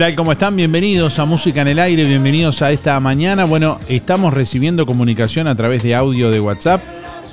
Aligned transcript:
Tal? 0.00 0.16
¿Cómo 0.16 0.32
están? 0.32 0.56
Bienvenidos 0.56 1.18
a 1.18 1.26
Música 1.26 1.60
en 1.60 1.68
el 1.68 1.78
Aire, 1.78 2.04
bienvenidos 2.04 2.62
a 2.62 2.72
esta 2.72 2.98
mañana. 3.00 3.44
Bueno, 3.44 3.78
estamos 3.86 4.32
recibiendo 4.32 4.86
comunicación 4.86 5.46
a 5.46 5.54
través 5.54 5.82
de 5.82 5.94
audio 5.94 6.30
de 6.30 6.40
WhatsApp 6.40 6.82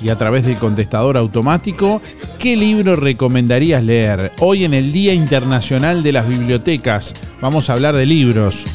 y 0.02 0.10
a 0.10 0.16
través 0.16 0.44
del 0.44 0.56
contestador 0.56 1.16
automático. 1.16 2.02
¿Qué 2.38 2.58
libro 2.58 2.94
recomendarías 2.94 3.82
leer? 3.82 4.32
Hoy 4.40 4.66
en 4.66 4.74
el 4.74 4.92
Día 4.92 5.14
Internacional 5.14 6.02
de 6.02 6.12
las 6.12 6.28
Bibliotecas 6.28 7.14
vamos 7.40 7.70
a 7.70 7.72
hablar 7.72 7.96
de 7.96 8.04
libros. 8.04 8.66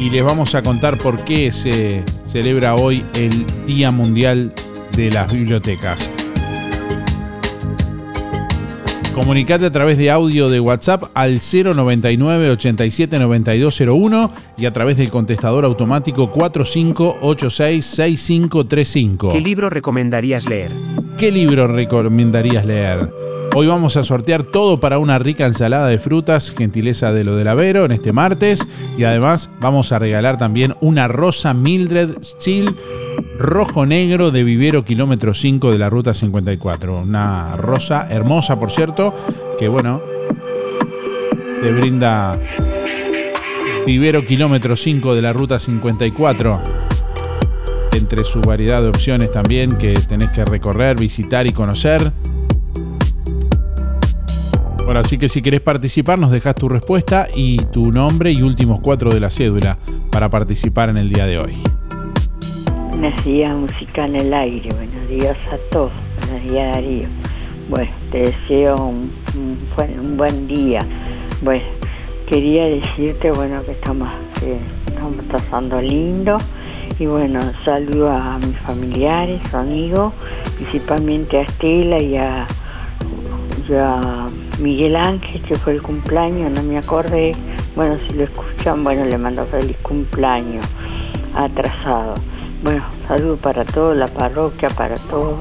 y 0.00 0.10
les 0.10 0.24
vamos 0.24 0.56
a 0.56 0.62
contar 0.62 0.98
por 0.98 1.24
qué 1.24 1.52
se 1.52 2.02
celebra 2.26 2.74
hoy 2.74 3.04
el 3.14 3.46
Día 3.64 3.92
Mundial 3.92 4.52
de 4.96 5.12
las 5.12 5.32
Bibliotecas. 5.32 6.10
Comunicate 9.14 9.66
a 9.66 9.72
través 9.72 9.98
de 9.98 10.08
audio 10.08 10.48
de 10.48 10.60
WhatsApp 10.60 11.04
al 11.14 11.40
099 11.40 12.50
87 12.50 13.18
9201 13.18 14.32
y 14.56 14.66
a 14.66 14.72
través 14.72 14.96
del 14.98 15.10
contestador 15.10 15.64
automático 15.64 16.30
4586 16.30 17.84
6535. 17.84 19.32
¿Qué 19.32 19.40
libro 19.40 19.68
recomendarías 19.68 20.48
leer? 20.48 20.72
¿Qué 21.18 21.32
libro 21.32 21.66
recomendarías 21.66 22.64
leer? 22.64 23.12
Hoy 23.56 23.66
vamos 23.66 23.96
a 23.96 24.04
sortear 24.04 24.44
todo 24.44 24.78
para 24.78 25.00
una 25.00 25.18
rica 25.18 25.44
ensalada 25.44 25.88
de 25.88 25.98
frutas, 25.98 26.52
gentileza 26.56 27.12
de 27.12 27.24
lo 27.24 27.34
del 27.34 27.48
Avero 27.48 27.84
en 27.84 27.90
este 27.90 28.12
martes. 28.12 28.66
Y 28.96 29.02
además 29.02 29.50
vamos 29.60 29.90
a 29.90 29.98
regalar 29.98 30.38
también 30.38 30.76
una 30.80 31.08
rosa 31.08 31.52
Mildred 31.52 32.14
Chill 32.38 32.76
rojo 33.40 33.86
negro 33.86 34.30
de 34.30 34.44
vivero 34.44 34.84
kilómetro 34.84 35.32
5 35.32 35.72
de 35.72 35.78
la 35.78 35.88
ruta 35.88 36.12
54. 36.12 37.00
Una 37.00 37.56
rosa 37.56 38.06
hermosa, 38.10 38.60
por 38.60 38.70
cierto, 38.70 39.14
que 39.58 39.66
bueno, 39.66 40.02
te 41.62 41.72
brinda 41.72 42.38
vivero 43.86 44.26
kilómetro 44.26 44.76
5 44.76 45.14
de 45.14 45.22
la 45.22 45.32
ruta 45.32 45.58
54. 45.58 46.62
Entre 47.92 48.24
su 48.24 48.42
variedad 48.42 48.82
de 48.82 48.88
opciones 48.88 49.32
también 49.32 49.78
que 49.78 49.94
tenés 49.94 50.30
que 50.30 50.44
recorrer, 50.44 51.00
visitar 51.00 51.46
y 51.46 51.52
conocer. 51.52 52.12
Bueno, 54.84 55.00
así 55.00 55.16
que 55.16 55.30
si 55.30 55.40
querés 55.40 55.60
participar, 55.60 56.18
nos 56.18 56.30
dejas 56.30 56.54
tu 56.56 56.68
respuesta 56.68 57.26
y 57.34 57.56
tu 57.72 57.90
nombre 57.90 58.32
y 58.32 58.42
últimos 58.42 58.80
cuatro 58.80 59.10
de 59.10 59.20
la 59.20 59.30
cédula 59.30 59.78
para 60.10 60.28
participar 60.28 60.90
en 60.90 60.98
el 60.98 61.08
día 61.08 61.24
de 61.24 61.38
hoy. 61.38 61.56
Buenos 63.00 63.24
días, 63.24 63.56
música 63.56 64.04
en 64.04 64.14
el 64.14 64.34
aire. 64.34 64.68
Buenos 64.74 65.08
días 65.08 65.34
a 65.50 65.56
todos. 65.70 65.90
Buenos 66.20 66.42
días, 66.42 66.74
Darío. 66.74 67.08
Bueno, 67.70 67.90
te 68.12 68.18
deseo 68.18 68.76
un, 68.76 69.10
un 69.38 69.58
un 70.00 70.16
buen 70.18 70.46
día. 70.46 70.86
Bueno, 71.40 71.64
quería 72.26 72.66
decirte, 72.66 73.30
bueno, 73.30 73.64
que 73.64 73.72
estamos, 73.72 74.12
que 74.38 74.58
estamos 74.86 75.16
pasando 75.32 75.80
lindo. 75.80 76.36
Y 76.98 77.06
bueno, 77.06 77.40
saludo 77.64 78.10
a 78.10 78.36
mis 78.36 78.58
familiares, 78.58 79.54
amigos, 79.54 80.12
principalmente 80.56 81.38
a 81.38 81.40
Estela 81.40 81.98
y 82.02 82.18
a, 82.18 82.46
y 83.66 83.72
a 83.76 84.26
Miguel 84.60 84.94
Ángel, 84.94 85.40
que 85.40 85.54
fue 85.54 85.72
el 85.72 85.82
cumpleaños, 85.82 86.52
no 86.52 86.62
me 86.64 86.76
acordé. 86.76 87.32
Bueno, 87.74 87.96
si 88.06 88.14
lo 88.14 88.24
escuchan, 88.24 88.84
bueno, 88.84 89.06
le 89.06 89.16
mando 89.16 89.46
feliz 89.46 89.78
cumpleaños 89.78 90.66
atrasado. 91.34 92.12
Bueno, 92.62 92.84
salud 93.08 93.38
para 93.38 93.64
toda 93.64 93.94
la 93.94 94.06
parroquia, 94.06 94.68
para 94.68 94.96
todos, 94.96 95.38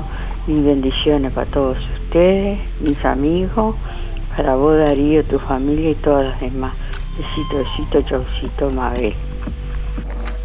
y 0.47 0.53
bendiciones 0.53 1.33
para 1.33 1.51
todos 1.51 1.77
ustedes, 2.05 2.59
mis 2.79 3.03
amigos, 3.03 3.75
para 4.37 4.55
vos 4.55 4.77
Darío, 4.77 5.25
tu 5.25 5.37
familia 5.39 5.89
y 5.89 5.95
todas 5.95 6.27
las 6.27 6.39
demás. 6.39 6.73
Besito, 7.17 7.57
besito, 7.57 8.01
chaucito, 8.09 8.69
Mabel. 8.69 9.13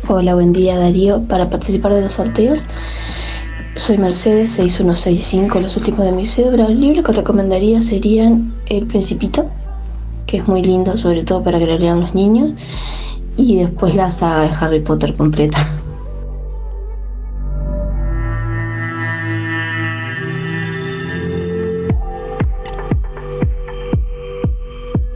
Hola, 0.08 0.34
buen 0.34 0.52
día 0.52 0.76
Darío. 0.76 1.22
Para 1.28 1.48
participar 1.48 1.92
de 1.92 2.00
los 2.00 2.12
sorteos, 2.12 2.66
soy 3.76 3.96
Mercedes 3.98 4.50
6165, 4.50 5.60
los 5.60 5.76
últimos 5.76 6.00
de 6.00 6.10
mi 6.10 6.26
cédula. 6.26 6.66
El 6.66 6.80
libro 6.80 7.04
que 7.04 7.12
recomendaría 7.12 7.84
serían 7.84 8.52
El 8.66 8.88
Principito, 8.88 9.44
que 10.26 10.38
es 10.38 10.48
muy 10.48 10.64
lindo, 10.64 10.96
sobre 10.96 11.22
todo 11.22 11.44
para 11.44 11.60
que 11.60 11.66
lo 11.66 11.78
lean 11.78 12.00
los 12.00 12.16
niños, 12.16 12.50
y 13.36 13.58
después 13.58 13.94
la 13.94 14.10
saga 14.10 14.40
de 14.40 14.50
Harry 14.60 14.80
Potter 14.80 15.14
completa. 15.14 15.64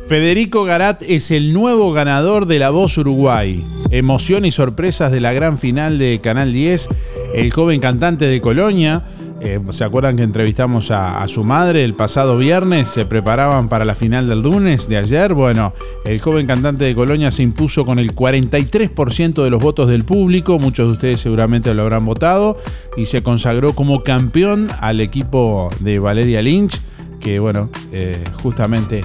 Federico 0.09 0.65
Garat 0.65 1.03
es 1.03 1.31
el 1.31 1.53
nuevo 1.53 1.93
ganador 1.93 2.47
de 2.47 2.59
La 2.59 2.71
Voz 2.71 2.97
Uruguay. 2.97 3.67
Emoción 3.91 4.47
y 4.47 4.53
sorpresas 4.53 5.13
de 5.13 5.21
la 5.21 5.35
gran 5.35 5.59
final 5.59 5.99
de 5.99 6.19
Canal 6.23 6.51
10. 6.51 6.89
El 7.35 7.53
joven 7.53 7.79
cantante 7.79 8.25
de 8.25 8.41
Colonia. 8.41 9.03
eh, 9.43 9.61
¿Se 9.69 9.85
acuerdan 9.85 10.17
que 10.17 10.23
entrevistamos 10.23 10.91
a, 10.91 11.29
su 11.29 11.45
madre 11.45 11.85
el 11.85 11.93
pasado 11.93 12.39
viernes? 12.39 12.89
Se 12.89 13.05
preparaban 13.05 13.69
para 13.69 13.85
la 13.85 13.95
final 13.95 14.27
del 14.27 14.41
lunes 14.41 14.89
de 14.89 14.97
ayer. 14.97 15.35
Bueno, 15.35 15.75
el 16.07 16.19
joven 16.23 16.47
cantante 16.47 16.87
de 16.87 16.95
Colonia 16.95 17.31
se 17.31 17.43
impuso 17.43 17.85
con 17.85 17.99
el 17.99 18.15
43% 18.15 19.45
de 19.45 19.51
los 19.51 19.63
votos 19.63 19.91
del 19.91 20.05
público. 20.05 20.59
Muchos 20.59 20.87
de 20.87 20.93
ustedes 20.95 21.21
seguramente 21.21 21.75
lo 21.75 21.83
habrán 21.83 22.07
votado. 22.07 22.57
Y 22.97 23.05
se 23.05 23.23
consagró 23.23 23.75
como 23.75 24.03
campeón 24.05 24.69
al 24.81 25.03
equipo 25.03 25.69
de 25.81 25.99
Valeria 25.99 26.41
Lynch. 26.41 26.81
Que 27.21 27.41
bueno, 27.41 27.69
eh, 27.93 28.25
justamente 28.43 29.03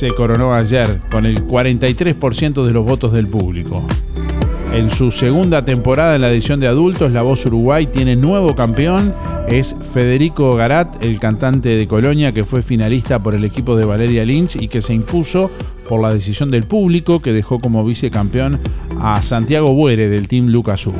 se 0.00 0.14
coronó 0.14 0.54
ayer 0.54 0.98
con 1.10 1.26
el 1.26 1.46
43% 1.46 2.64
de 2.64 2.72
los 2.72 2.86
votos 2.86 3.12
del 3.12 3.26
público. 3.26 3.84
En 4.72 4.90
su 4.90 5.10
segunda 5.10 5.62
temporada 5.66 6.14
en 6.14 6.22
la 6.22 6.30
edición 6.30 6.58
de 6.58 6.68
adultos, 6.68 7.12
La 7.12 7.20
Voz 7.20 7.44
Uruguay 7.44 7.84
tiene 7.84 8.16
nuevo 8.16 8.54
campeón. 8.54 9.12
Es 9.46 9.76
Federico 9.92 10.54
Garat, 10.54 11.04
el 11.04 11.20
cantante 11.20 11.68
de 11.76 11.86
Colonia 11.86 12.32
que 12.32 12.44
fue 12.44 12.62
finalista 12.62 13.22
por 13.22 13.34
el 13.34 13.44
equipo 13.44 13.76
de 13.76 13.84
Valeria 13.84 14.24
Lynch 14.24 14.56
y 14.56 14.68
que 14.68 14.80
se 14.80 14.94
impuso 14.94 15.50
por 15.86 16.00
la 16.00 16.14
decisión 16.14 16.50
del 16.50 16.62
público 16.62 17.20
que 17.20 17.34
dejó 17.34 17.58
como 17.58 17.84
vicecampeón 17.84 18.58
a 18.98 19.20
Santiago 19.20 19.74
Buere 19.74 20.08
del 20.08 20.28
Team 20.28 20.46
Lucas 20.46 20.86
Hugo. 20.86 20.96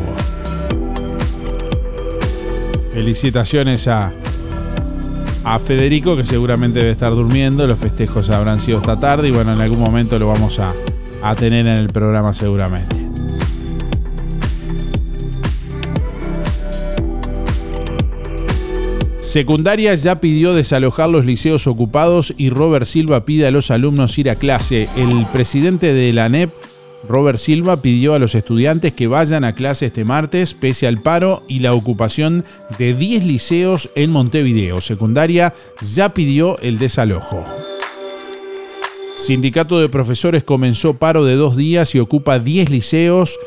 Felicitaciones 2.92 3.88
a, 3.88 4.12
a 5.44 5.58
Federico, 5.58 6.16
que 6.16 6.24
seguramente 6.24 6.80
debe 6.80 6.90
estar 6.90 7.12
durmiendo. 7.12 7.66
Los 7.66 7.78
festejos 7.78 8.30
habrán 8.30 8.60
sido 8.60 8.78
esta 8.78 8.98
tarde 8.98 9.28
y 9.28 9.30
bueno, 9.30 9.52
en 9.52 9.60
algún 9.60 9.80
momento 9.80 10.18
lo 10.18 10.28
vamos 10.28 10.58
a, 10.58 10.72
tener 11.36 11.66
en 11.66 11.78
el 11.78 11.88
programa 11.88 12.34
seguramente. 12.34 12.96
Secundaria 19.20 19.94
ya 19.94 20.20
pidió 20.20 20.54
desalojar 20.54 21.08
los 21.08 21.24
liceos 21.24 21.68
ocupados 21.68 22.34
y 22.36 22.50
Robert 22.50 22.86
Silva 22.86 23.24
pide 23.24 23.46
a 23.46 23.52
los 23.52 23.70
alumnos 23.70 24.18
ir 24.18 24.28
a 24.28 24.34
clase. 24.34 24.88
El 24.96 25.24
presidente 25.32 25.94
de 25.94 26.12
la 26.12 26.24
ANEP, 26.24 26.52
Robert 27.08 27.38
Silva, 27.38 27.80
pidió 27.80 28.14
a 28.14 28.18
los 28.18 28.34
estudiantes 28.34 28.92
que 28.92 29.06
vayan 29.06 29.44
a 29.44 29.54
clase 29.54 29.86
este 29.86 30.04
martes 30.04 30.54
pese 30.54 30.86
al 30.86 31.00
paro 31.00 31.42
y 31.48 31.60
la 31.60 31.74
ocupación 31.74 32.44
de 32.78 32.94
10 32.94 33.24
liceos 33.24 33.90
en 33.94 34.10
Montevideo. 34.10 34.80
Secundaria 34.80 35.54
ya 35.80 36.12
pidió 36.12 36.58
el 36.60 36.78
desalojo. 36.78 37.44
Sindicato 39.16 39.80
de 39.80 39.88
Profesores 39.88 40.44
comenzó 40.44 40.94
paro 40.94 41.24
de 41.24 41.36
dos 41.36 41.56
días 41.56 41.94
y 41.94 42.00
ocupa 42.00 42.38
10 42.38 42.70
liceos. 42.70 43.38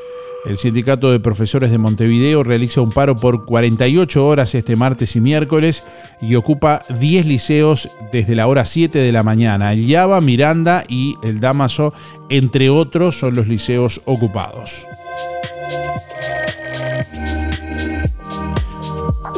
El 0.46 0.58
Sindicato 0.58 1.10
de 1.10 1.22
Profesores 1.22 1.72
de 1.72 1.78
Montevideo 1.78 2.44
realiza 2.44 2.82
un 2.82 2.92
paro 2.92 3.16
por 3.16 3.46
48 3.46 4.28
horas 4.28 4.54
este 4.56 4.76
martes 4.76 5.16
y 5.16 5.22
miércoles 5.22 5.86
y 6.22 6.36
ocupa 6.36 6.82
10 7.00 7.26
liceos 7.26 7.90
desde 8.12 8.36
la 8.36 8.48
hora 8.48 8.66
7 8.66 9.00
de 9.00 9.12
la 9.14 9.24
mañana. 9.24 9.72
El 9.72 9.88
Yaba, 9.88 10.20
Miranda 10.20 10.84
y 10.90 11.16
el 11.24 11.40
Damaso, 11.40 11.94
entre 12.30 12.70
otros, 12.70 13.18
son 13.18 13.36
los 13.36 13.48
liceos 13.48 14.02
ocupados. 14.04 14.86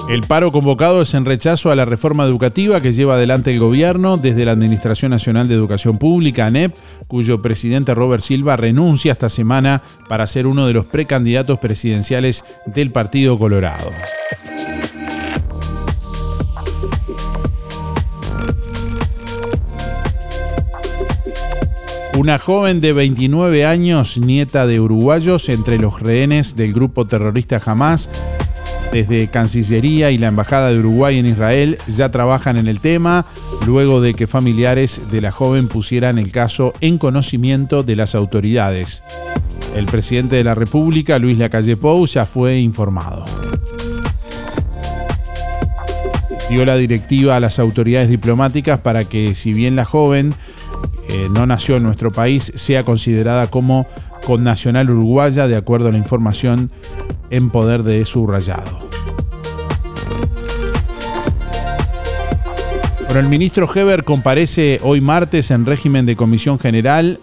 El 0.07 0.21
paro 0.21 0.51
convocado 0.51 1.01
es 1.01 1.15
en 1.15 1.25
rechazo 1.25 1.71
a 1.71 1.75
la 1.75 1.83
reforma 1.83 2.25
educativa 2.25 2.79
que 2.79 2.91
lleva 2.91 3.15
adelante 3.15 3.51
el 3.51 3.57
gobierno 3.57 4.17
desde 4.17 4.45
la 4.45 4.51
Administración 4.51 5.09
Nacional 5.09 5.47
de 5.47 5.55
Educación 5.55 5.97
Pública, 5.97 6.45
ANEP, 6.45 6.75
cuyo 7.07 7.41
presidente 7.41 7.95
Robert 7.95 8.21
Silva 8.21 8.55
renuncia 8.55 9.13
esta 9.13 9.29
semana 9.29 9.81
para 10.07 10.27
ser 10.27 10.45
uno 10.45 10.67
de 10.67 10.74
los 10.74 10.85
precandidatos 10.85 11.57
presidenciales 11.57 12.45
del 12.67 12.91
Partido 12.91 13.38
Colorado. 13.39 13.89
Una 22.15 22.38
joven 22.38 22.79
de 22.79 22.93
29 22.93 23.65
años, 23.65 24.17
nieta 24.19 24.67
de 24.67 24.79
uruguayos, 24.79 25.50
entre 25.50 25.79
los 25.79 26.00
rehenes 26.00 26.55
del 26.55 26.71
grupo 26.71 27.07
terrorista 27.07 27.59
Hamas, 27.65 28.09
desde 28.91 29.27
Cancillería 29.27 30.11
y 30.11 30.17
la 30.17 30.27
Embajada 30.27 30.69
de 30.69 30.79
Uruguay 30.79 31.19
en 31.19 31.25
Israel 31.25 31.77
ya 31.87 32.09
trabajan 32.09 32.57
en 32.57 32.67
el 32.67 32.79
tema, 32.79 33.25
luego 33.65 34.01
de 34.01 34.13
que 34.13 34.27
familiares 34.27 35.01
de 35.11 35.21
la 35.21 35.31
joven 35.31 35.67
pusieran 35.67 36.17
el 36.17 36.31
caso 36.31 36.73
en 36.81 36.97
conocimiento 36.97 37.83
de 37.83 37.95
las 37.95 38.15
autoridades. 38.15 39.03
El 39.75 39.85
presidente 39.85 40.37
de 40.37 40.43
la 40.43 40.55
República, 40.55 41.19
Luis 41.19 41.37
Lacalle 41.37 41.75
Pou, 41.75 42.05
ya 42.05 42.25
fue 42.25 42.59
informado. 42.59 43.25
Dio 46.49 46.65
la 46.65 46.77
directiva 46.77 47.35
a 47.35 47.39
las 47.39 47.59
autoridades 47.59 48.09
diplomáticas 48.09 48.79
para 48.79 49.03
que, 49.03 49.35
si 49.35 49.51
bien 49.51 49.75
la 49.75 49.83
joven 49.83 50.35
eh, 51.09 51.27
no 51.31 51.45
nació 51.45 51.77
en 51.77 51.83
nuestro 51.83 52.11
país 52.11 52.51
sea 52.55 52.83
considerada 52.83 53.47
como 53.47 53.87
connacional 54.25 54.89
uruguaya 54.89 55.48
de 55.48 55.55
acuerdo 55.55 55.89
a 55.89 55.91
la 55.91 55.98
información 55.98 56.72
en 57.29 57.50
poder 57.50 57.84
de 57.84 58.05
su 58.05 58.27
rayado. 58.27 58.89
Bueno, 63.05 63.20
el 63.20 63.29
ministro 63.29 63.70
Heber 63.74 64.03
comparece 64.03 64.79
hoy 64.84 65.00
martes 65.00 65.50
en 65.51 65.65
régimen 65.65 66.05
de 66.05 66.17
comisión 66.17 66.60
general. 66.60 67.20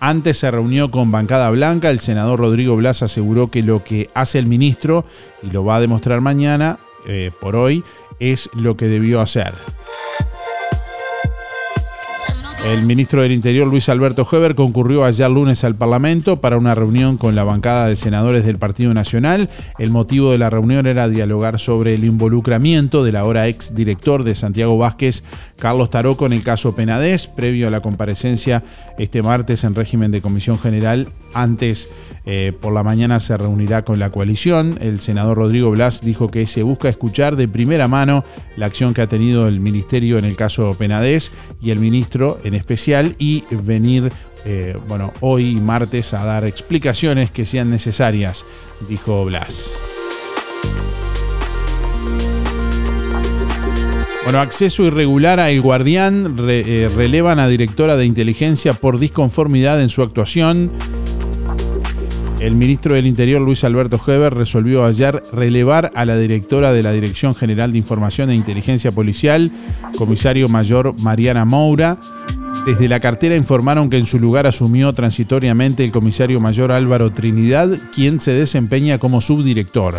Antes 0.00 0.38
se 0.38 0.50
reunió 0.50 0.90
con 0.90 1.12
Bancada 1.12 1.50
Blanca. 1.50 1.90
El 1.90 2.00
senador 2.00 2.40
Rodrigo 2.40 2.76
Blas 2.76 3.02
aseguró 3.02 3.48
que 3.48 3.62
lo 3.62 3.84
que 3.84 4.10
hace 4.14 4.38
el 4.38 4.46
ministro, 4.46 5.04
y 5.42 5.50
lo 5.50 5.64
va 5.64 5.76
a 5.76 5.80
demostrar 5.80 6.20
mañana, 6.20 6.78
eh, 7.06 7.30
por 7.40 7.54
hoy, 7.54 7.84
es 8.18 8.50
lo 8.54 8.76
que 8.76 8.86
debió 8.86 9.20
hacer. 9.20 9.54
El 12.68 12.84
ministro 12.84 13.22
del 13.22 13.32
Interior, 13.32 13.66
Luis 13.66 13.88
Alberto 13.88 14.28
Heber, 14.30 14.54
concurrió 14.54 15.04
ayer 15.04 15.30
lunes 15.30 15.64
al 15.64 15.74
Parlamento 15.74 16.42
para 16.42 16.58
una 16.58 16.74
reunión 16.74 17.16
con 17.16 17.34
la 17.34 17.42
bancada 17.42 17.86
de 17.86 17.96
senadores 17.96 18.44
del 18.44 18.58
Partido 18.58 18.92
Nacional. 18.92 19.48
El 19.78 19.90
motivo 19.90 20.32
de 20.32 20.38
la 20.38 20.50
reunión 20.50 20.86
era 20.86 21.08
dialogar 21.08 21.58
sobre 21.60 21.94
el 21.94 22.04
involucramiento 22.04 23.04
del 23.04 23.16
ahora 23.16 23.48
ex 23.48 23.74
director 23.74 24.22
de 24.22 24.34
Santiago 24.34 24.76
Vázquez, 24.76 25.24
Carlos 25.56 25.88
Taroco, 25.88 26.26
en 26.26 26.34
el 26.34 26.42
caso 26.42 26.74
Penadez, 26.74 27.26
previo 27.26 27.68
a 27.68 27.70
la 27.70 27.80
comparecencia 27.80 28.62
este 28.98 29.22
martes 29.22 29.64
en 29.64 29.74
régimen 29.74 30.10
de 30.10 30.20
comisión 30.20 30.58
general. 30.58 31.08
Antes, 31.34 31.90
eh, 32.24 32.52
por 32.58 32.72
la 32.72 32.82
mañana, 32.82 33.20
se 33.20 33.36
reunirá 33.36 33.84
con 33.84 33.98
la 33.98 34.10
coalición. 34.10 34.78
El 34.80 35.00
senador 35.00 35.38
Rodrigo 35.38 35.70
Blas 35.70 36.00
dijo 36.00 36.28
que 36.28 36.46
se 36.46 36.62
busca 36.62 36.88
escuchar 36.88 37.36
de 37.36 37.48
primera 37.48 37.88
mano 37.88 38.24
la 38.56 38.66
acción 38.66 38.94
que 38.94 39.02
ha 39.02 39.08
tenido 39.08 39.48
el 39.48 39.60
ministerio 39.60 40.18
en 40.18 40.24
el 40.24 40.36
caso 40.36 40.74
Penadez 40.78 41.30
y 41.60 41.70
el 41.70 41.80
ministro 41.80 42.38
en 42.44 42.54
especial 42.54 43.14
y 43.18 43.44
venir, 43.50 44.12
eh, 44.44 44.76
bueno, 44.88 45.12
hoy 45.20 45.56
martes 45.56 46.14
a 46.14 46.24
dar 46.24 46.44
explicaciones 46.44 47.30
que 47.30 47.46
sean 47.46 47.70
necesarias, 47.70 48.44
dijo 48.88 49.24
Blas. 49.24 49.80
Bueno, 54.28 54.42
acceso 54.42 54.84
irregular 54.84 55.40
a 55.40 55.48
El 55.48 55.62
Guardián, 55.62 56.36
eh, 56.46 56.86
relevan 56.94 57.38
a 57.38 57.48
directora 57.48 57.96
de 57.96 58.04
inteligencia 58.04 58.74
por 58.74 58.98
disconformidad 58.98 59.80
en 59.80 59.88
su 59.88 60.02
actuación. 60.02 60.70
El 62.40 62.54
ministro 62.54 62.94
del 62.94 63.06
Interior, 63.06 63.42
Luis 63.42 63.64
Alberto 63.64 64.00
Heber, 64.06 64.32
resolvió 64.32 64.84
ayer 64.84 65.24
relevar 65.32 65.90
a 65.96 66.04
la 66.04 66.16
directora 66.16 66.72
de 66.72 66.84
la 66.84 66.92
Dirección 66.92 67.34
General 67.34 67.72
de 67.72 67.78
Información 67.78 68.30
e 68.30 68.36
Inteligencia 68.36 68.92
Policial, 68.92 69.50
comisario 69.96 70.48
mayor 70.48 70.94
Mariana 71.00 71.44
Moura. 71.44 71.98
Desde 72.64 72.86
la 72.86 73.00
cartera 73.00 73.34
informaron 73.34 73.90
que 73.90 73.98
en 73.98 74.06
su 74.06 74.20
lugar 74.20 74.46
asumió 74.46 74.92
transitoriamente 74.92 75.84
el 75.84 75.90
comisario 75.90 76.40
mayor 76.40 76.70
Álvaro 76.70 77.10
Trinidad, 77.10 77.70
quien 77.92 78.20
se 78.20 78.32
desempeña 78.32 78.98
como 78.98 79.20
subdirector. 79.20 79.96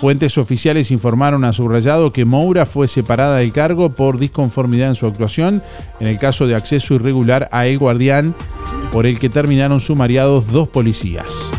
Fuentes 0.00 0.38
oficiales 0.38 0.90
informaron 0.90 1.44
a 1.44 1.52
subrayado 1.52 2.10
que 2.10 2.24
Moura 2.24 2.64
fue 2.64 2.88
separada 2.88 3.36
del 3.36 3.52
cargo 3.52 3.90
por 3.90 4.18
disconformidad 4.18 4.88
en 4.88 4.94
su 4.94 5.06
actuación 5.06 5.62
en 6.00 6.06
el 6.06 6.18
caso 6.18 6.46
de 6.46 6.54
acceso 6.54 6.94
irregular 6.94 7.50
a 7.52 7.66
El 7.66 7.76
Guardián, 7.76 8.34
por 8.94 9.04
el 9.04 9.18
que 9.18 9.28
terminaron 9.28 9.78
sumariados 9.78 10.46
dos 10.46 10.68
policías. 10.68 11.52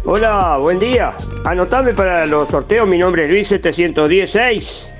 Hola, 0.03 0.57
buen 0.57 0.77
día. 0.77 1.13
Anotame 1.45 1.93
para 1.93 2.25
los 2.25 2.49
sorteos, 2.49 2.85
mi 2.85 2.97
nombre 2.97 3.23
es 3.23 3.31
Luis 3.31 3.47
716. 3.47 4.98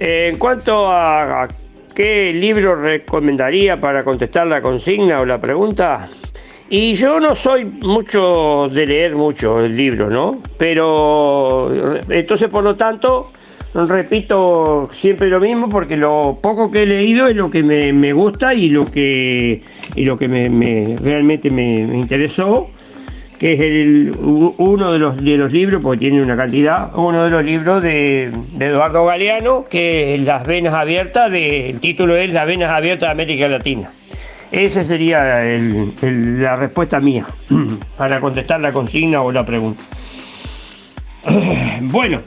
En 0.00 0.38
cuanto 0.38 0.86
a, 0.88 1.48
qué 1.92 2.32
libro 2.32 2.76
recomendaría 2.76 3.80
para 3.80 4.04
contestar 4.04 4.46
la 4.46 4.62
consigna 4.62 5.20
o 5.20 5.24
la 5.24 5.40
pregunta, 5.40 6.08
y 6.70 6.94
yo 6.94 7.18
no 7.18 7.34
soy 7.34 7.64
mucho 7.64 8.68
de 8.72 8.86
leer 8.86 9.16
mucho 9.16 9.58
el 9.64 9.76
libro, 9.76 10.08
¿no? 10.08 10.40
Pero 10.56 11.72
entonces 12.08 12.48
por 12.48 12.62
lo 12.62 12.76
tanto 12.76 13.32
repito 13.74 14.88
siempre 14.92 15.28
lo 15.28 15.40
mismo 15.40 15.68
porque 15.68 15.96
lo 15.96 16.38
poco 16.40 16.70
que 16.70 16.84
he 16.84 16.86
leído 16.86 17.26
es 17.26 17.34
lo 17.34 17.50
que 17.50 17.64
me, 17.64 18.12
gusta 18.12 18.54
y 18.54 18.68
lo 18.68 18.84
que, 18.86 19.62
y 19.96 20.04
lo 20.04 20.16
que 20.16 20.28
me, 20.28 20.48
me- 20.48 20.96
realmente 21.02 21.50
me, 21.50 21.86
me 21.86 21.98
interesó 21.98 22.70
que 23.38 23.52
es 23.52 24.16
uno 24.18 24.92
de 24.92 24.98
los, 24.98 25.16
de 25.22 25.36
los 25.36 25.52
libros, 25.52 25.80
porque 25.82 26.00
tiene 26.00 26.20
una 26.22 26.36
cantidad, 26.36 26.90
uno 26.96 27.22
de 27.24 27.30
los 27.30 27.44
libros 27.44 27.80
de, 27.82 28.32
de 28.54 28.66
Eduardo 28.66 29.04
Galeano, 29.04 29.64
que 29.70 30.14
es 30.16 30.20
Las 30.22 30.44
Venas 30.46 30.74
Abiertas, 30.74 31.30
de- 31.30 31.70
el 31.70 31.78
título 31.80 32.16
es 32.16 32.32
Las 32.32 32.46
Venas 32.46 32.70
Abiertas 32.70 33.08
de 33.08 33.12
América 33.12 33.46
Latina. 33.48 33.92
Esa 34.50 34.82
sería 34.82 35.44
la 36.02 36.56
respuesta 36.56 36.98
mía 37.00 37.26
para 37.98 38.18
contestar 38.18 38.60
la 38.60 38.72
consigna 38.72 39.20
o 39.22 39.30
la 39.30 39.44
pregunta. 39.46 39.82
Bueno, 41.82 42.22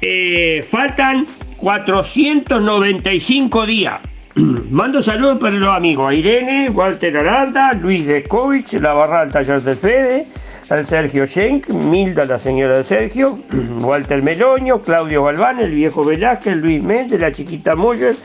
eh, 0.00 0.64
faltan 0.68 1.26
495 1.58 3.66
días. 3.66 4.00
Mando 4.34 5.00
saludos 5.00 5.38
para 5.38 5.52
los 5.54 5.76
amigos 5.76 6.12
Irene, 6.14 6.70
Walter 6.70 7.16
Aranda, 7.16 7.72
Luis 7.74 8.04
Descovich, 8.06 8.72
la 8.74 8.92
barra 8.94 9.20
del 9.20 9.32
taller 9.32 9.62
del 9.62 9.76
Fede, 9.76 10.26
al 10.68 10.84
Sergio 10.84 11.26
Schenk, 11.26 11.68
Milda, 11.68 12.24
la 12.24 12.38
señora 12.38 12.78
de 12.78 12.84
Sergio, 12.84 13.38
Walter 13.80 14.22
Meloño, 14.22 14.82
Claudio 14.82 15.22
Galván, 15.24 15.60
el 15.60 15.70
viejo 15.70 16.04
Velázquez, 16.04 16.56
Luis 16.56 16.82
Méndez, 16.82 17.20
la 17.20 17.30
chiquita 17.30 17.76
Moller, 17.76 18.16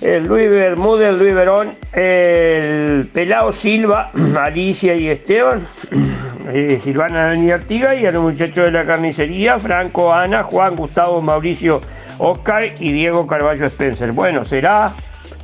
el 0.00 0.24
Luis 0.24 0.48
Bermúdez, 0.48 1.18
Luis 1.18 1.34
Verón, 1.34 1.72
el 1.92 3.06
Pelao 3.12 3.52
Silva, 3.52 4.10
Alicia 4.40 4.94
y 4.94 5.08
Esteban, 5.08 5.66
eh, 6.52 6.78
Silvana 6.80 7.26
Dani 7.26 7.50
Artiga 7.50 7.94
y 7.94 8.06
a 8.06 8.12
los 8.12 8.22
muchachos 8.22 8.64
de 8.64 8.70
la 8.70 8.86
carnicería, 8.86 9.58
Franco, 9.58 10.14
Ana, 10.14 10.42
Juan, 10.44 10.76
Gustavo, 10.76 11.20
Mauricio, 11.20 11.82
Oscar 12.18 12.64
y 12.78 12.92
Diego 12.92 13.26
Carballo 13.26 13.66
Spencer. 13.66 14.12
Bueno, 14.12 14.46
será, 14.46 14.94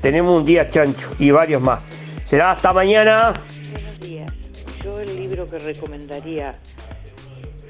tenemos 0.01 0.39
un 0.39 0.47
día 0.47 0.71
chancho 0.71 1.11
y 1.19 1.31
varios 1.31 1.61
más. 1.61 1.85
Será 2.25 2.53
hasta 2.53 2.73
mañana. 2.73 3.35
Libro 5.37 5.50
que 5.50 5.59
recomendaría 5.59 6.55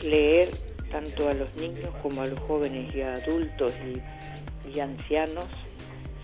leer 0.04 0.50
tanto 0.92 1.28
a 1.28 1.34
los 1.34 1.52
niños 1.56 1.88
como 2.00 2.22
a 2.22 2.26
los 2.26 2.38
jóvenes 2.38 2.94
y 2.94 3.02
a 3.02 3.14
adultos 3.14 3.72
y, 3.84 4.70
y 4.72 4.78
ancianos 4.78 5.46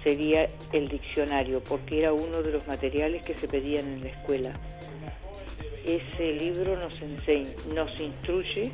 sería 0.05 0.49
el 0.73 0.87
diccionario, 0.87 1.61
porque 1.61 1.99
era 1.99 2.13
uno 2.13 2.43
de 2.43 2.53
los 2.53 2.65
materiales 2.69 3.25
que 3.25 3.35
se 3.35 3.49
pedían 3.49 3.89
en 3.89 4.03
la 4.03 4.11
escuela. 4.11 4.53
Ese 5.85 6.33
libro 6.33 6.77
nos 6.77 7.01
enseña, 7.03 7.51
nos 7.75 7.99
instruye, 7.99 8.71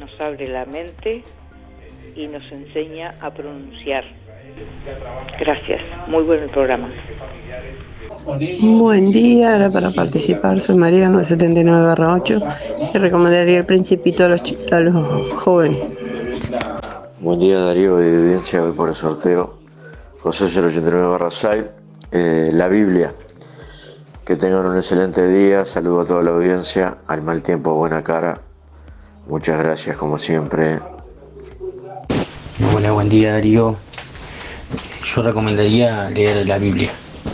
nos 0.00 0.20
abre 0.20 0.48
la 0.48 0.64
mente 0.66 1.22
y 2.16 2.26
nos 2.26 2.50
enseña 2.50 3.16
a 3.20 3.32
pronunciar. 3.32 4.04
Gracias, 5.38 5.82
muy 6.06 6.22
bueno 6.22 6.44
el 6.44 6.50
programa. 6.50 6.88
Buen 8.60 9.12
día, 9.12 9.52
ahora 9.52 9.70
para 9.70 9.90
participar 9.90 10.60
soy 10.60 10.76
María 10.76 11.08
979-8 11.08 12.56
y 12.94 12.98
recomendaría 12.98 13.58
el 13.58 13.66
principito 13.66 14.24
a 14.24 14.28
los, 14.28 14.42
a 14.72 14.80
los 14.80 15.42
jóvenes. 15.42 15.78
Buen 17.20 17.40
día 17.40 17.58
Darío 17.58 17.96
de 17.96 18.16
audiencia, 18.16 18.62
voy 18.62 18.72
por 18.72 18.88
el 18.88 18.94
sorteo. 18.94 19.58
José 20.20 20.44
089 20.44 21.06
barra 21.06 21.30
6, 21.30 21.64
eh, 22.12 22.50
la 22.52 22.68
Biblia. 22.68 23.12
Que 24.24 24.36
tengan 24.36 24.64
un 24.64 24.76
excelente 24.76 25.26
día, 25.28 25.66
saludo 25.66 26.00
a 26.00 26.06
toda 26.06 26.22
la 26.22 26.30
audiencia, 26.30 26.98
al 27.06 27.22
mal 27.22 27.42
tiempo 27.42 27.74
buena 27.74 28.02
cara. 28.02 28.40
Muchas 29.26 29.58
gracias 29.58 29.96
como 29.98 30.16
siempre. 30.16 30.78
Hola, 32.74 32.92
buen 32.92 33.10
día 33.10 33.32
Darío. 33.32 33.76
Yo 35.04 35.22
recomendaría 35.22 36.08
leer 36.10 36.46
la 36.46 36.58
Biblia, 36.58 36.90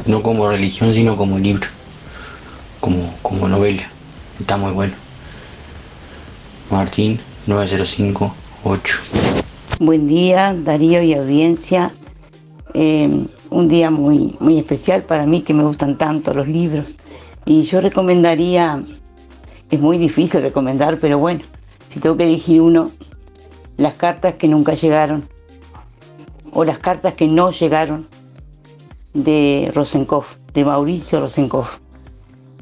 no 0.06 0.22
como 0.22 0.48
religión, 0.48 0.92
sino 0.92 1.16
como 1.16 1.38
libro, 1.38 1.68
como, 2.80 3.14
como 3.22 3.48
novela. 3.48 3.88
Está 4.40 4.56
muy 4.56 4.72
bueno. 4.72 4.94
Martín 6.70 7.20
9058. 7.46 8.98
Buen 9.78 10.06
día, 10.06 10.54
Darío 10.58 11.02
y 11.02 11.14
audiencia. 11.14 11.92
Eh, 12.74 13.26
un 13.50 13.68
día 13.68 13.90
muy, 13.90 14.36
muy 14.40 14.58
especial 14.58 15.02
para 15.02 15.26
mí 15.26 15.42
que 15.42 15.54
me 15.54 15.64
gustan 15.64 15.96
tanto 15.96 16.34
los 16.34 16.48
libros. 16.48 16.94
Y 17.44 17.62
yo 17.62 17.80
recomendaría, 17.80 18.84
es 19.70 19.80
muy 19.80 19.98
difícil 19.98 20.42
recomendar, 20.42 20.98
pero 21.00 21.18
bueno, 21.18 21.40
si 21.88 22.00
tengo 22.00 22.16
que 22.16 22.24
elegir 22.24 22.60
uno, 22.60 22.90
las 23.76 23.94
cartas 23.94 24.34
que 24.34 24.48
nunca 24.48 24.74
llegaron 24.74 25.24
o 26.52 26.64
las 26.64 26.78
cartas 26.78 27.14
que 27.14 27.26
no 27.26 27.50
llegaron 27.50 28.06
de 29.14 29.70
Rosenkopf, 29.74 30.36
de 30.54 30.64
Mauricio 30.64 31.20
Rosenkopf. 31.20 31.78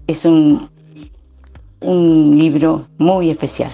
Es 0.07 0.25
un, 0.25 0.69
un 1.81 2.39
libro 2.39 2.87
muy 2.99 3.31
especial. 3.31 3.71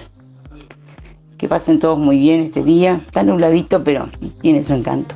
Que 1.37 1.47
pasen 1.47 1.79
todos 1.79 1.97
muy 1.97 2.17
bien 2.17 2.41
este 2.41 2.63
día. 2.63 3.01
Está 3.05 3.23
nubladito, 3.23 3.83
pero 3.83 4.09
tiene 4.41 4.63
su 4.63 4.73
encanto. 4.73 5.15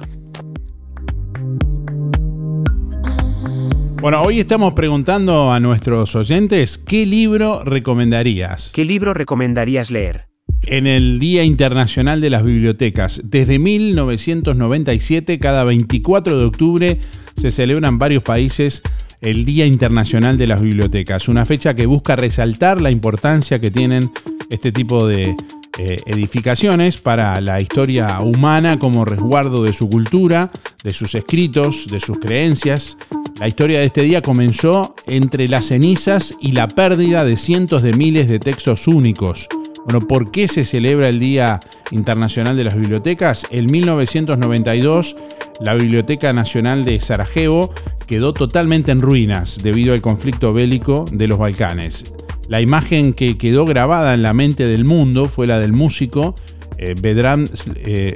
Bueno, 4.02 4.22
hoy 4.22 4.40
estamos 4.40 4.74
preguntando 4.74 5.52
a 5.52 5.60
nuestros 5.60 6.16
oyentes 6.16 6.78
qué 6.78 7.06
libro 7.06 7.64
recomendarías. 7.66 8.72
¿Qué 8.74 8.86
libro 8.86 9.14
recomendarías 9.14 9.92
leer? 9.92 10.29
En 10.72 10.86
el 10.86 11.18
Día 11.18 11.44
Internacional 11.44 12.22
de 12.22 12.30
las 12.30 12.44
Bibliotecas. 12.44 13.22
Desde 13.24 13.58
1997, 13.58 15.40
cada 15.40 15.64
24 15.64 16.38
de 16.38 16.46
octubre, 16.46 17.00
se 17.36 17.50
celebra 17.50 17.88
en 17.88 17.98
varios 17.98 18.22
países 18.22 18.84
el 19.20 19.46
Día 19.46 19.66
Internacional 19.66 20.38
de 20.38 20.46
las 20.46 20.62
Bibliotecas. 20.62 21.28
Una 21.28 21.48
fecha 21.48 21.74
que 21.74 21.88
busca 21.88 22.16
resaltar 22.16 22.82
la 22.82 22.92
importancia 22.92 23.60
que 23.60 23.72
tienen 23.72 24.12
este 24.52 24.72
tipo 24.72 25.08
de 25.08 25.36
eh, 25.80 25.98
edificaciones 26.06 27.00
para 27.00 27.42
la 27.42 27.60
historia 27.62 28.20
humana 28.20 28.78
como 28.78 29.06
resguardo 29.06 29.64
de 29.64 29.74
su 29.74 29.90
cultura, 29.90 30.52
de 30.84 30.92
sus 30.92 31.16
escritos, 31.16 31.88
de 31.88 32.00
sus 32.00 32.20
creencias. 32.20 32.96
La 33.40 33.48
historia 33.48 33.80
de 33.80 33.86
este 33.86 34.04
día 34.04 34.22
comenzó 34.22 34.94
entre 35.08 35.48
las 35.48 35.66
cenizas 35.66 36.36
y 36.40 36.52
la 36.52 36.68
pérdida 36.68 37.26
de 37.26 37.38
cientos 37.38 37.82
de 37.82 37.94
miles 37.94 38.28
de 38.28 38.38
textos 38.38 38.88
únicos. 38.88 39.50
Bueno, 39.86 40.08
¿por 40.08 40.32
qué 40.32 40.48
se 40.48 40.66
celebra 40.66 41.10
el 41.10 41.20
Día 41.20 41.60
Internacional 41.92 42.56
de 42.56 42.64
las 42.64 42.76
Bibliotecas? 42.76 43.48
En 43.50 43.72
1992, 43.72 45.16
la 45.60 45.74
Biblioteca 45.74 46.32
Nacional 46.34 46.86
de 46.86 47.00
Sarajevo 47.00 47.74
quedó 48.06 48.34
totalmente 48.34 48.92
en 48.92 49.02
ruinas 49.02 49.60
debido 49.64 49.94
al 49.94 50.02
conflicto 50.02 50.54
bélico 50.54 51.06
de 51.12 51.28
los 51.28 51.40
Balcanes. 51.40 52.14
La 52.48 52.62
imagen 52.62 53.14
que 53.14 53.38
quedó 53.38 53.66
grabada 53.66 54.14
en 54.14 54.24
la 54.24 54.34
mente 54.34 54.66
del 54.66 54.84
mundo 54.84 55.28
fue 55.28 55.48
la 55.48 55.60
del 55.60 55.72
músico 55.72 56.36
eh, 56.82 56.96
Vedran 57.00 57.46
eh, 57.76 58.16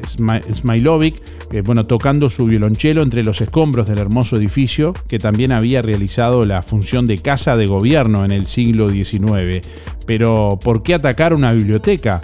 eh, 1.52 1.62
bueno, 1.62 1.86
tocando 1.86 2.30
su 2.30 2.46
violonchelo 2.46 3.02
entre 3.02 3.24
los 3.24 3.42
escombros 3.42 3.88
del 3.88 3.98
hermoso 3.98 4.38
edificio 4.38 4.94
que 5.10 5.20
también 5.20 5.52
había 5.52 5.82
realizado 5.82 6.46
la 6.46 6.62
función 6.62 7.06
de 7.06 7.18
casa 7.18 7.58
de 7.58 7.68
gobierno 7.68 8.24
en 8.24 8.32
el 8.32 8.48
siglo 8.48 8.90
XIX. 8.90 9.68
Pero, 10.06 10.60
¿por 10.64 10.82
qué 10.82 10.94
atacar 10.94 11.34
una 11.34 11.52
biblioteca? 11.52 12.22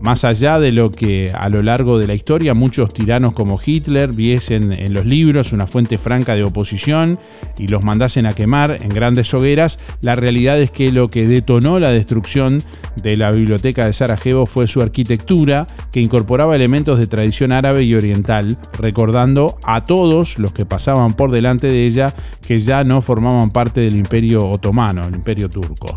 Más 0.00 0.24
allá 0.24 0.60
de 0.60 0.72
lo 0.72 0.90
que 0.90 1.32
a 1.34 1.48
lo 1.48 1.62
largo 1.62 1.98
de 1.98 2.06
la 2.06 2.14
historia 2.14 2.54
muchos 2.54 2.92
tiranos 2.92 3.32
como 3.32 3.58
Hitler 3.64 4.12
viesen 4.12 4.72
en 4.72 4.92
los 4.92 5.06
libros 5.06 5.52
una 5.52 5.66
fuente 5.66 5.96
franca 5.96 6.34
de 6.34 6.44
oposición 6.44 7.18
y 7.58 7.68
los 7.68 7.82
mandasen 7.82 8.26
a 8.26 8.34
quemar 8.34 8.78
en 8.82 8.90
grandes 8.90 9.32
hogueras, 9.32 9.78
la 10.02 10.14
realidad 10.14 10.60
es 10.60 10.70
que 10.70 10.92
lo 10.92 11.08
que 11.08 11.26
detonó 11.26 11.80
la 11.80 11.90
destrucción 11.90 12.62
de 12.96 13.16
la 13.16 13.30
biblioteca 13.30 13.86
de 13.86 13.92
Sarajevo 13.92 14.46
fue 14.46 14.68
su 14.68 14.82
arquitectura, 14.82 15.66
que 15.92 16.00
incorporaba 16.00 16.54
elementos 16.54 16.98
de 16.98 17.06
tradición 17.06 17.52
árabe 17.52 17.84
y 17.84 17.94
oriental, 17.94 18.58
recordando 18.78 19.58
a 19.62 19.80
todos 19.80 20.38
los 20.38 20.52
que 20.52 20.66
pasaban 20.66 21.14
por 21.14 21.30
delante 21.30 21.66
de 21.68 21.86
ella 21.86 22.14
que 22.46 22.60
ya 22.60 22.84
no 22.84 23.00
formaban 23.00 23.50
parte 23.50 23.80
del 23.80 23.96
imperio 23.96 24.48
otomano, 24.48 25.06
el 25.06 25.14
imperio 25.14 25.48
turco. 25.48 25.96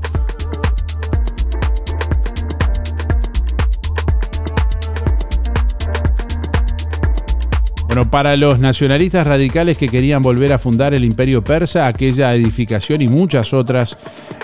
Bueno, 7.89 8.11
para 8.11 8.37
los 8.37 8.59
nacionalistas 8.59 9.25
radicales 9.25 9.75
que 9.75 9.87
querían 9.87 10.21
volver 10.21 10.53
a 10.53 10.59
fundar 10.59 10.93
el 10.93 11.03
imperio 11.03 11.43
persa, 11.43 11.87
aquella 11.87 12.35
edificación 12.35 13.01
y 13.01 13.07
muchas 13.07 13.51
otras 13.51 13.97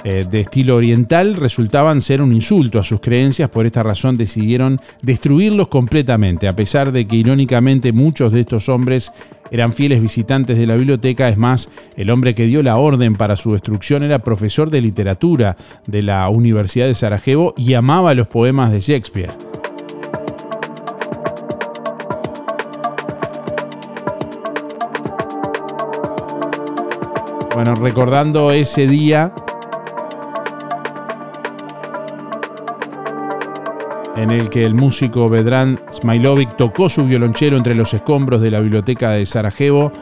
eh, 0.04 0.26
de 0.28 0.40
estilo 0.40 0.76
oriental 0.78 1.36
resultaban 1.36 2.02
ser 2.02 2.24
un 2.24 2.34
insulto 2.34 2.80
a 2.80 2.84
sus 2.84 3.02
creencias, 3.02 3.50
por 3.50 3.68
esta 3.68 3.84
razón 3.84 4.18
decidieron 4.18 4.82
destruirlos 5.04 5.68
completamente, 5.68 6.48
a 6.48 6.56
pesar 6.56 6.92
de 6.92 7.06
que 7.06 7.18
irónicamente 7.18 7.92
muchos 7.92 8.32
de 8.32 8.40
estos 8.40 8.68
hombres 8.68 9.12
eran 9.52 9.74
fieles 9.74 10.02
visitantes 10.02 10.58
de 10.58 10.66
la 10.66 10.76
biblioteca, 10.76 11.30
es 11.30 11.38
más, 11.38 11.70
el 11.98 12.10
hombre 12.10 12.34
que 12.34 12.48
dio 12.48 12.64
la 12.64 12.78
orden 12.78 13.14
para 13.14 13.38
su 13.38 13.54
destrucción 13.54 14.02
era 14.02 14.24
profesor 14.24 14.72
de 14.72 14.82
literatura 14.82 15.56
de 15.86 16.02
la 16.02 16.28
Universidad 16.30 16.88
de 16.88 16.96
Sarajevo 16.96 17.54
y 17.56 17.76
amaba 17.76 18.16
los 18.16 18.26
poemas 18.26 18.72
de 18.72 18.82
Shakespeare. 18.82 19.34
Bueno, 27.56 27.74
recordando 27.76 28.52
ese 28.52 28.86
día 28.86 29.34
en 34.18 34.30
el 34.30 34.50
que 34.50 34.66
el 34.66 34.74
músico 34.74 35.30
Vedran 35.30 35.80
Smailovic 35.90 36.58
tocó 36.58 36.90
su 36.90 37.06
violonchelo 37.06 37.56
entre 37.56 37.74
los 37.74 37.94
escombros 37.94 38.42
de 38.42 38.52
la 38.52 38.60
biblioteca 38.60 39.12
de 39.12 39.26
Sarajevo, 39.26 39.94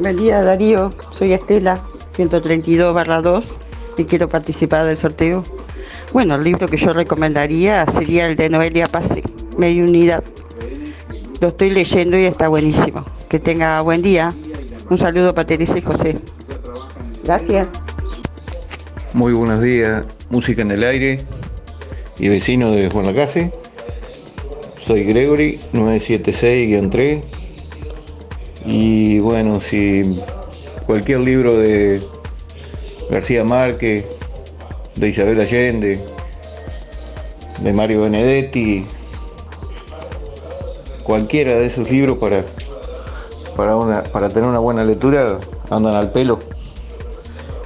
Buen 0.00 0.16
día 0.16 0.42
Darío, 0.42 0.92
soy 1.12 1.34
Estela, 1.34 1.80
132 2.12 2.92
barra 2.92 3.22
2 3.22 3.60
y 4.00 4.04
quiero 4.04 4.28
participar 4.28 4.86
del 4.86 4.96
sorteo. 4.96 5.44
Bueno, 6.12 6.34
el 6.34 6.42
libro 6.42 6.68
que 6.68 6.76
yo 6.76 6.92
recomendaría 6.92 7.86
sería 7.86 8.26
el 8.26 8.36
de 8.36 8.48
Noelia 8.50 8.86
Pase, 8.86 9.22
Media 9.56 9.84
Unidad. 9.84 10.24
Lo 11.40 11.48
estoy 11.48 11.70
leyendo 11.70 12.18
y 12.18 12.24
está 12.24 12.48
buenísimo. 12.48 13.04
Que 13.28 13.38
tenga 13.38 13.80
buen 13.80 14.02
día. 14.02 14.32
Un 14.88 14.98
saludo 14.98 15.34
para 15.34 15.46
Teresa 15.46 15.78
y 15.78 15.82
José. 15.82 16.18
Gracias. 17.24 17.68
Muy 19.12 19.32
buenos 19.32 19.62
días, 19.62 20.04
música 20.30 20.62
en 20.62 20.70
el 20.70 20.84
aire 20.84 21.18
y 22.18 22.28
vecino 22.28 22.70
de 22.70 22.90
Juan 22.90 23.06
Lacase. 23.06 23.52
Soy 24.84 25.04
Gregory, 25.04 25.60
976-3. 25.72 27.22
Y 28.66 29.18
bueno, 29.20 29.60
si 29.60 30.02
cualquier 30.86 31.20
libro 31.20 31.56
de 31.56 32.00
García 33.10 33.42
Márquez, 33.44 34.04
de 34.96 35.08
Isabel 35.08 35.40
Allende, 35.40 36.00
de 37.60 37.72
Mario 37.72 38.02
Benedetti, 38.02 38.86
cualquiera 41.02 41.58
de 41.58 41.66
esos 41.66 41.90
libros 41.90 42.18
para, 42.18 42.44
para, 43.56 43.76
una, 43.76 44.04
para 44.04 44.28
tener 44.28 44.48
una 44.48 44.60
buena 44.60 44.84
lectura 44.84 45.40
andan 45.70 45.96
al 45.96 46.12
pelo. 46.12 46.40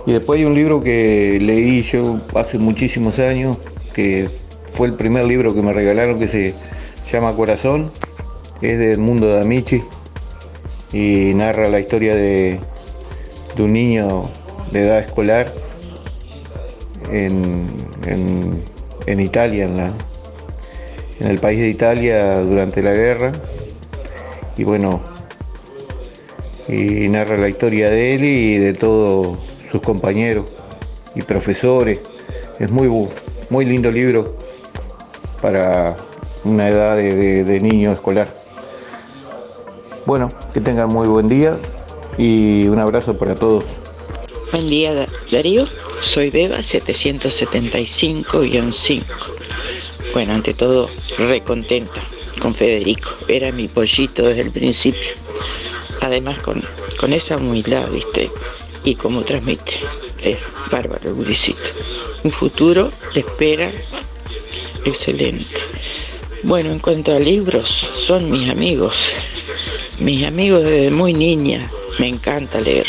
Y 0.07 0.13
después 0.13 0.39
hay 0.39 0.47
un 0.47 0.55
libro 0.55 0.83
que 0.83 1.39
leí 1.41 1.83
yo 1.83 2.21
hace 2.35 2.59
muchísimos 2.59 3.19
años, 3.19 3.59
que 3.95 4.29
fue 4.73 4.89
el 4.89 4.95
primer 4.95 5.27
libro 5.27 5.55
que 5.55 5.63
me 5.63 5.73
regalaron 5.73 6.19
que 6.19 6.29
se 6.29 6.55
llama 7.11 7.35
Corazón, 7.37 7.91
es 8.61 8.79
del 8.79 8.99
mundo 8.99 9.27
de 9.27 9.41
Amici 9.41 9.83
y 10.93 11.33
narra 11.35 11.69
la 11.69 11.81
historia 11.81 12.15
de, 12.15 12.61
de 13.57 13.63
un 13.63 13.73
niño 13.73 14.31
de 14.75 14.83
edad 14.83 14.99
escolar 14.99 15.55
en, 17.13 17.69
en- 19.07 19.21
Italia, 19.21 19.65
en, 19.67 19.77
la- 19.77 19.93
en 21.21 21.27
el 21.31 21.39
país 21.39 21.61
de 21.61 21.69
Italia 21.69 22.41
durante 22.41 22.83
la 22.83 22.93
guerra. 22.93 23.33
Y 24.57 24.65
bueno, 24.65 25.01
y 26.69 27.09
narra 27.09 27.37
la 27.37 27.49
historia 27.49 27.89
de 27.89 28.15
él 28.15 28.25
y 28.25 28.59
de 28.59 28.73
todos 28.75 29.39
sus 29.71 29.81
compañeros 29.81 30.47
y 31.15 31.23
profesores. 31.23 32.01
Es 32.59 32.71
muy, 32.71 32.89
muy 33.51 33.65
lindo 33.65 33.91
libro 33.93 34.37
para 35.41 35.97
una 36.45 36.69
edad 36.69 36.97
de, 36.97 37.15
de- 37.15 37.45
de 37.45 37.61
niño 37.61 37.93
escolar. 37.93 38.29
Bueno, 40.05 40.31
que 40.53 40.61
tengan 40.61 40.89
muy 40.89 41.07
buen 41.07 41.29
día 41.29 41.59
y 42.19 42.67
un 42.67 42.79
abrazo 42.81 43.17
para 43.17 43.35
todos. 43.37 43.65
Buen 44.55 44.69
día, 44.71 44.95
Da- 44.95 45.09
Darío. 45.33 45.67
Soy 45.99 46.31
Beba 46.31 46.59
775-5. 46.59 49.03
Bueno, 50.13 50.33
ante 50.35 50.55
todo, 50.55 50.89
recontenta 51.19 52.01
con 52.39 52.55
Federico. 52.55 53.11
Era 53.27 53.51
mi 53.51 53.67
pollito 53.67 54.23
desde 54.23 54.43
el 54.43 54.53
principio. 54.53 55.11
Además, 56.03 56.39
con, 56.39 56.63
con 57.01 57.13
esa 57.13 57.37
humildad, 57.37 57.91
¿viste? 57.91 58.31
Y 58.85 58.95
como 58.95 59.23
transmite. 59.25 59.81
Es 60.23 60.39
bárbaro 60.71 61.17
el. 61.17 61.73
Un 62.23 62.31
futuro 62.31 62.93
le 63.13 63.23
espera 63.23 63.73
excelente. 64.85 65.57
Bueno, 66.45 66.71
en 66.71 66.79
cuanto 66.79 67.13
a 67.13 67.19
libros, 67.19 67.69
son 67.69 68.31
mis 68.31 68.49
amigos. 68.49 69.15
Mis 69.99 70.25
amigos 70.25 70.63
desde 70.63 70.93
muy 70.93 71.13
niña. 71.13 71.73
Me 71.99 72.07
encanta 72.07 72.61
leer 72.61 72.87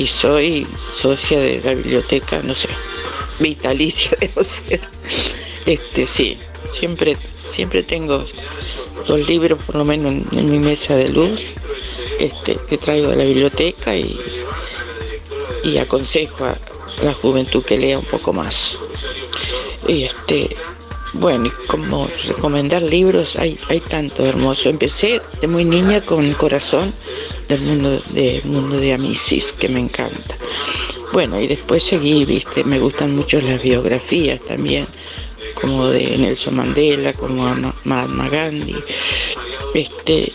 y 0.00 0.06
soy 0.06 0.66
socia 0.96 1.38
de 1.40 1.60
la 1.62 1.74
biblioteca, 1.74 2.40
no 2.42 2.54
sé, 2.54 2.70
vitalicia 3.38 4.16
debo 4.20 4.42
ser. 4.42 4.80
Este 5.66 6.06
sí, 6.06 6.38
siempre, 6.72 7.18
siempre 7.48 7.82
tengo 7.82 8.24
dos 9.06 9.28
libros 9.28 9.62
por 9.62 9.76
lo 9.76 9.84
menos 9.84 10.14
en, 10.32 10.50
mi 10.50 10.58
mesa 10.58 10.96
de 10.96 11.10
luz, 11.10 11.44
este, 12.18 12.58
que 12.66 12.78
traigo 12.78 13.08
de 13.08 13.16
la 13.16 13.24
biblioteca 13.24 13.94
y, 13.94 14.18
y 15.64 15.76
aconsejo 15.76 16.46
a 16.46 16.58
la 17.02 17.12
juventud 17.12 17.62
que 17.62 17.76
lea 17.76 17.98
un 17.98 18.06
poco 18.06 18.32
más. 18.32 18.80
Y 19.86 20.04
este, 20.04 20.56
bueno, 21.14 21.46
y 21.46 21.66
como 21.66 22.08
recomendar 22.26 22.82
libros, 22.82 23.36
hay, 23.36 23.58
hay 23.68 23.80
tanto 23.80 24.24
hermoso. 24.24 24.68
Empecé 24.68 25.20
de 25.40 25.48
muy 25.48 25.64
niña 25.64 26.00
con 26.00 26.24
el 26.24 26.36
corazón 26.36 26.94
del 27.48 27.60
mundo 27.62 28.00
de 28.10 28.40
mundo 28.44 28.76
de 28.76 28.92
Amisis, 28.92 29.52
que 29.52 29.68
me 29.68 29.80
encanta. 29.80 30.36
Bueno, 31.12 31.40
y 31.40 31.48
después 31.48 31.82
seguí, 31.82 32.24
viste, 32.24 32.62
me 32.62 32.78
gustan 32.78 33.16
mucho 33.16 33.40
las 33.40 33.60
biografías 33.60 34.40
también, 34.42 34.86
como 35.60 35.88
de 35.88 36.16
Nelson 36.16 36.54
Mandela, 36.54 37.12
como 37.14 37.52
Mahatma 37.84 38.28
Gandhi. 38.28 38.76
Este, 39.74 40.32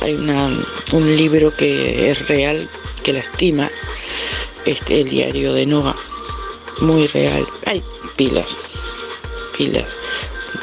hay 0.00 0.14
una, 0.14 0.58
un 0.92 1.16
libro 1.16 1.50
que 1.50 2.10
es 2.10 2.26
real, 2.28 2.70
que 3.02 3.12
lastima, 3.12 3.70
este, 4.64 5.02
el 5.02 5.10
diario 5.10 5.52
de 5.52 5.66
Noah, 5.66 5.96
muy 6.80 7.06
real. 7.08 7.46
Hay 7.66 7.82
pilas, 8.16 8.86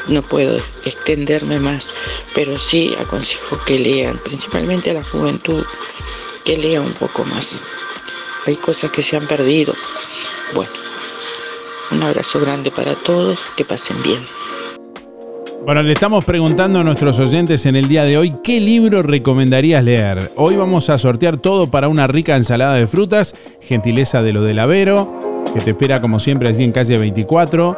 No 0.08 0.22
puedo 0.22 0.58
extenderme 0.84 1.58
más, 1.58 1.94
pero 2.34 2.58
sí 2.58 2.94
aconsejo 2.98 3.58
que 3.64 3.78
lean, 3.78 4.18
principalmente 4.18 4.90
a 4.90 4.94
la 4.94 5.04
juventud, 5.04 5.64
que 6.44 6.56
lea 6.56 6.80
un 6.80 6.94
poco 6.94 7.24
más. 7.24 7.60
Hay 8.46 8.56
cosas 8.56 8.90
que 8.90 9.02
se 9.02 9.16
han 9.16 9.26
perdido. 9.26 9.74
Bueno, 10.54 10.72
un 11.90 12.02
abrazo 12.02 12.40
grande 12.40 12.70
para 12.70 12.94
todos, 12.94 13.38
que 13.56 13.64
pasen 13.64 14.02
bien. 14.02 14.26
Bueno, 15.64 15.82
le 15.82 15.92
estamos 15.92 16.24
preguntando 16.24 16.80
a 16.80 16.84
nuestros 16.84 17.18
oyentes 17.18 17.66
en 17.66 17.76
el 17.76 17.86
día 17.86 18.04
de 18.04 18.16
hoy 18.16 18.34
qué 18.42 18.60
libro 18.60 19.02
recomendarías 19.02 19.84
leer. 19.84 20.32
Hoy 20.36 20.56
vamos 20.56 20.88
a 20.88 20.96
sortear 20.96 21.36
todo 21.36 21.70
para 21.70 21.88
una 21.88 22.06
rica 22.06 22.34
ensalada 22.34 22.74
de 22.74 22.86
frutas, 22.86 23.36
gentileza 23.60 24.22
de 24.22 24.32
lo 24.32 24.42
del 24.42 24.58
Avero, 24.58 25.44
que 25.52 25.60
te 25.60 25.70
espera 25.70 26.00
como 26.00 26.18
siempre 26.18 26.48
allí 26.48 26.64
en 26.64 26.72
calle 26.72 26.96
24. 26.96 27.76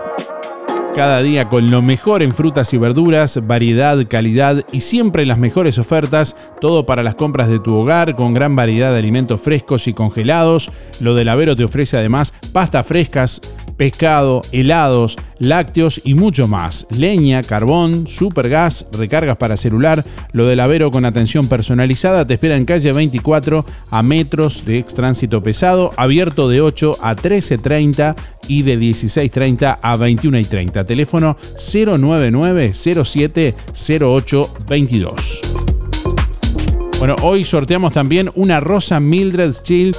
Cada 0.94 1.22
día 1.22 1.48
con 1.48 1.70
lo 1.70 1.80
mejor 1.80 2.22
en 2.22 2.34
frutas 2.34 2.74
y 2.74 2.76
verduras, 2.76 3.46
variedad, 3.46 4.06
calidad 4.06 4.62
y 4.72 4.82
siempre 4.82 5.24
las 5.24 5.38
mejores 5.38 5.78
ofertas, 5.78 6.36
todo 6.60 6.84
para 6.84 7.02
las 7.02 7.14
compras 7.14 7.48
de 7.48 7.58
tu 7.58 7.74
hogar 7.74 8.14
con 8.14 8.34
gran 8.34 8.54
variedad 8.54 8.92
de 8.92 8.98
alimentos 8.98 9.40
frescos 9.40 9.88
y 9.88 9.94
congelados. 9.94 10.70
Lo 11.00 11.14
del 11.14 11.30
Avero 11.30 11.56
te 11.56 11.64
ofrece 11.64 11.96
además 11.96 12.34
pastas 12.52 12.86
frescas, 12.86 13.40
pescado, 13.76 14.42
helados, 14.52 15.16
lácteos 15.38 16.00
y 16.04 16.14
mucho 16.14 16.48
más. 16.48 16.86
Leña, 16.90 17.42
carbón, 17.42 18.06
supergas, 18.06 18.86
recargas 18.92 19.36
para 19.36 19.56
celular. 19.56 20.04
Lo 20.32 20.46
del 20.46 20.60
Avero 20.60 20.90
con 20.90 21.04
atención 21.04 21.48
personalizada 21.48 22.26
te 22.26 22.34
espera 22.34 22.56
en 22.56 22.64
calle 22.64 22.92
24 22.92 23.64
a 23.90 24.02
metros 24.02 24.64
de 24.64 24.78
extránsito 24.78 25.42
pesado, 25.42 25.92
abierto 25.96 26.48
de 26.48 26.60
8 26.60 26.98
a 27.00 27.16
13.30 27.16 28.14
y 28.48 28.62
de 28.62 28.78
16.30 28.78 29.78
a 29.80 29.96
21.30. 29.96 30.86
Teléfono 30.86 31.36
099 31.72 32.72
07 32.74 33.54
08 34.00 34.54
22. 34.68 35.40
Bueno, 36.98 37.16
hoy 37.22 37.42
sorteamos 37.42 37.92
también 37.92 38.30
una 38.36 38.60
rosa 38.60 39.00
Mildred 39.00 39.54
Chill 39.62 39.96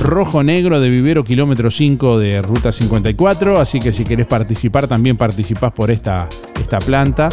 rojo 0.00 0.42
negro 0.42 0.80
de 0.80 0.88
vivero 0.88 1.22
kilómetro 1.22 1.70
5 1.70 2.18
de 2.18 2.42
ruta 2.42 2.72
54. 2.72 3.58
Así 3.58 3.80
que 3.80 3.92
si 3.92 4.04
querés 4.04 4.26
participar, 4.26 4.88
también 4.88 5.16
participás 5.16 5.72
por 5.72 5.90
esta, 5.90 6.28
esta 6.58 6.78
planta. 6.78 7.28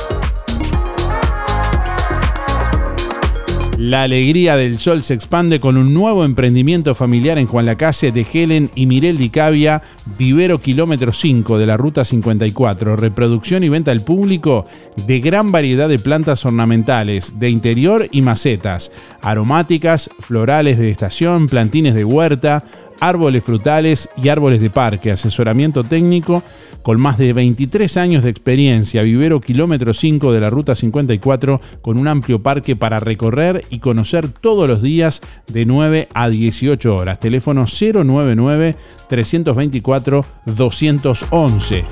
La 3.78 4.02
alegría 4.02 4.58
del 4.58 4.80
sol 4.80 5.04
se 5.04 5.13
expande 5.13 5.60
con 5.60 5.78
un 5.78 5.94
nuevo 5.94 6.26
emprendimiento 6.26 6.96
familiar 6.96 7.38
en 7.38 7.46
Juan 7.46 7.68
Lacase 7.68 8.12
de 8.12 8.26
Helen 8.34 8.72
y 8.74 8.88
Mirel 8.88 9.20
Di 9.20 9.30
Cavia, 9.30 9.84
vivero 10.18 10.60
kilómetro 10.60 11.13
5 11.13 11.60
de 11.60 11.68
la 11.68 11.78
ruta 11.78 12.04
54, 12.04 12.96
reproducción 12.96 13.63
y 13.63 13.70
venta 13.70 13.92
al 13.92 14.02
público 14.02 14.66
de 15.06 15.20
gran 15.20 15.52
variedad 15.52 15.88
de 15.88 16.00
plantas 16.00 16.44
ornamentales, 16.44 17.38
de 17.38 17.52
interior 17.52 18.08
y 18.12 18.24
macetas, 18.24 18.92
aromáticas, 19.22 20.10
florales 20.22 20.80
de 20.80 20.90
estación, 20.90 21.48
plantines 21.48 21.94
de 21.94 22.04
huerta, 22.04 22.63
árboles 22.99 23.43
frutales 23.43 24.10
y 24.21 24.29
árboles 24.29 24.62
de 24.62 24.69
parque, 24.69 25.12
asesoramiento 25.12 25.83
técnico 25.83 26.43
con 26.81 27.01
más 27.01 27.17
de 27.17 27.33
23 27.33 27.97
años 27.97 28.23
de 28.23 28.29
experiencia, 28.29 29.03
vivero 29.03 29.41
kilómetro 29.41 29.93
5 29.93 30.31
de 30.31 30.39
la 30.39 30.49
ruta 30.49 30.73
54 30.73 31.60
con 31.81 31.97
un 31.97 32.07
amplio 32.07 32.41
parque 32.41 32.75
para 32.75 32.99
recorrer 32.99 33.65
y 33.69 33.79
conocer 33.79 34.29
todos 34.29 34.67
los 34.67 34.81
días 34.81 35.21
de 35.47 35.65
9 35.65 36.07
a 36.13 36.29
18 36.29 36.95
horas. 36.95 37.19
Teléfono 37.19 37.65
099 37.65 38.75
324 39.10 40.25
211 40.45 41.83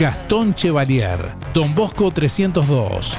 Gastón 0.00 0.54
Chevalier, 0.54 1.34
Don 1.52 1.74
Bosco 1.74 2.10
302. 2.10 3.18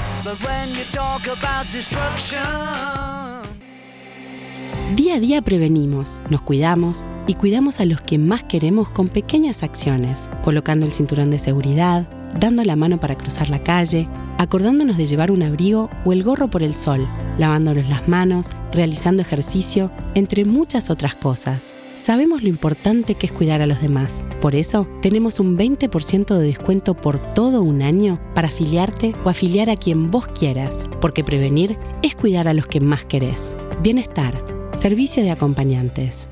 Día 4.96 5.16
a 5.16 5.20
día 5.20 5.44
prevenimos, 5.44 6.20
nos 6.32 6.42
cuidamos 6.42 7.04
y 7.28 7.36
cuidamos 7.36 7.80
a 7.80 7.86
los 7.86 8.02
que 8.02 8.18
más 8.18 8.46
queremos 8.46 8.90
con 8.90 9.10
pequeñas 9.10 9.62
acciones, 9.62 10.32
colocando 10.42 10.88
el 10.88 10.92
cinturón 10.92 11.30
de 11.30 11.38
seguridad, 11.38 12.10
dando 12.40 12.64
la 12.64 12.76
mano 12.76 12.98
para 12.98 13.16
cruzar 13.16 13.50
la 13.50 13.60
calle, 13.60 14.10
acordándonos 14.40 14.98
de 14.98 15.06
llevar 15.06 15.30
un 15.30 15.44
abrigo 15.44 15.88
o 16.04 16.14
el 16.14 16.24
gorro 16.24 16.50
por 16.50 16.64
el 16.64 16.74
sol, 16.74 17.08
lavándonos 17.38 17.88
las 17.90 18.08
manos, 18.08 18.50
realizando 18.74 19.22
ejercicio, 19.22 19.92
entre 20.16 20.46
muchas 20.46 20.90
otras 20.90 21.14
cosas. 21.14 21.76
Sabemos 22.02 22.42
lo 22.42 22.50
importante 22.50 23.14
que 23.14 23.28
es 23.28 23.32
cuidar 23.32 23.62
a 23.62 23.68
los 23.68 23.80
demás. 23.80 24.26
Por 24.42 24.56
eso, 24.56 24.88
tenemos 25.04 25.40
un 25.40 25.56
20% 25.56 26.36
de 26.36 26.44
descuento 26.44 26.96
por 26.96 27.20
todo 27.36 27.62
un 27.62 27.84
año 27.84 28.20
para 28.34 28.48
afiliarte 28.48 29.14
o 29.24 29.30
afiliar 29.30 29.70
a 29.70 29.76
quien 29.76 30.10
vos 30.10 30.28
quieras, 30.28 30.90
porque 31.00 31.24
prevenir 31.24 31.78
es 32.02 32.16
cuidar 32.16 32.48
a 32.48 32.56
los 32.56 32.66
que 32.66 32.80
más 32.80 33.06
querés. 33.06 33.56
Bienestar, 33.84 34.44
servicio 34.76 35.22
de 35.22 35.30
acompañantes. 35.30 36.28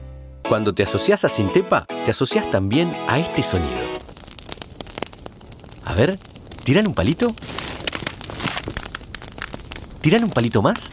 Cuando 0.47 0.73
te 0.73 0.81
asocias 0.81 1.23
a 1.23 1.29
Sintepa, 1.29 1.85
te 2.03 2.09
asocias 2.09 2.49
también 2.49 2.91
a 3.07 3.19
este 3.19 3.43
sonido. 3.43 3.69
A 5.85 5.93
ver, 5.93 6.17
¿tiran 6.63 6.87
un 6.87 6.95
palito? 6.95 7.35
¿Tiran 10.01 10.23
un 10.23 10.31
palito 10.31 10.63
más? 10.63 10.89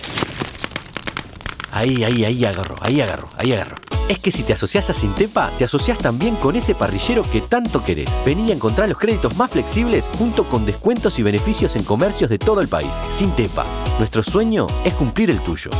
Ahí, 1.72 2.04
ahí, 2.04 2.26
ahí 2.26 2.44
agarro, 2.44 2.76
ahí 2.82 3.00
agarro, 3.00 3.30
ahí 3.38 3.52
agarro. 3.52 3.85
Es 4.08 4.20
que 4.20 4.30
si 4.30 4.44
te 4.44 4.52
asocias 4.52 4.88
a 4.88 4.94
Sintepa, 4.94 5.50
te 5.58 5.64
asocias 5.64 5.98
también 5.98 6.36
con 6.36 6.54
ese 6.54 6.76
parrillero 6.76 7.28
que 7.28 7.40
tanto 7.40 7.82
querés. 7.84 8.10
Vení 8.24 8.50
a 8.50 8.54
encontrar 8.54 8.88
los 8.88 8.98
créditos 8.98 9.36
más 9.36 9.50
flexibles 9.50 10.08
junto 10.16 10.44
con 10.44 10.64
descuentos 10.64 11.18
y 11.18 11.24
beneficios 11.24 11.74
en 11.74 11.82
comercios 11.82 12.30
de 12.30 12.38
todo 12.38 12.60
el 12.60 12.68
país. 12.68 12.94
Sintepa, 13.10 13.66
nuestro 13.98 14.22
sueño 14.22 14.68
es 14.84 14.94
cumplir 14.94 15.30
el 15.30 15.40
tuyo. 15.40 15.70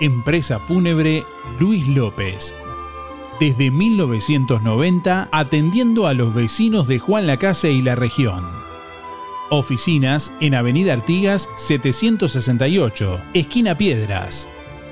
Empresa 0.00 0.58
Fúnebre 0.58 1.22
Luis 1.60 1.86
López. 1.88 2.58
Desde 3.38 3.70
1990 3.70 5.28
atendiendo 5.30 6.06
a 6.06 6.14
los 6.14 6.32
vecinos 6.32 6.88
de 6.88 6.98
Juan 6.98 7.26
Lacase 7.26 7.70
y 7.70 7.82
la 7.82 7.94
región. 7.94 8.42
Oficinas 9.50 10.32
en 10.40 10.54
Avenida 10.54 10.94
Artigas 10.94 11.48
768, 11.56 13.20
esquina 13.34 13.76
Piedras. 13.76 14.48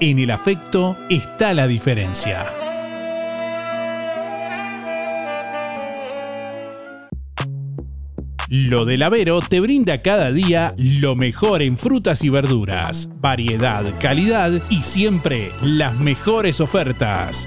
en 0.00 0.18
el 0.18 0.30
afecto 0.30 0.96
está 1.08 1.54
la 1.54 1.66
diferencia. 1.66 2.46
Lo 8.48 8.86
del 8.86 9.02
Avero 9.02 9.42
te 9.42 9.60
brinda 9.60 10.00
cada 10.00 10.32
día 10.32 10.74
lo 10.78 11.16
mejor 11.16 11.60
en 11.60 11.76
frutas 11.76 12.24
y 12.24 12.30
verduras, 12.30 13.10
variedad, 13.20 13.84
calidad 14.00 14.62
y 14.70 14.82
siempre 14.82 15.50
las 15.60 15.98
mejores 15.98 16.60
ofertas. 16.60 17.46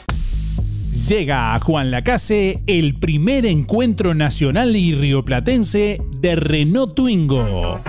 Llega 1.09 1.55
a 1.55 1.61
Juan 1.61 1.91
Lacase 1.91 2.63
el 2.69 2.97
primer 2.99 3.45
encuentro 3.45 4.15
nacional 4.15 4.77
y 4.77 4.95
rioplatense 4.95 6.01
de 6.21 6.37
Renault 6.37 6.95
Twingo. 6.95 7.81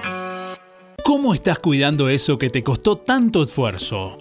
¿Cómo 1.04 1.34
estás 1.34 1.58
cuidando 1.58 2.08
eso 2.08 2.38
que 2.38 2.50
te 2.50 2.62
costó 2.62 2.98
tanto 2.98 3.42
esfuerzo? 3.42 4.20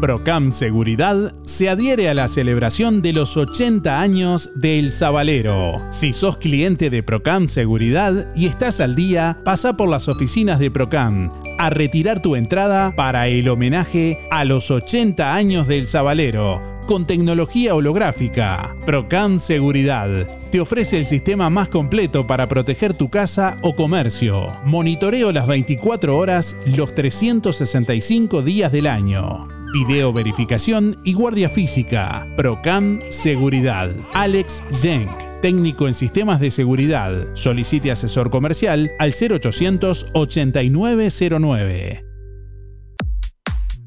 Procam 0.00 0.52
Seguridad 0.52 1.34
se 1.46 1.70
adhiere 1.70 2.10
a 2.10 2.14
la 2.14 2.28
celebración 2.28 3.00
de 3.00 3.14
los 3.14 3.36
80 3.36 3.98
años 3.98 4.50
de 4.54 4.78
El 4.78 4.92
Zabalero. 4.92 5.80
Si 5.90 6.12
sos 6.12 6.36
cliente 6.36 6.90
de 6.90 7.02
Procam 7.02 7.48
Seguridad 7.48 8.28
y 8.36 8.46
estás 8.46 8.80
al 8.80 8.94
día, 8.94 9.38
pasa 9.42 9.76
por 9.76 9.88
las 9.88 10.08
oficinas 10.08 10.58
de 10.58 10.70
Procam 10.70 11.30
a 11.58 11.70
retirar 11.70 12.20
tu 12.20 12.36
entrada 12.36 12.94
para 12.94 13.28
el 13.28 13.48
homenaje 13.48 14.20
a 14.30 14.44
los 14.44 14.70
80 14.70 15.34
años 15.34 15.66
del 15.66 15.88
Zabalero 15.88 16.62
con 16.86 17.06
tecnología 17.06 17.74
holográfica. 17.74 18.76
Procam 18.84 19.38
Seguridad 19.38 20.28
te 20.50 20.60
ofrece 20.60 20.98
el 20.98 21.06
sistema 21.06 21.50
más 21.50 21.68
completo 21.68 22.26
para 22.26 22.46
proteger 22.48 22.94
tu 22.94 23.08
casa 23.10 23.56
o 23.62 23.74
comercio. 23.74 24.56
Monitoreo 24.64 25.32
las 25.32 25.46
24 25.46 26.16
horas, 26.16 26.56
los 26.76 26.94
365 26.94 28.42
días 28.42 28.70
del 28.70 28.86
año. 28.86 29.55
Video 29.72 30.12
verificación 30.12 30.96
y 31.04 31.12
guardia 31.12 31.48
física. 31.48 32.26
Procam 32.36 33.00
Seguridad. 33.08 33.90
Alex 34.14 34.62
Jenk, 34.70 35.10
técnico 35.42 35.88
en 35.88 35.94
sistemas 35.94 36.40
de 36.40 36.50
seguridad. 36.50 37.34
Solicite 37.34 37.90
asesor 37.90 38.30
comercial 38.30 38.90
al 38.98 39.12
0800 39.12 40.06
8909. 40.14 42.04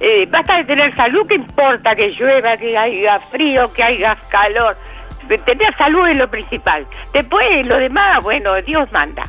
Eh, 0.00 0.26
basta 0.30 0.56
de 0.58 0.64
tener 0.64 0.94
salud, 0.96 1.26
que 1.26 1.34
importa 1.34 1.94
que 1.94 2.10
llueva, 2.10 2.56
que 2.56 2.76
haya 2.76 3.18
frío, 3.18 3.72
que 3.72 3.82
haya 3.82 4.16
calor. 4.28 4.76
Tener 5.44 5.76
salud 5.76 6.08
es 6.08 6.16
lo 6.16 6.28
principal. 6.28 6.86
Después 7.12 7.66
lo 7.66 7.76
demás, 7.76 8.22
bueno, 8.22 8.60
Dios 8.62 8.90
manda. 8.92 9.24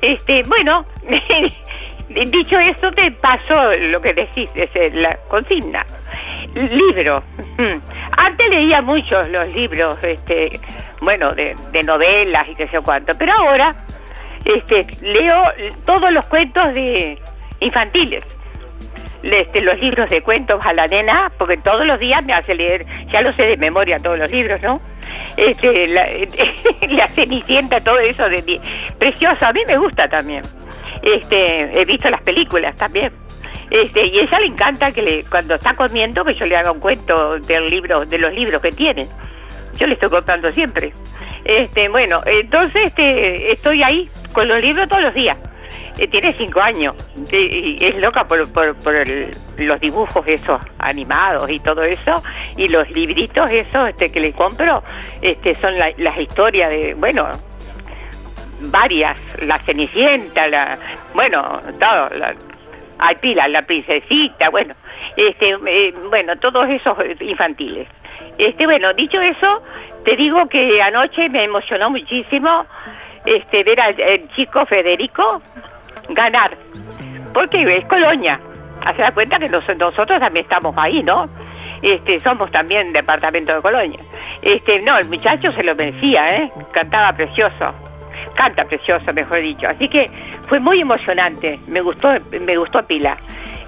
Este, 0.00 0.42
bueno, 0.44 0.86
dicho 2.08 2.58
esto, 2.58 2.92
te 2.92 3.10
pasó 3.10 3.72
lo 3.76 4.00
que 4.00 4.14
decís, 4.14 4.50
es 4.54 4.94
la 4.94 5.16
consigna. 5.28 5.84
Libro. 6.54 7.22
Antes 8.16 8.50
leía 8.50 8.82
muchos 8.82 9.28
los 9.28 9.52
libros, 9.54 10.02
este, 10.02 10.60
bueno, 11.00 11.32
de, 11.32 11.54
de 11.72 11.82
novelas 11.82 12.48
y 12.48 12.54
qué 12.54 12.68
sé 12.68 12.80
cuánto, 12.80 13.12
pero 13.18 13.32
ahora 13.32 13.74
este, 14.44 14.86
leo 15.02 15.42
todos 15.84 16.12
los 16.12 16.26
cuentos 16.28 16.72
de 16.72 17.18
infantiles. 17.60 18.24
Este, 19.22 19.60
los 19.60 19.78
libros 19.80 20.08
de 20.08 20.22
cuentos 20.22 20.60
a 20.64 20.72
la 20.72 20.86
nena, 20.86 21.32
porque 21.38 21.56
todos 21.56 21.86
los 21.86 21.98
días 21.98 22.24
me 22.24 22.32
hace 22.32 22.54
leer, 22.54 22.86
ya 23.08 23.22
lo 23.22 23.32
sé 23.32 23.42
de 23.42 23.56
memoria 23.56 23.98
todos 23.98 24.18
los 24.18 24.30
libros, 24.30 24.60
¿no? 24.62 24.80
Este, 25.36 25.88
la, 25.88 26.06
la 26.90 27.08
Cenicienta, 27.08 27.80
todo 27.80 27.98
eso 27.98 28.28
de 28.28 28.42
mí. 28.42 28.60
Precioso, 28.98 29.44
a 29.44 29.52
mí 29.52 29.60
me 29.66 29.76
gusta 29.76 30.08
también. 30.08 30.42
Este, 31.02 31.80
he 31.80 31.84
visto 31.84 32.10
las 32.10 32.22
películas 32.22 32.76
también. 32.76 33.12
Este, 33.70 34.06
y 34.06 34.20
ella 34.20 34.40
le 34.40 34.46
encanta 34.46 34.92
que 34.92 35.02
le, 35.02 35.24
cuando 35.24 35.56
está 35.56 35.74
comiendo 35.74 36.24
que 36.24 36.34
yo 36.34 36.46
le 36.46 36.56
haga 36.56 36.70
un 36.70 36.80
cuento 36.80 37.38
del 37.40 37.68
libro, 37.68 38.06
de 38.06 38.18
los 38.18 38.32
libros 38.32 38.62
que 38.62 38.72
tiene. 38.72 39.08
Yo 39.78 39.86
le 39.86 39.94
estoy 39.94 40.10
contando 40.10 40.52
siempre. 40.52 40.92
Este, 41.44 41.88
bueno, 41.88 42.22
entonces 42.26 42.86
este, 42.86 43.52
estoy 43.52 43.82
ahí 43.82 44.10
con 44.32 44.48
los 44.48 44.60
libros 44.60 44.88
todos 44.88 45.02
los 45.02 45.14
días. 45.14 45.36
Eh, 45.98 46.08
tiene 46.08 46.34
cinco 46.34 46.60
años 46.60 46.94
y 47.32 47.82
es 47.82 47.96
loca 47.96 48.28
por, 48.28 48.46
los 49.56 49.80
dibujos 49.80 50.26
esos 50.26 50.60
animados 50.78 51.48
y 51.48 51.58
todo 51.58 51.82
eso 51.84 52.22
y 52.56 52.68
los 52.68 52.90
libritos 52.90 53.50
esos 53.50 53.88
este, 53.88 54.12
que 54.12 54.20
le 54.20 54.32
compro 54.34 54.82
este, 55.22 55.54
son 55.54 55.78
la- 55.78 55.94
las 55.96 56.18
historias 56.18 56.68
de, 56.68 56.92
bueno, 56.94 57.26
varias, 58.60 59.16
la 59.40 59.58
Cenicienta, 59.60 60.78
bueno, 61.14 61.60
todo, 61.80 62.10
la, 62.10 62.34
hay 62.98 63.16
pila, 63.16 63.48
la 63.48 63.62
princesita, 63.62 64.50
bueno, 64.50 64.74
este, 65.16 65.56
eh, 65.66 65.94
bueno, 66.10 66.36
todos 66.36 66.68
esos 66.68 66.96
infantiles. 67.20 67.88
Este, 68.38 68.66
bueno, 68.66 68.92
dicho 68.94 69.20
eso, 69.20 69.62
te 70.04 70.16
digo 70.16 70.46
que 70.48 70.80
anoche 70.82 71.28
me 71.30 71.44
emocionó 71.44 71.88
muchísimo 71.90 72.66
este, 73.24 73.64
ver 73.64 73.80
al 73.80 73.96
chico 74.34 74.66
Federico 74.66 75.42
ganar, 76.08 76.56
porque 77.32 77.62
es 77.76 77.84
Colonia. 77.86 78.40
Se 78.94 79.02
da 79.02 79.10
cuenta 79.12 79.38
que 79.38 79.48
nos- 79.48 79.66
nosotros 79.78 80.20
también 80.20 80.44
estamos 80.44 80.74
ahí, 80.78 81.02
¿no? 81.02 81.28
Este, 81.82 82.20
somos 82.22 82.50
también 82.50 82.92
departamento 82.92 83.54
de 83.54 83.60
Colonia. 83.60 83.98
Este, 84.42 84.80
no, 84.80 84.96
el 84.98 85.06
muchacho 85.08 85.52
se 85.52 85.62
lo 85.64 85.74
vencía, 85.74 86.36
¿eh? 86.36 86.52
Cantaba 86.72 87.12
precioso. 87.12 87.74
Canta 88.34 88.64
precioso, 88.64 89.12
mejor 89.12 89.40
dicho. 89.40 89.66
Así 89.68 89.88
que 89.88 90.10
fue 90.48 90.58
muy 90.60 90.80
emocionante. 90.80 91.58
Me 91.66 91.80
gustó, 91.80 92.14
me 92.40 92.56
gustó 92.56 92.86
pila. 92.86 93.16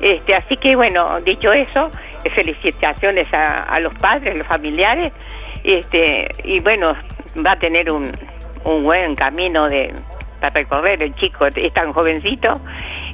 Este, 0.00 0.34
así 0.34 0.56
que 0.56 0.76
bueno, 0.76 1.20
dicho 1.20 1.52
eso, 1.52 1.90
felicitaciones 2.34 3.32
a, 3.34 3.64
a 3.64 3.80
los 3.80 3.94
padres, 3.96 4.36
los 4.36 4.46
familiares. 4.46 5.12
Este, 5.64 6.28
y 6.44 6.60
bueno, 6.60 6.94
va 7.44 7.52
a 7.52 7.58
tener 7.58 7.90
un, 7.90 8.10
un 8.64 8.84
buen 8.84 9.16
camino 9.16 9.68
de 9.68 9.92
para 10.40 10.54
recorrer 10.54 11.02
el 11.02 11.14
chico, 11.14 11.46
es 11.46 11.72
tan 11.72 11.92
jovencito, 11.92 12.60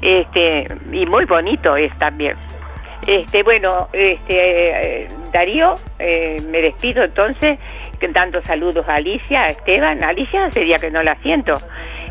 este, 0.00 0.68
y 0.92 1.06
muy 1.06 1.24
bonito 1.24 1.76
es 1.76 1.96
también. 1.98 2.36
Este, 3.06 3.42
bueno, 3.42 3.88
este, 3.92 5.02
eh, 5.02 5.08
Darío, 5.32 5.78
eh, 5.98 6.42
me 6.48 6.62
despido 6.62 7.04
entonces, 7.04 7.58
dando 8.12 8.42
saludos 8.42 8.86
a 8.88 8.96
Alicia, 8.96 9.44
a 9.44 9.50
Esteban, 9.50 10.02
Alicia 10.04 10.50
sería 10.52 10.78
que 10.78 10.90
no 10.90 11.02
la 11.02 11.16
siento, 11.22 11.60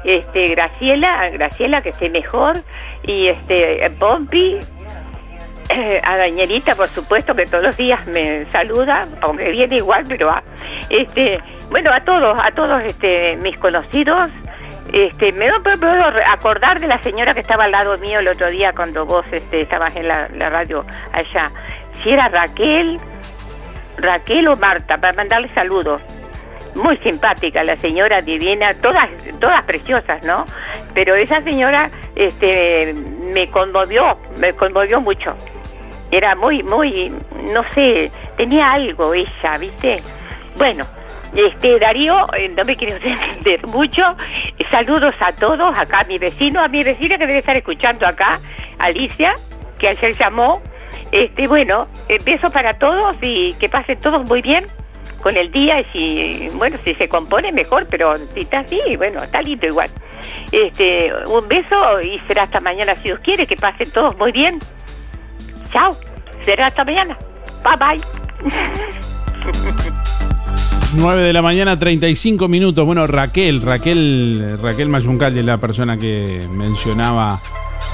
este, 0.04 0.50
Graciela, 0.50 1.30
Graciela 1.30 1.82
que 1.82 1.90
esté 1.90 2.10
mejor, 2.10 2.64
y 3.04 3.28
este, 3.28 3.90
Pompi, 4.00 4.60
a 6.04 6.18
Dañerita, 6.18 6.76
por 6.76 6.90
supuesto, 6.90 7.36
que 7.36 7.46
todos 7.46 7.64
los 7.64 7.78
días 7.78 8.06
me 8.08 8.46
saluda, 8.52 9.08
aunque 9.22 9.50
viene 9.52 9.78
igual, 9.78 10.04
pero 10.08 10.30
a, 10.30 10.44
este, 10.90 11.40
bueno, 11.70 11.92
a 11.92 12.04
todos, 12.04 12.38
a 12.40 12.52
todos 12.52 12.84
este, 12.84 13.38
mis 13.38 13.58
conocidos, 13.58 14.30
este, 14.94 15.34
me 15.34 15.50
puedo 15.60 16.04
acordar 16.28 16.80
de 16.80 16.88
la 16.88 17.02
señora 17.02 17.34
que 17.34 17.40
estaba 17.40 17.64
al 17.64 17.72
lado 17.72 17.98
mío 17.98 18.20
el 18.20 18.28
otro 18.28 18.52
día 18.52 18.74
cuando 18.74 19.08
vos 19.08 19.26
este, 19.32 19.62
estabas 19.62 19.96
en 19.96 20.08
la, 20.08 20.28
radio 20.28 20.86
allá. 21.12 21.52
Si 21.96 22.12
era 22.12 22.30
Raquel, 22.30 23.00
Raquel 23.98 24.48
o 24.48 24.56
Marta, 24.56 25.00
para 25.00 25.14
mandarle 25.14 25.50
saludos. 25.50 26.00
Muy 26.76 26.98
simpática 26.98 27.64
la 27.64 27.76
señora 27.78 28.22
divina, 28.22 28.76
todas, 28.76 29.10
todas 29.40 29.66
preciosas, 29.66 30.24
¿no? 30.26 30.46
Pero 30.94 31.16
esa 31.16 31.42
señora 31.42 31.90
este, 32.16 32.94
me 32.94 33.50
conmovió, 33.50 34.20
me 34.40 34.54
conmovió 34.54 35.02
mucho. 35.02 35.36
Era 36.12 36.36
muy, 36.36 36.62
muy, 36.62 37.12
no 37.52 37.64
sé, 37.74 38.12
tenía 38.38 38.74
algo 38.74 39.16
ella, 39.16 39.58
¿viste? 39.60 40.04
Bueno, 40.56 40.86
este, 41.36 41.80
Darío, 41.80 42.28
eh, 42.36 42.50
no 42.50 42.64
me 42.64 42.76
quiero 42.76 42.96
entender 43.04 43.66
mucho. 43.68 44.04
Saludos 44.70 45.16
a 45.20 45.34
todos, 45.34 45.78
acá 45.78 46.02
a 46.02 46.04
mi 46.06 46.18
vecino, 46.18 46.62
a 46.62 46.68
mi 46.68 46.84
vecina 46.84 47.18
que 47.18 47.28
debe 47.28 47.40
estar 47.40 47.56
escuchando 47.56 48.06
acá, 48.06 48.40
Alicia, 48.80 49.36
que 49.78 49.90
ayer 49.90 50.16
llamó. 50.18 50.62
Este, 51.12 51.48
bueno, 51.48 51.88
eh, 52.10 52.20
besos 52.24 52.52
para 52.52 52.80
todos 52.80 53.18
y 53.22 53.54
que 53.54 53.70
pasen 53.70 54.00
todos 54.00 54.24
muy 54.26 54.42
bien 54.42 54.68
con 55.22 55.38
el 55.38 55.52
día 55.52 55.80
y 55.80 55.86
si, 55.86 56.50
bueno, 56.56 56.78
si 56.84 56.96
se 56.96 57.08
compone 57.08 57.52
mejor, 57.52 57.88
pero 57.90 58.16
si 58.34 58.42
está 58.42 58.60
así, 58.60 58.80
bueno, 58.98 59.24
está 59.24 59.42
lindo 59.42 59.68
igual. 59.68 59.90
Este, 60.52 61.12
un 61.28 61.48
beso 61.48 62.02
y 62.02 62.20
será 62.28 62.44
hasta 62.44 62.60
mañana 62.60 62.96
si 62.96 63.04
Dios 63.04 63.20
quiere, 63.20 63.48
que 63.48 63.56
pasen 63.56 63.90
todos 63.92 64.18
muy 64.18 64.32
bien. 64.32 64.60
Chao, 65.72 65.96
será 66.44 66.68
hasta 66.68 66.84
mañana. 66.84 67.18
Bye 67.64 67.78
bye. 67.78 68.02
9 70.96 71.22
de 71.22 71.34
la 71.34 71.42
mañana, 71.42 71.78
35 71.78 72.48
minutos. 72.48 72.86
Bueno, 72.86 73.08
Raquel, 73.08 73.62
Raquel, 73.62 74.58
Raquel 74.62 74.90
Mayuncal 74.90 75.38
es 75.38 75.46
la 75.46 75.60
persona 75.60 75.98
que 75.98 76.48
mencionaba 76.52 77.42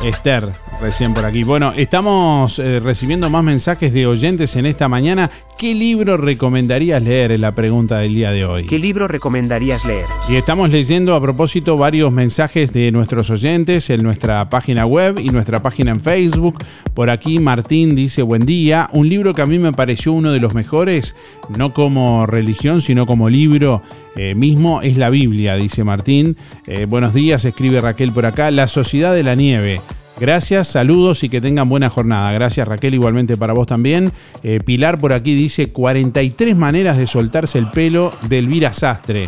Esther 0.04 0.54
recién 0.82 1.14
por 1.14 1.26
aquí. 1.26 1.44
Bueno, 1.44 1.74
estamos 1.76 2.60
eh, 2.60 2.80
recibiendo 2.80 3.30
más 3.30 3.44
mensajes 3.44 3.94
de 3.94 4.08
oyentes 4.08 4.56
en 4.56 4.66
esta 4.66 4.88
mañana. 4.88 5.30
¿Qué 5.58 5.76
libro 5.76 6.18
recomendarías 6.18 7.02
leer? 7.02 7.32
Es 7.34 7.40
la 7.40 7.54
pregunta 7.54 8.00
del 8.00 8.14
día 8.14 8.32
de 8.32 8.46
hoy. 8.46 8.66
¿Qué 8.66 8.80
libro 8.80 9.08
recomendarías 9.08 9.86
leer? 9.86 10.06
Y 10.30 10.36
estamos 10.36 10.70
leyendo 10.70 11.16
a 11.16 11.22
propósito 11.22 11.76
varios 11.78 12.12
mensajes 12.12 12.72
de 12.72 12.92
nuestros 12.92 13.30
oyentes 13.30 13.90
en 13.90 14.04
nuestra 14.04 14.50
página 14.50 14.86
web 14.86 15.20
y 15.20 15.30
nuestra 15.30 15.62
página 15.62 15.92
en 15.92 16.00
Facebook. 16.00 16.64
Por 16.94 17.10
aquí 17.10 17.40
Martín 17.40 17.96
dice, 17.96 18.22
buen 18.22 18.46
día, 18.46 18.90
un 18.94 19.10
libro 19.10 19.34
que 19.34 19.42
a 19.42 19.46
mí 19.46 19.60
me 19.60 19.74
pareció 19.74 20.14
uno 20.14 20.32
de 20.32 20.40
los 20.40 20.54
mejores, 20.54 21.16
no 21.50 21.74
como 21.74 22.26
religión, 22.26 22.82
sino 22.82 23.06
como 23.06 23.30
libro 23.30 23.82
eh, 24.16 24.36
mismo, 24.36 24.82
es 24.82 24.98
la 24.98 25.10
Biblia, 25.10 25.56
dice 25.56 25.84
Martín. 25.84 26.38
Eh, 26.68 26.86
buenos 26.86 27.14
días, 27.14 27.44
escribe 27.46 27.82
Raquel 27.82 28.12
por 28.14 28.26
acá, 28.26 28.50
La 28.52 28.68
Sociedad 28.68 29.14
de 29.14 29.24
la 29.24 29.36
Nieve. 29.36 29.82
Gracias, 30.20 30.68
saludos 30.68 31.24
y 31.24 31.30
que 31.30 31.40
tengan 31.40 31.70
buena 31.70 31.90
jornada. 31.90 32.34
Gracias 32.34 32.68
Raquel, 32.68 32.94
igualmente 32.94 33.38
para 33.38 33.54
vos 33.54 33.68
también. 33.68 34.12
Eh, 34.44 34.60
Pilar 34.64 35.00
por 35.00 35.14
aquí 35.14 35.34
dice 35.34 35.70
43 35.70 36.58
maneras 36.58 36.98
de 36.98 37.08
soltarse 37.08 37.58
el 37.58 37.72
pelo 37.72 38.12
de 38.28 38.40
Elvira 38.40 38.74
Sastre. 38.74 39.28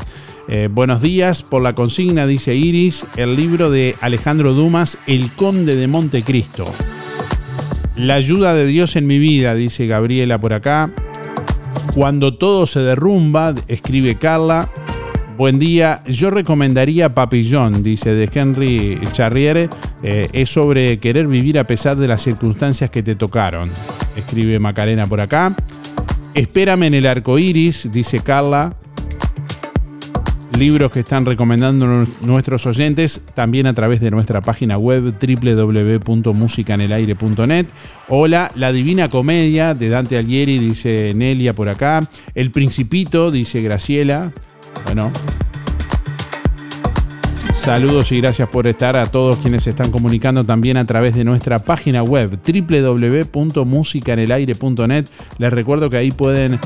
Eh, 0.49 0.67
buenos 0.69 1.01
días 1.01 1.43
por 1.43 1.61
la 1.61 1.75
consigna, 1.75 2.27
dice 2.27 2.55
Iris, 2.55 3.05
el 3.15 3.37
libro 3.37 3.71
de 3.71 3.95
Alejandro 4.01 4.51
Dumas, 4.53 4.97
El 5.07 5.31
Conde 5.33 5.77
de 5.77 5.87
Montecristo. 5.87 6.69
La 7.95 8.15
ayuda 8.15 8.53
de 8.53 8.65
Dios 8.65 8.97
en 8.97 9.07
mi 9.07 9.17
vida, 9.17 9.55
dice 9.55 9.87
Gabriela 9.87 10.41
por 10.41 10.51
acá. 10.51 10.91
Cuando 11.95 12.33
todo 12.33 12.65
se 12.65 12.81
derrumba, 12.81 13.55
escribe 13.67 14.17
Carla. 14.17 14.69
Buen 15.41 15.57
día, 15.57 16.03
yo 16.05 16.29
recomendaría 16.29 17.15
Papillon, 17.15 17.81
dice 17.81 18.13
de 18.13 18.29
Henry 18.31 18.99
Charriere, 19.11 19.69
eh, 20.03 20.29
es 20.33 20.51
sobre 20.51 20.99
querer 20.99 21.25
vivir 21.25 21.57
a 21.57 21.65
pesar 21.65 21.97
de 21.97 22.07
las 22.07 22.21
circunstancias 22.21 22.91
que 22.91 23.01
te 23.01 23.15
tocaron, 23.15 23.71
escribe 24.15 24.59
Macarena 24.59 25.07
por 25.07 25.19
acá. 25.19 25.55
Espérame 26.35 26.83
en 26.83 26.93
el 26.93 27.07
arco 27.07 27.39
iris, 27.39 27.89
dice 27.91 28.19
Carla. 28.19 28.75
Libros 30.59 30.91
que 30.91 30.99
están 30.99 31.25
recomendando 31.25 32.05
nuestros 32.21 32.67
oyentes 32.67 33.21
también 33.33 33.65
a 33.65 33.73
través 33.73 33.99
de 33.99 34.11
nuestra 34.11 34.41
página 34.41 34.77
web 34.77 35.15
www.musicanelaire.net. 35.19 37.65
Hola, 38.09 38.51
La 38.53 38.71
Divina 38.71 39.09
Comedia 39.09 39.73
de 39.73 39.89
Dante 39.89 40.19
Alighieri, 40.19 40.59
dice 40.59 41.13
Nelia 41.15 41.55
por 41.55 41.67
acá. 41.67 42.07
El 42.35 42.51
Principito, 42.51 43.31
dice 43.31 43.63
Graciela. 43.63 44.31
Bueno. 44.85 45.11
Saludos 47.51 48.11
y 48.11 48.21
gracias 48.21 48.49
por 48.49 48.65
estar 48.65 48.97
a 48.97 49.05
todos 49.07 49.37
quienes 49.39 49.63
se 49.63 49.71
están 49.71 49.91
comunicando 49.91 50.43
también 50.43 50.77
a 50.77 50.85
través 50.85 51.15
de 51.15 51.23
nuestra 51.23 51.59
página 51.59 52.01
web 52.01 52.39
www.musicanelaire.net. 52.41 55.05
Les 55.37 55.53
recuerdo 55.53 55.89
que 55.89 55.97
ahí 55.97 56.11
pueden 56.11 56.59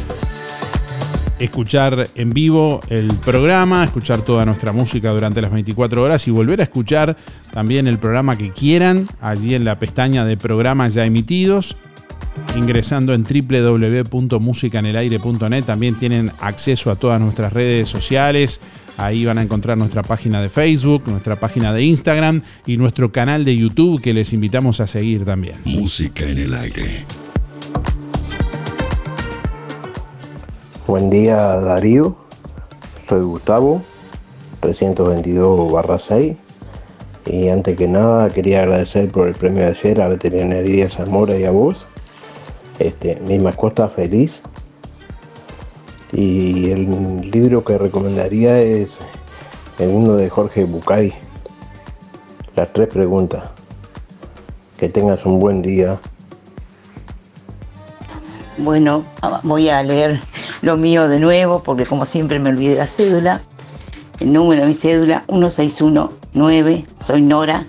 escuchar 1.40 2.08
en 2.16 2.32
vivo 2.32 2.80
el 2.90 3.08
programa, 3.26 3.84
escuchar 3.84 4.22
toda 4.22 4.46
nuestra 4.46 4.72
música 4.72 5.12
durante 5.12 5.42
las 5.42 5.52
24 5.52 6.02
horas 6.02 6.28
y 6.28 6.32
volver 6.32 6.62
a 6.62 6.64
escuchar 6.64 7.18
también 7.52 7.88
el 7.88 7.98
programa 7.98 8.38
que 8.38 8.52
quieran 8.52 9.08
allí 9.22 9.56
en 9.56 9.66
la 9.66 9.80
pestaña 9.80 10.24
de 10.24 10.38
programas 10.38 10.94
ya 10.94 11.06
emitidos 11.06 11.76
ingresando 12.56 13.14
en 13.14 13.24
www.musicanelaire.net. 13.24 15.66
También 15.66 15.98
tienen 15.98 16.32
acceso 16.40 16.90
a 16.92 16.96
todas 16.96 17.22
nuestras 17.22 17.54
redes 17.54 17.90
sociales. 17.90 18.62
Ahí 18.98 19.26
van 19.26 19.38
a 19.38 19.42
encontrar 19.42 19.78
nuestra 19.78 20.04
página 20.04 20.42
de 20.42 20.48
Facebook, 20.50 21.04
nuestra 21.08 21.40
página 21.40 21.74
de 21.74 21.84
Instagram 21.84 22.42
y 22.66 22.78
nuestro 22.78 23.12
canal 23.12 23.44
de 23.44 23.58
YouTube 23.58 24.02
que 24.02 24.14
les 24.14 24.32
invitamos 24.32 24.80
a 24.80 24.88
seguir 24.88 25.26
también. 25.26 25.58
Música 25.66 26.24
en 26.26 26.38
el 26.38 26.54
aire. 26.54 27.04
Buen 30.88 31.10
día 31.10 31.36
Darío, 31.36 32.16
soy 33.10 33.24
Gustavo, 33.24 33.84
322-6 34.62 36.38
y 37.26 37.50
antes 37.50 37.76
que 37.76 37.88
nada 37.88 38.30
quería 38.30 38.62
agradecer 38.62 39.10
por 39.10 39.28
el 39.28 39.34
premio 39.34 39.64
de 39.64 39.72
ayer 39.72 40.00
a 40.00 40.08
Veterinaria 40.08 40.90
Zamora 40.90 41.38
y 41.38 41.44
a 41.44 41.52
vos 41.52 41.90
este, 42.80 43.20
mi 43.22 43.40
mascota 43.40 43.88
feliz. 43.90 44.44
Y 46.12 46.72
el 46.72 47.22
libro 47.32 47.64
que 47.64 47.78
recomendaría 47.78 48.60
es 48.60 48.98
el 49.80 49.90
uno 49.90 50.14
de 50.14 50.30
Jorge 50.30 50.64
Bucay. 50.64 51.14
Las 52.56 52.72
tres 52.72 52.88
preguntas. 52.88 53.50
Que 54.78 54.90
tengas 54.90 55.26
un 55.26 55.40
buen 55.40 55.62
día. 55.62 56.00
Bueno, 58.58 59.04
voy 59.44 59.70
a 59.70 59.84
leer 59.84 60.20
lo 60.62 60.78
mío 60.78 61.08
de 61.10 61.20
nuevo 61.20 61.62
porque 61.62 61.86
como 61.86 62.06
siempre 62.06 62.40
me 62.40 62.50
olvidé 62.50 62.76
la 62.76 62.88
cédula. 62.88 63.42
El 64.20 64.32
número 64.32 64.62
de 64.62 64.68
mi 64.68 64.74
cédula 64.74 65.26
1619, 65.28 66.86
soy 67.02 67.22
Nora. 67.22 67.68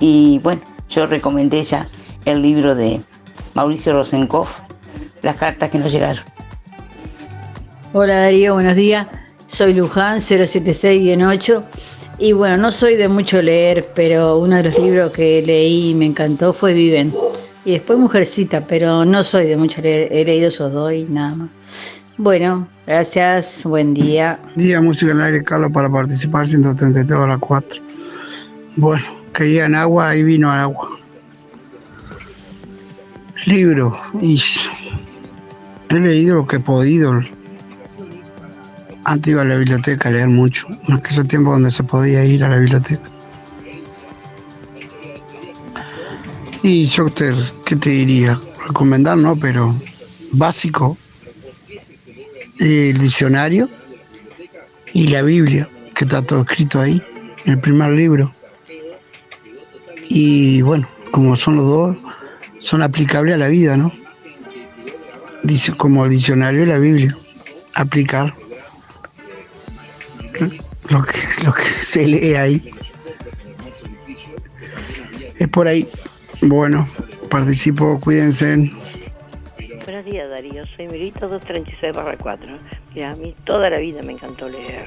Y 0.00 0.38
bueno, 0.42 0.62
yo 0.88 1.06
recomendé 1.06 1.62
ya 1.62 1.88
el 2.24 2.40
libro 2.40 2.74
de 2.74 3.02
Mauricio 3.54 3.92
Rosenkopf, 3.92 4.50
las 5.22 5.36
cartas 5.36 5.70
que 5.70 5.78
nos 5.78 5.92
llegaron. 5.92 6.24
Hola 7.92 8.16
Darío, 8.22 8.54
buenos 8.54 8.76
días. 8.76 9.06
Soy 9.46 9.74
Luján 9.74 10.18
076-8 10.18 11.64
y 12.18 12.32
bueno, 12.32 12.56
no 12.56 12.70
soy 12.70 12.96
de 12.96 13.08
mucho 13.08 13.40
leer, 13.40 13.88
pero 13.94 14.38
uno 14.38 14.56
de 14.56 14.64
los 14.64 14.78
libros 14.78 15.12
que 15.12 15.42
leí 15.42 15.90
y 15.90 15.94
me 15.94 16.06
encantó 16.06 16.52
fue 16.52 16.72
Viven, 16.72 17.12
y 17.64 17.72
después 17.72 17.98
Mujercita, 17.98 18.66
pero 18.66 19.04
no 19.04 19.22
soy 19.22 19.46
de 19.46 19.56
mucho 19.56 19.80
leer, 19.80 20.08
he 20.12 20.24
leído 20.24 20.48
esos 20.48 20.72
dos 20.72 20.92
y 20.92 21.04
nada 21.04 21.34
más. 21.34 21.48
Bueno, 22.16 22.68
gracias, 22.86 23.64
buen 23.64 23.94
día. 23.94 24.38
Día 24.54 24.80
Música 24.80 25.10
en 25.10 25.18
el 25.18 25.24
Aire, 25.24 25.44
Carlos, 25.44 25.70
para 25.72 25.90
participar 25.90 26.46
133 26.46 27.12
horas 27.12 27.38
4. 27.40 27.82
Bueno, 28.76 29.04
querían 29.34 29.74
agua 29.74 30.14
y 30.14 30.22
vino 30.22 30.50
al 30.50 30.60
agua. 30.60 30.93
Libro, 33.46 34.00
y 34.22 34.40
he 35.90 35.98
leído 35.98 36.36
lo 36.36 36.46
que 36.46 36.56
he 36.56 36.60
podido. 36.60 37.20
Antes 39.04 39.32
iba 39.32 39.42
a 39.42 39.44
la 39.44 39.56
biblioteca 39.56 40.08
a 40.08 40.12
leer 40.12 40.28
mucho, 40.28 40.66
en 40.88 40.94
aquellos 40.94 41.28
tiempos 41.28 41.52
donde 41.52 41.70
se 41.70 41.82
podía 41.82 42.24
ir 42.24 42.42
a 42.42 42.48
la 42.48 42.58
biblioteca. 42.58 43.02
Y 46.62 46.84
yo, 46.86 47.10
te, 47.10 47.34
¿qué 47.66 47.76
te 47.76 47.90
diría? 47.90 48.40
Recomendar, 48.66 49.18
¿no? 49.18 49.36
Pero 49.36 49.74
básico, 50.32 50.96
el 52.58 52.96
diccionario 52.96 53.68
y 54.94 55.08
la 55.08 55.20
Biblia, 55.20 55.68
que 55.94 56.04
está 56.04 56.22
todo 56.22 56.40
escrito 56.40 56.80
ahí, 56.80 57.02
en 57.44 57.52
el 57.52 57.60
primer 57.60 57.92
libro. 57.92 58.32
Y 60.08 60.62
bueno, 60.62 60.88
como 61.10 61.36
son 61.36 61.56
los 61.56 61.66
dos, 61.66 61.96
son 62.64 62.80
aplicables 62.82 63.34
a 63.34 63.36
la 63.36 63.48
vida, 63.48 63.76
¿no? 63.76 63.92
Dice, 65.42 65.76
como 65.76 66.08
diccionario 66.08 66.62
y 66.62 66.66
la 66.66 66.78
Biblia, 66.78 67.14
aplicar 67.74 68.34
lo 70.88 71.04
que, 71.04 71.18
lo 71.44 71.52
que 71.52 71.64
se 71.64 72.06
lee 72.06 72.34
ahí. 72.34 72.70
Es 75.38 75.48
por 75.48 75.68
ahí. 75.68 75.86
Bueno, 76.40 76.86
participo, 77.28 78.00
cuídense. 78.00 78.72
Buenos 79.84 80.04
días, 80.06 80.30
Darío. 80.30 80.64
Soy 80.74 80.88
Mirito 80.88 81.28
236 81.28 81.92
4. 82.18 82.56
Mira, 82.94 83.10
a 83.10 83.14
mí 83.16 83.36
toda 83.44 83.68
la 83.68 83.76
vida 83.76 84.00
me 84.00 84.14
encantó 84.14 84.48
leer. 84.48 84.86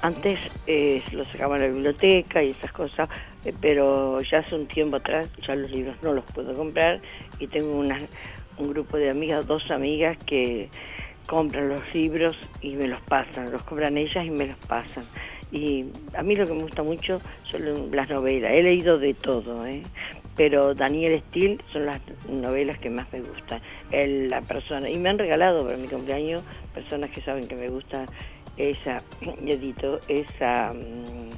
Antes 0.00 0.40
eh, 0.66 1.00
lo 1.12 1.24
sacaba 1.26 1.54
en 1.56 1.62
la 1.62 1.68
biblioteca 1.68 2.42
y 2.42 2.50
esas 2.50 2.72
cosas, 2.72 3.08
pero 3.60 4.20
ya 4.22 4.38
hace 4.38 4.54
un 4.54 4.66
tiempo 4.66 4.96
atrás 4.96 5.28
ya 5.46 5.54
los 5.54 5.70
libros 5.70 5.96
no 6.02 6.12
los 6.12 6.24
puedo 6.26 6.54
comprar 6.54 7.00
y 7.38 7.46
tengo 7.46 7.72
una, 7.78 8.00
un 8.58 8.68
grupo 8.68 8.96
de 8.96 9.10
amigas, 9.10 9.46
dos 9.46 9.70
amigas 9.70 10.16
que 10.24 10.68
compran 11.26 11.68
los 11.68 11.94
libros 11.94 12.36
y 12.60 12.76
me 12.76 12.88
los 12.88 13.00
pasan, 13.02 13.50
los 13.50 13.62
compran 13.62 13.96
ellas 13.96 14.24
y 14.24 14.30
me 14.30 14.46
los 14.46 14.56
pasan. 14.66 15.04
Y 15.50 15.86
a 16.14 16.22
mí 16.22 16.34
lo 16.34 16.46
que 16.46 16.54
me 16.54 16.62
gusta 16.62 16.82
mucho 16.82 17.20
son 17.42 17.90
las 17.92 18.08
novelas, 18.08 18.52
he 18.52 18.62
leído 18.62 18.98
de 18.98 19.12
todo, 19.12 19.66
¿eh? 19.66 19.82
pero 20.36 20.74
Daniel 20.74 21.22
Steele 21.28 21.58
son 21.72 21.86
las 21.86 22.00
novelas 22.28 22.78
que 22.78 22.88
más 22.88 23.06
me 23.12 23.20
gustan. 23.20 23.60
la 23.90 24.40
persona, 24.40 24.88
y 24.88 24.96
me 24.96 25.10
han 25.10 25.18
regalado 25.18 25.64
para 25.64 25.76
mi 25.76 25.88
cumpleaños 25.88 26.42
personas 26.74 27.10
que 27.10 27.20
saben 27.20 27.46
que 27.46 27.54
me 27.54 27.68
gusta 27.68 28.06
esa, 28.56 29.02
edito, 29.46 30.00
esa 30.08 30.72
mm, 30.72 31.30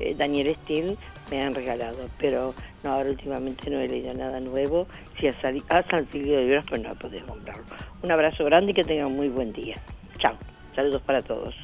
eh, 0.00 0.14
Daniel 0.16 0.56
Steele 0.62 0.96
me 1.30 1.42
han 1.42 1.54
regalado, 1.54 2.08
pero 2.18 2.54
no, 2.82 2.92
ahora 2.92 3.10
últimamente 3.10 3.70
no 3.70 3.78
he 3.78 3.88
leído 3.88 4.12
nada 4.14 4.40
nuevo. 4.40 4.86
Si 5.18 5.26
ha, 5.28 5.40
salido, 5.40 5.64
ha 5.68 5.82
salido 5.84 6.40
libros, 6.40 6.64
pues 6.68 6.82
no 6.82 6.92
he 6.92 6.94
podido 6.96 7.26
comprarlo. 7.26 7.64
Un 8.02 8.10
abrazo 8.10 8.44
grande 8.44 8.72
y 8.72 8.74
que 8.74 8.84
tengan 8.84 9.14
muy 9.14 9.28
buen 9.28 9.52
día. 9.52 9.76
Chao. 10.18 10.34
Saludos 10.74 11.02
para 11.02 11.22
todos. 11.22 11.54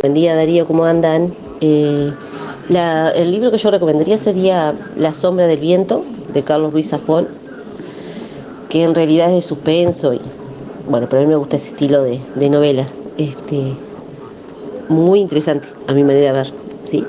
Buen 0.00 0.14
día 0.14 0.36
Darío, 0.36 0.64
¿cómo 0.64 0.84
andan? 0.84 1.34
Eh, 1.60 2.12
el 2.70 3.30
libro 3.30 3.50
que 3.50 3.58
yo 3.58 3.70
recomendaría 3.70 4.16
sería 4.16 4.74
La 4.96 5.12
sombra 5.12 5.46
del 5.46 5.58
viento 5.58 6.04
de 6.32 6.44
Carlos 6.44 6.72
Ruiz 6.72 6.90
Zafón, 6.90 7.28
que 8.68 8.84
en 8.84 8.94
realidad 8.94 9.28
es 9.28 9.34
de 9.34 9.42
suspenso 9.42 10.14
y 10.14 10.20
bueno, 10.88 11.06
pero 11.08 11.22
a 11.22 11.24
mí 11.24 11.30
me 11.30 11.36
gusta 11.36 11.56
ese 11.56 11.70
estilo 11.70 12.02
de, 12.02 12.50
novelas. 12.50 13.08
Este, 13.18 13.74
muy 14.88 15.20
interesante 15.20 15.68
a 15.86 15.92
mi 15.92 16.02
manera 16.02 16.32
de 16.32 16.42
ver. 16.42 16.52
¿sí? 16.84 17.04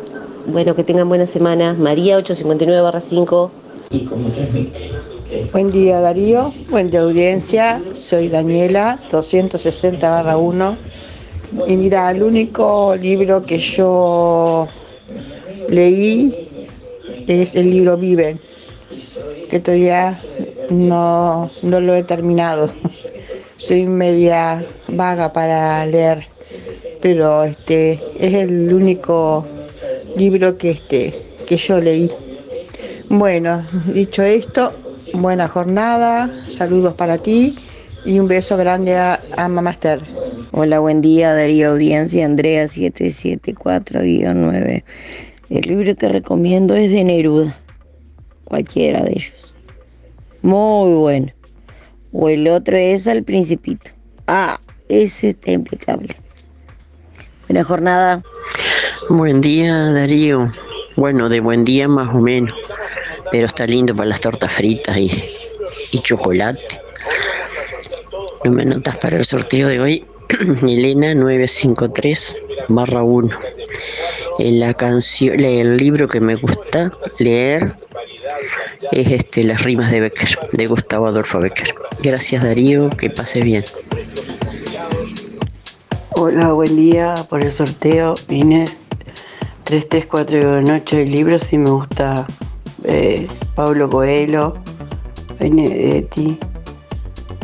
Bueno, 0.48 0.76
que 0.76 0.84
tengan 0.84 1.08
buena 1.08 1.28
semana. 1.28 1.74
María 1.74 2.20
859-5. 2.20 3.50
Buen 5.52 5.72
día 5.72 6.00
Darío, 6.00 6.52
buen 6.70 6.90
día 6.90 7.02
audiencia, 7.02 7.82
soy 7.94 8.30
Daniela 8.30 9.00
260-1 9.12 10.78
y 11.68 11.76
mira, 11.76 12.10
el 12.12 12.24
único 12.24 12.96
libro 12.96 13.46
que 13.46 13.60
yo 13.60 14.68
leí 15.70 16.48
es 17.28 17.56
el 17.56 17.70
libro 17.72 17.98
Viven, 17.98 18.40
que 19.50 19.60
todavía 19.60 20.20
no, 20.70 21.50
no 21.62 21.80
lo 21.80 21.94
he 21.96 22.04
terminado. 22.04 22.70
Soy 23.60 23.86
media 23.88 24.66
vaga 24.88 25.34
para 25.34 25.86
leer, 25.86 26.28
pero 27.02 27.44
este 27.44 28.02
es 28.18 28.34
el 28.34 28.74
único 28.74 29.46
libro 30.16 30.58
que 30.58 30.72
este 30.72 31.22
que 31.46 31.58
yo 31.58 31.82
leí. 31.82 32.10
Bueno, 33.10 33.68
dicho 33.94 34.24
esto, 34.24 34.72
buena 35.14 35.50
jornada, 35.50 36.46
saludos 36.48 36.94
para 36.94 37.18
ti 37.18 37.54
y 38.06 38.20
un 38.20 38.30
beso 38.30 38.56
grande 38.56 38.96
a, 38.96 39.20
a 39.36 39.50
Mamaster. 39.50 40.00
Hola, 40.52 40.80
buen 40.80 41.02
día, 41.02 41.36
Darío 41.36 41.72
Audiencia, 41.72 42.26
Andrea 42.26 42.64
774-9. 42.64 44.84
El 45.50 45.62
libro 45.68 45.96
que 45.96 46.08
recomiendo 46.08 46.76
es 46.76 46.90
de 46.90 47.04
Neruda, 47.04 47.60
cualquiera 48.46 49.04
de 49.04 49.12
ellos. 49.12 49.54
Muy 50.44 50.94
bueno. 50.94 51.34
O 52.12 52.30
el 52.30 52.48
otro 52.48 52.78
es 52.78 53.08
Al 53.08 53.24
Principito. 53.24 53.92
Ah, 54.28 54.60
ese 54.88 55.30
está 55.30 55.52
impecable. 55.52 56.16
Buena 57.48 57.64
jornada. 57.64 58.24
Buen 59.10 59.42
día, 59.42 59.92
Darío. 59.92 60.52
Bueno, 60.96 61.30
de 61.30 61.40
buen 61.40 61.66
día 61.66 61.88
más 61.88 62.14
o 62.14 62.20
menos, 62.20 62.54
pero 63.32 63.46
está 63.46 63.66
lindo 63.66 63.96
para 63.96 64.10
las 64.10 64.20
tortas 64.20 64.52
fritas 64.52 64.98
y, 64.98 65.12
y 65.92 66.00
chocolate. 66.00 66.60
¿No 68.44 68.52
me 68.52 68.66
notas 68.66 68.98
para 68.98 69.18
el 69.18 69.26
sorteo 69.26 69.68
de 69.68 69.80
hoy? 69.80 70.06
Elena 70.68 71.14
953 71.16 72.38
barra 72.68 73.04
1. 73.04 73.30
En 74.40 74.60
la 74.60 74.74
canción, 74.74 75.40
el 75.40 75.78
libro 75.78 76.08
que 76.08 76.22
me 76.22 76.36
gusta 76.36 76.92
leer 77.20 77.74
es 78.92 79.12
este 79.12 79.44
Las 79.44 79.64
rimas 79.64 79.92
de 79.92 80.02
Becker, 80.02 80.30
de 80.54 80.68
Gustavo 80.68 81.08
Adolfo 81.08 81.40
Becker. 81.40 81.74
Gracias 82.04 82.44
Darío, 82.44 82.90
que 82.90 83.10
pase 83.10 83.42
bien. 83.42 83.64
Hola, 86.12 86.52
buen 86.54 86.76
día 86.76 87.14
por 87.30 87.44
el 87.44 87.52
sorteo. 87.52 88.14
Inés 88.28 88.84
334 89.64 90.56
de 90.56 90.62
noche. 90.64 91.02
El 91.04 91.12
libro 91.12 91.40
sí 91.40 91.58
me 91.58 91.70
gusta. 91.70 92.28
Eh, 92.86 93.28
Pablo 93.56 93.90
Coelho, 93.90 94.56
Benedetti, 95.40 96.40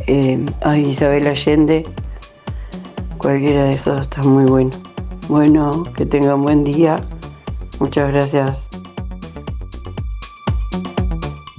eh, 0.08 0.40
Isabel 0.78 1.28
Allende 1.28 1.84
Cualquiera 3.26 3.64
de 3.64 3.72
esos 3.72 4.02
está 4.02 4.22
muy 4.22 4.46
bueno. 4.46 4.70
Bueno, 5.30 5.84
que 5.98 6.06
tengan 6.06 6.44
buen 6.44 6.64
día. 6.64 7.04
Muchas 7.80 8.14
gracias. 8.14 8.70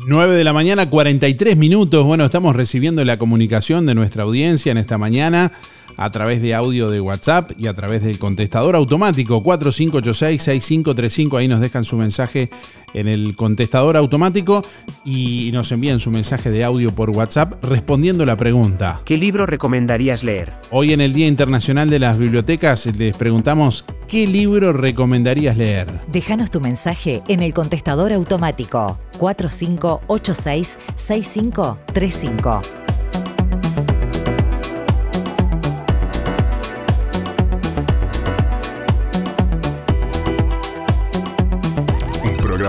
9 0.08 0.36
de 0.36 0.44
la 0.44 0.52
mañana, 0.52 0.88
43 0.88 1.56
minutos. 1.56 2.04
Bueno, 2.04 2.24
estamos 2.24 2.54
recibiendo 2.54 3.04
la 3.04 3.18
comunicación 3.18 3.86
de 3.86 3.96
nuestra 3.96 4.22
audiencia 4.22 4.70
en 4.70 4.78
esta 4.78 4.98
mañana 4.98 5.50
a 5.96 6.10
través 6.10 6.42
de 6.42 6.54
audio 6.54 6.90
de 6.90 7.00
WhatsApp 7.00 7.52
y 7.58 7.66
a 7.68 7.74
través 7.74 8.02
del 8.02 8.18
contestador 8.18 8.76
automático 8.76 9.42
4586-6535. 9.42 11.38
Ahí 11.38 11.48
nos 11.48 11.60
dejan 11.60 11.84
su 11.84 11.96
mensaje 11.96 12.50
en 12.94 13.08
el 13.08 13.34
contestador 13.36 13.96
automático 13.96 14.62
y 15.04 15.50
nos 15.52 15.70
envían 15.72 16.00
su 16.00 16.10
mensaje 16.10 16.50
de 16.50 16.64
audio 16.64 16.94
por 16.94 17.10
WhatsApp 17.10 17.62
respondiendo 17.64 18.24
la 18.24 18.36
pregunta. 18.36 19.02
¿Qué 19.04 19.18
libro 19.18 19.44
recomendarías 19.46 20.24
leer? 20.24 20.52
Hoy 20.70 20.92
en 20.92 21.00
el 21.00 21.12
Día 21.12 21.26
Internacional 21.26 21.90
de 21.90 21.98
las 21.98 22.16
Bibliotecas 22.18 22.86
les 22.96 23.16
preguntamos 23.16 23.84
¿qué 24.08 24.26
libro 24.26 24.72
recomendarías 24.72 25.56
leer? 25.56 25.86
Déjanos 26.08 26.50
tu 26.50 26.60
mensaje 26.60 27.22
en 27.28 27.42
el 27.42 27.52
contestador 27.52 28.12
automático 28.12 28.98
4586 29.18 30.78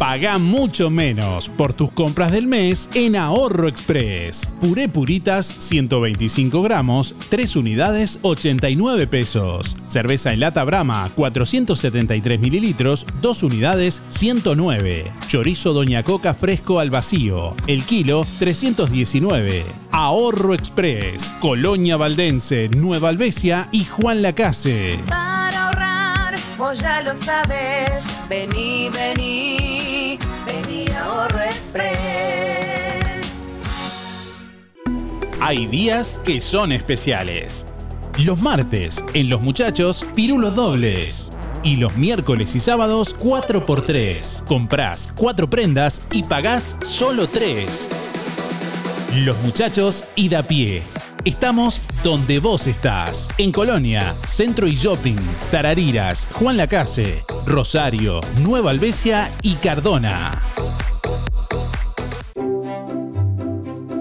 Paga 0.00 0.38
mucho 0.38 0.88
menos 0.88 1.50
por 1.50 1.74
tus 1.74 1.92
compras 1.92 2.32
del 2.32 2.46
mes 2.46 2.88
en 2.94 3.16
Ahorro 3.16 3.68
Express. 3.68 4.48
Puré 4.58 4.88
Puritas 4.88 5.46
125 5.46 6.62
gramos, 6.62 7.14
3 7.28 7.56
unidades 7.56 8.18
89 8.22 9.06
pesos. 9.08 9.76
Cerveza 9.84 10.32
en 10.32 10.40
lata 10.40 10.64
Brama 10.64 11.10
473 11.14 12.40
mililitros, 12.40 13.06
2 13.20 13.42
unidades 13.42 14.02
109. 14.08 15.04
Chorizo 15.28 15.74
Doña 15.74 16.02
Coca 16.02 16.32
fresco 16.32 16.80
al 16.80 16.88
vacío, 16.88 17.54
el 17.66 17.84
kilo 17.84 18.24
319. 18.38 19.66
Ahorro 19.92 20.54
Express, 20.54 21.34
Colonia 21.40 21.98
Valdense, 21.98 22.70
Nueva 22.70 23.10
Albesia 23.10 23.68
y 23.70 23.84
Juan 23.84 24.22
Lacase. 24.22 24.98
Para 25.06 25.66
ahorrar, 25.66 26.34
vos 26.56 26.80
ya 26.80 27.02
lo 27.02 27.14
sabes. 27.14 28.02
Vení, 28.30 28.88
vení, 28.90 29.69
Hay 35.40 35.66
días 35.66 36.20
que 36.24 36.40
son 36.40 36.72
especiales. 36.72 37.66
Los 38.18 38.40
martes, 38.40 39.04
en 39.14 39.30
Los 39.30 39.40
Muchachos, 39.40 40.04
pirulos 40.14 40.54
dobles. 40.54 41.32
Y 41.62 41.76
los 41.76 41.96
miércoles 41.96 42.54
y 42.54 42.60
sábados, 42.60 43.16
4x3. 43.18 44.44
Comprás 44.44 45.10
4 45.16 45.48
prendas 45.48 46.02
y 46.12 46.22
pagás 46.22 46.76
solo 46.82 47.28
3. 47.28 47.88
Los 49.24 49.38
Muchachos 49.42 50.04
y 50.14 50.28
da 50.28 50.42
pie. 50.42 50.82
Estamos 51.24 51.82
donde 52.02 52.38
vos 52.38 52.66
estás. 52.66 53.28
En 53.36 53.52
Colonia, 53.52 54.14
Centro 54.26 54.66
y 54.66 54.76
Shopping, 54.76 55.18
Tarariras, 55.50 56.28
Juan 56.32 56.56
Lacase, 56.56 57.24
Rosario, 57.46 58.20
Nueva 58.38 58.70
Albesia 58.70 59.30
y 59.42 59.54
Cardona. 59.54 60.42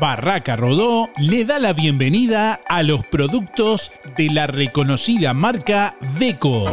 Barraca 0.00 0.56
Rodó 0.56 1.10
le 1.18 1.44
da 1.44 1.58
la 1.58 1.74
bienvenida 1.74 2.58
a 2.68 2.82
los 2.82 3.04
productos 3.04 3.92
de 4.16 4.30
la 4.30 4.46
reconocida 4.46 5.34
marca 5.34 5.94
Deco. 6.18 6.64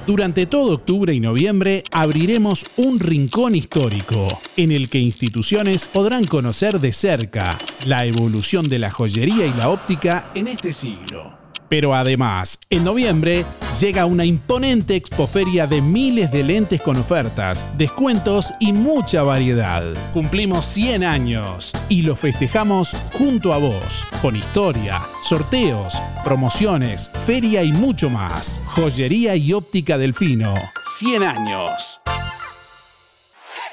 Durante 0.05 0.45
todo 0.45 0.75
octubre 0.75 1.15
y 1.15 1.19
noviembre 1.19 1.83
abriremos 1.91 2.63
un 2.75 2.99
rincón 2.99 3.55
histórico 3.55 4.27
en 4.55 4.71
el 4.71 4.87
que 4.87 4.99
instituciones 4.99 5.87
podrán 5.87 6.25
conocer 6.25 6.79
de 6.79 6.93
cerca 6.93 7.57
la 7.87 8.05
evolución 8.05 8.69
de 8.69 8.77
la 8.77 8.91
joyería 8.91 9.47
y 9.47 9.53
la 9.55 9.69
óptica 9.69 10.29
en 10.35 10.47
este 10.47 10.73
siglo. 10.73 11.34
Pero 11.70 11.93
además, 11.93 12.59
en 12.70 12.84
noviembre 12.84 13.45
llega 13.82 14.05
una 14.05 14.26
imponente 14.26 14.95
expoferia 14.95 15.68
de 15.68 15.82
miles 15.82 16.32
de 16.32 16.43
lentes 16.43 16.82
con 16.82 16.97
ofertas, 16.97 17.68
descuentos 17.78 18.53
y 18.59 18.74
mucha 18.74 19.24
variedad. 19.24 19.84
Cumplimos 20.13 20.66
100 20.66 21.03
años 21.03 21.72
y 21.89 22.03
lo 22.03 22.16
festejamos 22.16 22.95
junto 23.13 23.53
a 23.53 23.57
vos, 23.57 24.05
con 24.22 24.36
historia, 24.36 25.01
sorteos, 25.24 26.01
promociones, 26.24 27.11
feria 27.26 27.63
y 27.63 27.72
mucho 27.72 28.09
más. 28.09 28.61
Joyería 28.66 29.36
y 29.36 29.53
óptica 29.53 29.97
Delfino, 29.97 30.53
100 30.84 31.24
años. 31.24 32.01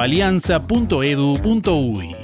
www.alianza.edu.uy. 0.00 2.16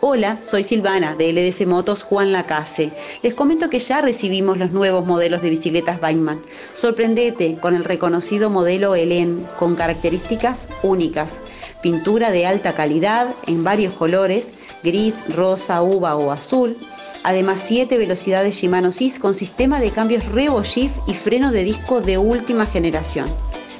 Hola, 0.00 0.42
soy 0.42 0.62
Silvana 0.62 1.14
de 1.14 1.30
LDC 1.30 1.66
Motos 1.66 2.02
Juan 2.02 2.32
Lacase. 2.32 2.90
Les 3.22 3.34
comento 3.34 3.68
que 3.68 3.80
ya 3.80 4.00
recibimos 4.00 4.56
los 4.56 4.72
nuevos 4.72 5.04
modelos 5.04 5.42
de 5.42 5.50
bicicletas 5.50 6.00
Bikeman. 6.00 6.40
Sorprendete 6.72 7.58
con 7.60 7.74
el 7.74 7.84
reconocido 7.84 8.48
modelo 8.48 8.94
Helen 8.94 9.46
con 9.58 9.76
características 9.76 10.68
únicas. 10.82 11.38
Pintura 11.82 12.30
de 12.30 12.46
alta 12.46 12.74
calidad 12.74 13.28
en 13.46 13.62
varios 13.62 13.92
colores, 13.92 14.58
gris, 14.82 15.22
rosa, 15.36 15.82
uva 15.82 16.16
o 16.16 16.30
azul. 16.30 16.74
Además, 17.22 17.62
7 17.66 17.98
velocidades 17.98 18.54
Shimano 18.54 18.92
SIS 18.92 19.18
con 19.18 19.34
sistema 19.34 19.80
de 19.80 19.90
cambios 19.90 20.24
Revo 20.26 20.62
Shift 20.62 20.94
y 21.06 21.14
freno 21.14 21.52
de 21.52 21.64
disco 21.64 22.00
de 22.00 22.18
última 22.18 22.66
generación. 22.66 23.26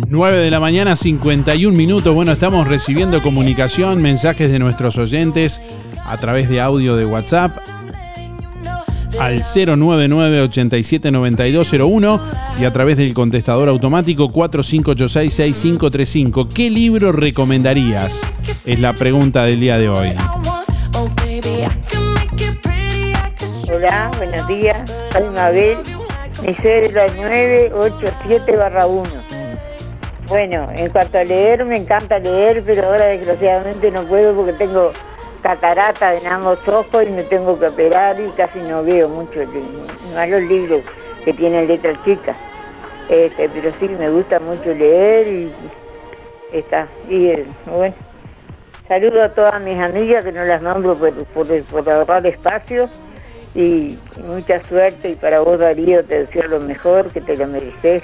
9 0.10 0.38
de 0.38 0.49
la 0.49 0.62
mañana, 0.62 0.95
51 0.95 1.78
minutos. 1.78 2.16
Bueno, 2.16 2.32
estamos 2.32 2.66
recibiendo 2.68 3.22
comunicación, 3.22 4.01
mensajes 4.01 4.49
de 4.49 4.58
nuestros 4.60 4.97
oyentes 4.97 5.60
a 6.05 6.16
través 6.16 6.47
de 6.49 6.62
audio 6.62 6.95
de 6.95 7.05
WhatsApp 7.05 7.58
al 9.20 9.39
099-879201 9.39 12.22
y 12.60 12.66
a 12.66 12.72
través 12.72 12.95
del 12.95 13.14
contestador 13.14 13.68
automático 13.68 14.32
4586-6535. 14.32 16.47
¿Qué 16.53 16.70
libro 16.70 17.12
recomendarías? 17.12 18.22
Es 18.66 18.80
la 18.80 18.93
pregunta 18.93 19.43
del 19.43 19.60
día 19.60 19.78
de 19.78 19.89
hoy. 19.89 20.14
Hola, 23.70 24.10
buenos 24.18 24.47
días. 24.47 24.89
Soy 25.12 25.24
Mabel. 25.36 25.80
Mi 26.45 26.53
cédula 26.53 27.05
es 27.05 27.14
987-1. 27.72 29.16
Bueno, 30.30 30.67
en 30.75 30.89
cuanto 30.89 31.19
a 31.19 31.23
leer, 31.23 31.63
me 31.63 31.78
encanta 31.78 32.19
leer, 32.19 32.61
pero 32.65 32.88
ahora 32.88 33.05
desgraciadamente 33.05 33.89
no 33.91 34.03
puedo 34.03 34.36
porque 34.36 34.51
tengo 34.51 34.91
catarata 35.41 36.15
en 36.15 36.28
ambos 36.28 36.59
ojos 36.67 37.05
y 37.07 37.11
me 37.11 37.23
tengo 37.23 37.57
que 37.57 37.67
operar 37.67 38.19
y 38.19 38.28
casi 38.32 38.59
no 38.59 38.84
veo 38.84 39.07
mucho, 39.07 39.39
más 40.13 40.28
los 40.28 40.41
libros 40.41 40.82
que 41.23 41.32
tienen 41.32 41.69
letras 41.69 41.97
chicas. 42.03 42.36
Este, 43.09 43.47
pero 43.47 43.71
sí, 43.80 43.88
me 43.88 44.09
gusta 44.09 44.41
mucho 44.41 44.73
leer 44.73 45.28
y 45.28 45.51
está. 46.51 46.88
Y 47.07 47.28
eh, 47.28 47.45
bueno, 47.65 47.95
saludo 48.89 49.23
a 49.23 49.30
todas 49.30 49.61
mis 49.61 49.78
amigas 49.78 50.25
que 50.25 50.34
no 50.34 50.43
las 50.43 50.61
nombro 50.61 50.95
por, 50.95 51.13
por, 51.63 51.89
ahorrar 51.89 52.28
espacio 52.28 52.89
y, 53.55 53.97
y 54.17 54.21
mucha 54.25 54.61
suerte 54.63 55.11
y 55.11 55.15
para 55.15 55.39
vos 55.39 55.57
Darío 55.57 56.03
te 56.03 56.25
deseo 56.25 56.49
lo 56.49 56.59
mejor, 56.59 57.11
que 57.11 57.21
te 57.21 57.38
lo 57.38 57.47
mereces, 57.47 58.03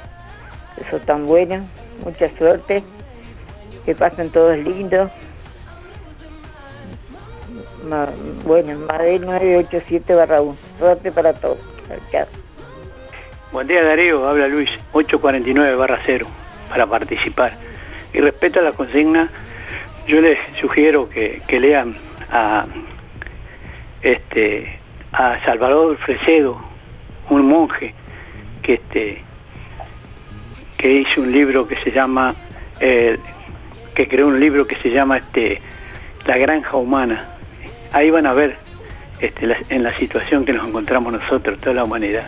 que 0.77 0.89
sos 0.89 1.01
tan 1.01 1.25
buena 1.25 1.63
mucha 2.03 2.29
suerte, 2.37 2.83
que 3.85 3.95
pasen 3.95 4.29
todos 4.29 4.57
lindos. 4.57 5.11
Ma- 7.87 8.07
bueno, 8.45 8.77
Madel 8.87 9.21
987 9.25 10.15
barra 10.15 10.41
1. 10.41 10.55
Suerte 10.79 11.11
para 11.11 11.33
todos. 11.33 11.57
Chao. 12.11 12.25
Buen 13.51 13.67
día 13.67 13.83
Darío, 13.83 14.27
habla 14.27 14.47
Luis, 14.47 14.69
849 14.93 15.75
barra 15.75 15.99
0 16.05 16.25
para 16.69 16.87
participar. 16.87 17.51
Y 18.13 18.19
respecto 18.19 18.59
a 18.59 18.63
la 18.63 18.71
consigna, 18.71 19.29
yo 20.07 20.21
les 20.21 20.39
sugiero 20.59 21.09
que, 21.09 21.41
que 21.47 21.59
lean 21.59 21.95
a 22.31 22.65
este 24.01 24.79
a 25.11 25.37
Salvador 25.45 25.97
Fresedo, 25.97 26.59
un 27.29 27.45
monje 27.47 27.93
que 28.63 28.75
este 28.75 29.21
que 30.83 30.91
hizo 30.91 31.21
un 31.21 31.31
libro 31.31 31.65
que 31.65 31.77
se 31.77 31.91
llama 31.91 32.35
eh, 32.81 33.17
que 33.95 34.05
creó 34.05 34.27
un 34.27 34.37
libro 34.37 34.67
que 34.67 34.75
se 34.75 34.89
llama 34.89 35.17
este 35.17 35.61
La 36.27 36.37
granja 36.37 36.75
humana. 36.75 37.25
Ahí 37.93 38.11
van 38.11 38.25
a 38.25 38.33
ver 38.33 38.57
este, 39.21 39.47
en 39.69 39.81
la 39.81 39.97
situación 39.97 40.43
que 40.43 40.51
nos 40.51 40.67
encontramos 40.67 41.13
nosotros, 41.13 41.57
toda 41.59 41.75
la 41.75 41.85
humanidad. 41.85 42.27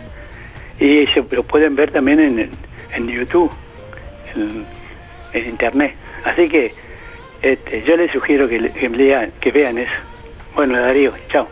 Y 0.80 1.06
se 1.08 1.22
lo 1.32 1.42
pueden 1.42 1.76
ver 1.76 1.90
también 1.90 2.18
en, 2.18 2.50
en 2.94 3.08
YouTube, 3.08 3.50
en, 4.34 4.64
internet. 5.34 5.94
Así 6.24 6.48
que 6.48 6.72
este, 7.42 7.82
yo 7.82 7.98
les 7.98 8.10
sugiero 8.10 8.48
que, 8.48 8.70
que 9.38 9.52
vean 9.52 9.76
eso. 9.76 9.92
Bueno, 10.54 10.80
Darío, 10.80 11.12
chao. 11.28 11.46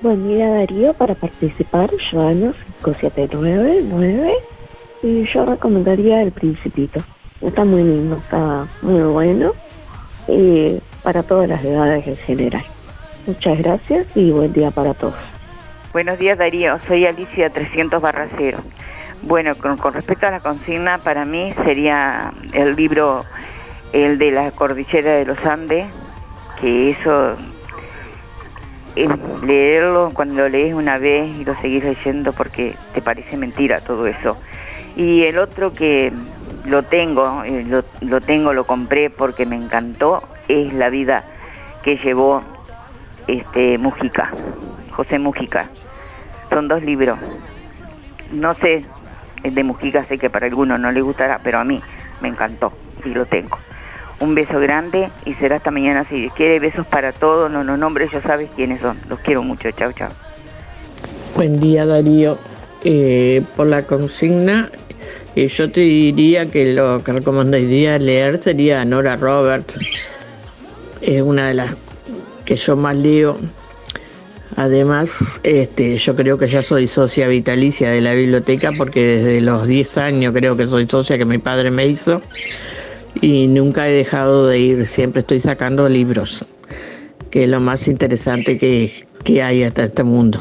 Buen 0.00 0.28
día 0.28 0.48
Darío, 0.48 0.94
para 0.94 1.16
participar, 1.16 1.90
Joana 2.08 2.54
5799 2.84 4.59
y 5.02 5.24
yo 5.24 5.44
recomendaría 5.44 6.22
El 6.22 6.32
Principito. 6.32 7.00
Está 7.40 7.64
muy 7.64 7.82
lindo, 7.82 8.16
está 8.16 8.66
muy 8.82 9.00
bueno 9.00 9.52
y 10.28 10.78
para 11.02 11.22
todas 11.22 11.48
las 11.48 11.64
edades 11.64 12.06
en 12.06 12.16
general. 12.16 12.64
Muchas 13.26 13.58
gracias 13.58 14.06
y 14.14 14.30
buen 14.30 14.52
día 14.52 14.70
para 14.70 14.94
todos. 14.94 15.14
Buenos 15.92 16.18
días 16.18 16.38
Darío, 16.38 16.78
soy 16.86 17.06
Alicia 17.06 17.50
300 17.50 18.00
barra 18.00 18.28
0. 18.36 18.58
Bueno, 19.22 19.54
con, 19.54 19.92
respecto 19.92 20.26
a 20.26 20.30
la 20.30 20.40
consigna, 20.40 20.98
para 20.98 21.24
mí 21.24 21.52
sería 21.64 22.32
el 22.52 22.76
libro, 22.76 23.24
el 23.92 24.18
de 24.18 24.30
la 24.30 24.50
cordillera 24.50 25.16
de 25.16 25.26
los 25.26 25.38
Andes, 25.44 25.86
que 26.60 26.90
eso, 26.90 27.36
es 28.96 29.08
leerlo 29.42 30.10
cuando 30.14 30.48
lees 30.48 30.74
una 30.74 30.98
vez 30.98 31.36
y 31.36 31.44
lo 31.44 31.54
seguís 31.56 31.84
leyendo 31.84 32.32
porque 32.32 32.74
te 32.94 33.02
parece 33.02 33.36
mentira 33.36 33.80
todo 33.80 34.06
eso. 34.06 34.36
Y 34.96 35.24
el 35.24 35.38
otro 35.38 35.72
que 35.72 36.12
lo 36.64 36.82
tengo, 36.82 37.42
eh, 37.44 37.64
lo, 37.66 37.82
lo 38.00 38.20
tengo, 38.20 38.52
lo 38.52 38.64
compré 38.64 39.10
porque 39.10 39.46
me 39.46 39.56
encantó, 39.56 40.22
es 40.48 40.72
La 40.72 40.90
vida 40.90 41.24
que 41.82 41.96
llevó 41.96 42.42
este 43.26 43.78
Mujica, 43.78 44.32
José 44.92 45.18
Mujica. 45.18 45.70
Son 46.50 46.68
dos 46.68 46.82
libros. 46.82 47.18
No 48.32 48.54
sé, 48.54 48.84
el 49.42 49.54
de 49.54 49.64
Mujica 49.64 50.02
sé 50.02 50.18
que 50.18 50.30
para 50.30 50.46
algunos 50.46 50.78
no 50.80 50.92
le 50.92 51.00
gustará, 51.00 51.40
pero 51.42 51.58
a 51.58 51.64
mí 51.64 51.80
me 52.20 52.28
encantó 52.28 52.72
y 53.04 53.10
lo 53.10 53.26
tengo. 53.26 53.58
Un 54.20 54.34
beso 54.34 54.60
grande 54.60 55.08
y 55.24 55.32
será 55.34 55.56
hasta 55.56 55.70
mañana 55.70 56.04
si 56.04 56.28
quiere. 56.30 56.60
Besos 56.60 56.86
para 56.86 57.12
todos. 57.12 57.50
No, 57.50 57.64
no 57.64 57.78
nombres, 57.78 58.10
ya 58.12 58.20
sabes 58.20 58.50
quiénes 58.54 58.82
son. 58.82 58.98
Los 59.08 59.18
quiero 59.20 59.42
mucho. 59.42 59.70
Chao, 59.70 59.92
chao. 59.92 60.10
Buen 61.34 61.58
día 61.58 61.86
Darío. 61.86 62.36
Eh, 62.84 63.42
por 63.56 63.66
la 63.66 63.82
consigna, 63.84 64.70
eh, 65.36 65.48
yo 65.48 65.70
te 65.70 65.80
diría 65.80 66.46
que 66.46 66.74
lo 66.74 67.02
que 67.04 67.12
recomendaría 67.12 67.98
leer 67.98 68.42
sería 68.42 68.84
Nora 68.84 69.16
Roberts. 69.16 69.74
Es 71.00 71.22
una 71.22 71.48
de 71.48 71.54
las 71.54 71.74
que 72.44 72.56
yo 72.56 72.76
más 72.76 72.96
leo. 72.96 73.38
Además, 74.56 75.40
este, 75.44 75.96
yo 75.96 76.16
creo 76.16 76.36
que 76.36 76.48
ya 76.48 76.62
soy 76.62 76.88
socia 76.88 77.28
vitalicia 77.28 77.90
de 77.90 78.00
la 78.00 78.14
biblioteca 78.14 78.72
porque 78.76 79.18
desde 79.18 79.40
los 79.40 79.66
10 79.66 79.98
años 79.98 80.34
creo 80.34 80.56
que 80.56 80.66
soy 80.66 80.86
socia 80.88 81.16
que 81.16 81.24
mi 81.24 81.38
padre 81.38 81.70
me 81.70 81.86
hizo 81.86 82.20
y 83.20 83.46
nunca 83.46 83.88
he 83.88 83.92
dejado 83.92 84.46
de 84.46 84.58
ir, 84.58 84.86
siempre 84.86 85.20
estoy 85.20 85.40
sacando 85.40 85.88
libros, 85.88 86.44
que 87.30 87.44
es 87.44 87.48
lo 87.48 87.60
más 87.60 87.88
interesante 87.88 88.58
que, 88.58 89.06
que 89.24 89.42
hay 89.42 89.62
hasta 89.62 89.84
este 89.84 90.02
mundo. 90.02 90.40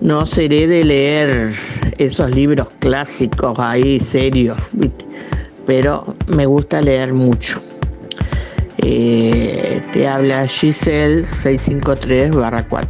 No 0.00 0.26
seré 0.26 0.66
de 0.66 0.84
leer 0.84 1.54
esos 2.06 2.30
libros 2.30 2.68
clásicos 2.78 3.58
ahí, 3.58 4.00
serios, 4.00 4.58
pero 5.66 6.16
me 6.26 6.46
gusta 6.46 6.80
leer 6.80 7.12
mucho. 7.12 7.60
Eh, 8.78 9.80
te 9.92 10.08
habla 10.08 10.46
Giselle 10.48 11.22
653-4. 11.24 12.86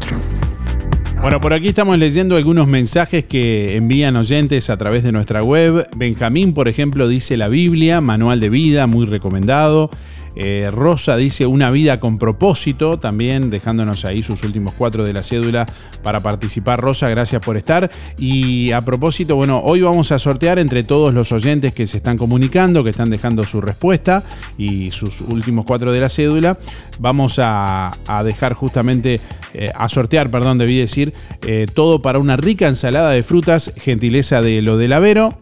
Bueno, 1.20 1.40
por 1.40 1.52
aquí 1.52 1.68
estamos 1.68 1.96
leyendo 1.98 2.36
algunos 2.36 2.66
mensajes 2.66 3.24
que 3.24 3.76
envían 3.76 4.16
oyentes 4.16 4.70
a 4.70 4.76
través 4.76 5.04
de 5.04 5.12
nuestra 5.12 5.44
web. 5.44 5.86
Benjamín, 5.94 6.52
por 6.52 6.66
ejemplo, 6.66 7.06
dice 7.06 7.36
la 7.36 7.46
Biblia, 7.48 8.00
manual 8.00 8.40
de 8.40 8.48
vida, 8.48 8.86
muy 8.88 9.06
recomendado. 9.06 9.90
Eh, 10.34 10.70
Rosa 10.72 11.16
dice 11.16 11.46
una 11.46 11.70
vida 11.70 12.00
con 12.00 12.18
propósito, 12.18 12.98
también 12.98 13.50
dejándonos 13.50 14.04
ahí 14.04 14.22
sus 14.22 14.42
últimos 14.42 14.74
cuatro 14.74 15.04
de 15.04 15.12
la 15.12 15.22
cédula 15.22 15.66
para 16.02 16.22
participar. 16.22 16.80
Rosa, 16.80 17.08
gracias 17.08 17.42
por 17.42 17.56
estar. 17.56 17.90
Y 18.18 18.72
a 18.72 18.82
propósito, 18.82 19.36
bueno, 19.36 19.60
hoy 19.60 19.82
vamos 19.82 20.12
a 20.12 20.18
sortear 20.18 20.58
entre 20.58 20.82
todos 20.82 21.12
los 21.12 21.32
oyentes 21.32 21.72
que 21.72 21.86
se 21.86 21.98
están 21.98 22.16
comunicando, 22.16 22.84
que 22.84 22.90
están 22.90 23.10
dejando 23.10 23.46
su 23.46 23.60
respuesta 23.60 24.24
y 24.56 24.90
sus 24.90 25.20
últimos 25.20 25.64
cuatro 25.64 25.92
de 25.92 26.00
la 26.00 26.08
cédula. 26.08 26.58
Vamos 26.98 27.38
a, 27.38 27.92
dejar 28.24 28.54
justamente, 28.54 29.20
eh, 29.54 29.70
a 29.74 29.88
sortear, 29.88 30.30
perdón, 30.30 30.58
debí 30.58 30.78
decir, 30.78 31.12
eh, 31.46 31.66
todo 31.72 32.02
para 32.02 32.18
una 32.18 32.36
rica 32.36 32.68
ensalada 32.68 33.10
de 33.10 33.22
frutas, 33.22 33.72
gentileza 33.76 34.42
de 34.42 34.62
lo 34.62 34.76
del 34.76 34.92
Avero. 34.92 35.38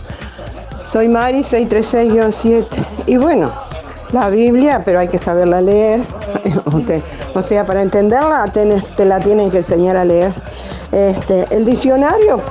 soy 0.84 1.10
Mari 1.10 1.42
636-7 1.42 2.66
y 3.06 3.18
bueno, 3.18 3.52
la 4.14 4.30
Biblia, 4.30 4.82
pero 4.86 5.00
hay 5.00 5.10
que 5.10 5.18
saberla 5.18 5.62
leer, 5.62 6.00
o 7.36 7.42
sea, 7.42 7.66
para 7.66 7.82
entenderla 7.82 8.46
te 8.46 9.06
la 9.06 9.20
tienen 9.20 9.52
que 9.52 9.58
enseñar 9.58 9.98
a 9.98 10.06
leer. 10.06 10.34
Este, 10.94 11.46
el 11.52 11.66
diccionario 11.66 12.42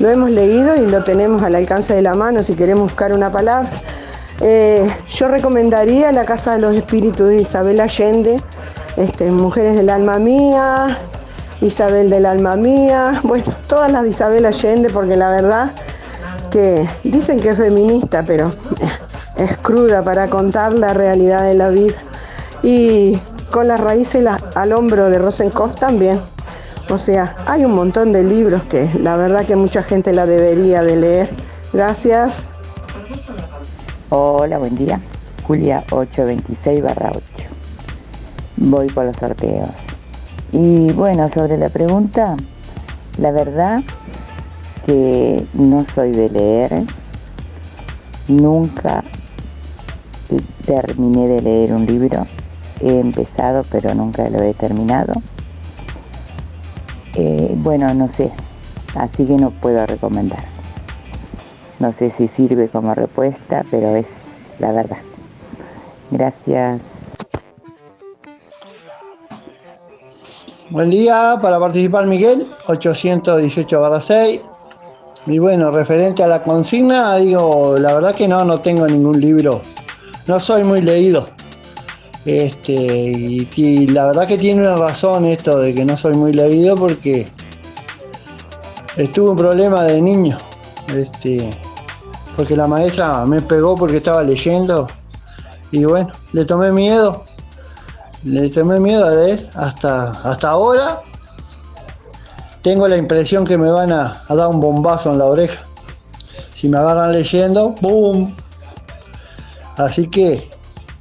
lo 0.00 0.08
hemos 0.08 0.30
leído 0.30 0.74
y 0.74 0.80
lo 0.80 1.04
tenemos 1.04 1.42
al 1.42 1.54
alcance 1.54 1.94
de 1.94 2.02
la 2.02 2.14
mano 2.14 2.42
si 2.42 2.54
queremos 2.54 2.84
buscar 2.84 3.12
una 3.12 3.30
palabra. 3.30 3.70
Eh, 4.40 4.88
yo 5.08 5.28
recomendaría 5.28 6.10
La 6.12 6.24
Casa 6.24 6.52
de 6.52 6.58
los 6.58 6.74
Espíritus 6.74 7.28
de 7.28 7.42
Isabel 7.42 7.80
Allende, 7.80 8.42
este, 8.96 9.30
Mujeres 9.30 9.76
del 9.76 9.88
Alma 9.88 10.18
Mía, 10.18 10.98
Isabel 11.60 12.10
del 12.10 12.26
Alma 12.26 12.56
Mía, 12.56 13.20
bueno, 13.24 13.44
todas 13.66 13.90
las 13.90 14.04
de 14.04 14.10
Isabel 14.10 14.46
Allende, 14.46 14.90
porque 14.90 15.16
la 15.16 15.30
verdad 15.30 15.72
que 16.50 16.88
dicen 17.04 17.40
que 17.40 17.50
es 17.50 17.56
feminista, 17.56 18.24
pero 18.26 18.52
es 19.36 19.58
cruda 19.58 20.02
para 20.02 20.28
contar 20.28 20.72
la 20.72 20.94
realidad 20.94 21.42
de 21.42 21.54
la 21.54 21.68
vida. 21.70 21.96
Y 22.62 23.18
con 23.50 23.68
las 23.68 23.80
raíces 23.80 24.26
al 24.54 24.72
hombro 24.72 25.10
de 25.10 25.18
Rosenkopf 25.18 25.78
también. 25.78 26.20
O 26.90 26.98
sea, 26.98 27.36
hay 27.46 27.64
un 27.64 27.74
montón 27.74 28.12
de 28.12 28.24
libros 28.24 28.62
que 28.64 28.90
la 28.98 29.16
verdad 29.16 29.44
que 29.44 29.56
mucha 29.56 29.82
gente 29.82 30.12
la 30.12 30.26
debería 30.26 30.82
de 30.82 30.96
leer. 30.96 31.30
Gracias. 31.72 32.34
Hola, 34.10 34.58
buen 34.58 34.74
día. 34.74 35.00
Julia 35.46 35.84
826 35.90 36.82
barra 36.82 37.10
8. 37.10 37.22
Voy 38.56 38.86
por 38.88 39.04
los 39.04 39.16
sorteos. 39.16 39.87
Y 40.52 40.92
bueno, 40.92 41.28
sobre 41.34 41.58
la 41.58 41.68
pregunta, 41.68 42.36
la 43.18 43.30
verdad 43.32 43.82
que 44.86 45.46
no 45.52 45.84
soy 45.94 46.12
de 46.12 46.30
leer. 46.30 46.84
Nunca 48.28 49.04
terminé 50.64 51.28
de 51.28 51.40
leer 51.42 51.72
un 51.72 51.86
libro. 51.86 52.26
He 52.80 53.00
empezado, 53.00 53.64
pero 53.70 53.94
nunca 53.94 54.28
lo 54.30 54.42
he 54.42 54.54
terminado. 54.54 55.14
Eh, 57.14 57.52
bueno, 57.56 57.92
no 57.94 58.08
sé. 58.08 58.30
Así 58.94 59.26
que 59.26 59.36
no 59.36 59.50
puedo 59.50 59.84
recomendar. 59.86 60.44
No 61.78 61.92
sé 61.92 62.12
si 62.16 62.28
sirve 62.28 62.68
como 62.68 62.94
respuesta, 62.94 63.64
pero 63.70 63.94
es 63.96 64.06
la 64.58 64.72
verdad. 64.72 64.98
Gracias. 66.10 66.97
Buen 70.70 70.90
día, 70.90 71.38
para 71.40 71.58
participar 71.58 72.06
Miguel, 72.06 72.46
818 72.66 73.80
barra 73.80 74.02
6. 74.02 74.42
Y 75.26 75.38
bueno, 75.38 75.70
referente 75.70 76.22
a 76.22 76.26
la 76.26 76.42
consigna, 76.42 77.16
digo, 77.16 77.78
la 77.78 77.94
verdad 77.94 78.14
que 78.14 78.28
no, 78.28 78.44
no 78.44 78.60
tengo 78.60 78.86
ningún 78.86 79.18
libro. 79.18 79.62
No 80.26 80.38
soy 80.38 80.64
muy 80.64 80.82
leído. 80.82 81.26
Este, 82.26 82.74
y, 82.74 83.48
y 83.56 83.86
la 83.86 84.08
verdad 84.08 84.28
que 84.28 84.36
tiene 84.36 84.60
una 84.60 84.76
razón 84.76 85.24
esto 85.24 85.58
de 85.58 85.74
que 85.74 85.86
no 85.86 85.96
soy 85.96 86.14
muy 86.14 86.34
leído 86.34 86.76
porque 86.76 87.26
estuve 88.96 89.30
un 89.30 89.38
problema 89.38 89.84
de 89.84 90.02
niño. 90.02 90.36
Este, 90.94 91.50
porque 92.36 92.54
la 92.54 92.66
maestra 92.66 93.24
me 93.24 93.40
pegó 93.40 93.74
porque 93.74 93.96
estaba 93.96 94.22
leyendo. 94.22 94.86
Y 95.70 95.86
bueno, 95.86 96.12
le 96.32 96.44
tomé 96.44 96.72
miedo. 96.72 97.24
Le 98.28 98.50
tomé 98.50 98.78
miedo 98.78 99.06
a 99.06 99.10
leer 99.10 99.50
hasta, 99.54 100.10
hasta 100.22 100.50
ahora. 100.50 100.98
Tengo 102.62 102.86
la 102.86 102.98
impresión 102.98 103.46
que 103.46 103.56
me 103.56 103.70
van 103.70 103.90
a, 103.90 104.22
a 104.28 104.34
dar 104.34 104.48
un 104.48 104.60
bombazo 104.60 105.12
en 105.12 105.18
la 105.18 105.24
oreja. 105.24 105.64
Si 106.52 106.68
me 106.68 106.76
agarran 106.76 107.12
leyendo, 107.12 107.70
¡boom! 107.80 108.36
Así 109.78 110.10
que, 110.10 110.50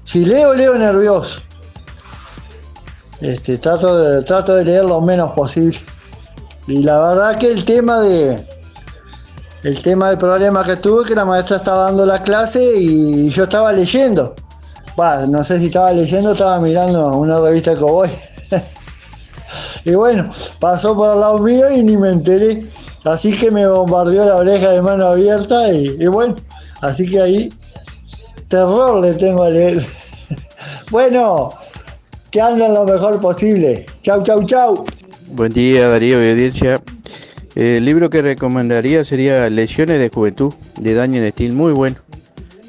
si 0.06 0.24
leo, 0.24 0.54
leo 0.54 0.76
nervioso. 0.76 1.42
Este, 3.20 3.58
trato, 3.58 3.98
de, 3.98 4.24
trato 4.24 4.56
de 4.56 4.64
leer 4.64 4.86
lo 4.86 5.02
menos 5.02 5.34
posible. 5.34 5.78
Y 6.68 6.82
la 6.84 6.98
verdad 6.98 7.38
que 7.38 7.52
el 7.52 7.66
tema 7.66 8.00
de. 8.00 8.42
El 9.64 9.82
tema 9.82 10.10
del 10.10 10.18
problema 10.18 10.64
que 10.64 10.78
tuve 10.78 11.04
que 11.04 11.16
la 11.16 11.26
maestra 11.26 11.58
estaba 11.58 11.86
dando 11.86 12.06
la 12.06 12.22
clase 12.22 12.64
y 12.78 13.28
yo 13.28 13.44
estaba 13.44 13.74
leyendo. 13.74 14.34
Bah, 14.98 15.28
no 15.28 15.44
sé 15.44 15.60
si 15.60 15.68
estaba 15.68 15.94
leyendo 15.94 16.32
estaba 16.32 16.60
mirando 16.60 17.16
una 17.18 17.40
revista 17.40 17.70
de 17.70 17.78
cowboy. 17.78 18.10
y 19.86 19.92
bueno, 19.92 20.28
pasó 20.60 20.96
por 20.96 21.14
el 21.14 21.20
lado 21.20 21.38
mío 21.38 21.70
y 21.72 21.84
ni 21.84 21.96
me 21.96 22.10
enteré. 22.10 22.64
Así 23.04 23.32
que 23.38 23.52
me 23.52 23.68
bombardeó 23.68 24.26
la 24.26 24.38
oreja 24.38 24.70
de 24.70 24.82
mano 24.82 25.06
abierta 25.06 25.72
y, 25.72 25.96
y 26.00 26.08
bueno, 26.08 26.36
así 26.82 27.08
que 27.08 27.22
ahí 27.22 27.54
terror 28.48 29.00
le 29.06 29.14
tengo 29.14 29.44
a 29.44 29.52
leer. 29.52 29.86
bueno, 30.90 31.54
que 32.32 32.42
anden 32.42 32.74
lo 32.74 32.84
mejor 32.84 33.22
posible. 33.22 33.86
Chau, 34.02 34.24
chau, 34.24 34.44
chau. 34.46 34.84
Buen 35.28 35.54
día 35.54 35.90
Darío 35.90 36.26
y 36.26 36.32
audiencia. 36.32 36.82
El 37.54 37.86
libro 37.86 38.10
que 38.10 38.24
recomendaría 38.24 39.06
sería 39.06 39.48
Lesiones 39.52 40.00
de 40.00 40.10
Juventud 40.10 40.56
de 40.76 40.96
Daniel 40.96 41.32
Steele, 41.32 41.54
muy 41.54 41.74
bueno. 41.74 42.07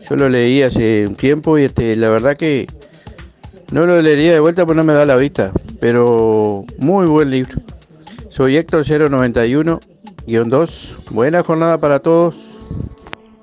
Yo 0.08 0.16
lo 0.16 0.30
leí 0.30 0.62
hace 0.62 1.06
un 1.06 1.16
tiempo 1.16 1.58
y 1.58 1.64
este, 1.64 1.94
la 1.94 2.08
verdad 2.08 2.34
que 2.34 2.66
no 3.70 3.84
lo 3.84 4.00
leería 4.00 4.32
de 4.32 4.40
vuelta 4.40 4.64
porque 4.64 4.78
no 4.78 4.84
me 4.84 4.94
da 4.94 5.04
la 5.04 5.16
vista, 5.16 5.52
pero 5.80 6.64
muy 6.78 7.06
buen 7.06 7.30
libro. 7.30 7.60
Soy 8.30 8.56
Héctor 8.56 8.86
091-2. 8.86 11.10
Buena 11.10 11.42
jornada 11.42 11.78
para 11.78 11.98
todos. 11.98 12.36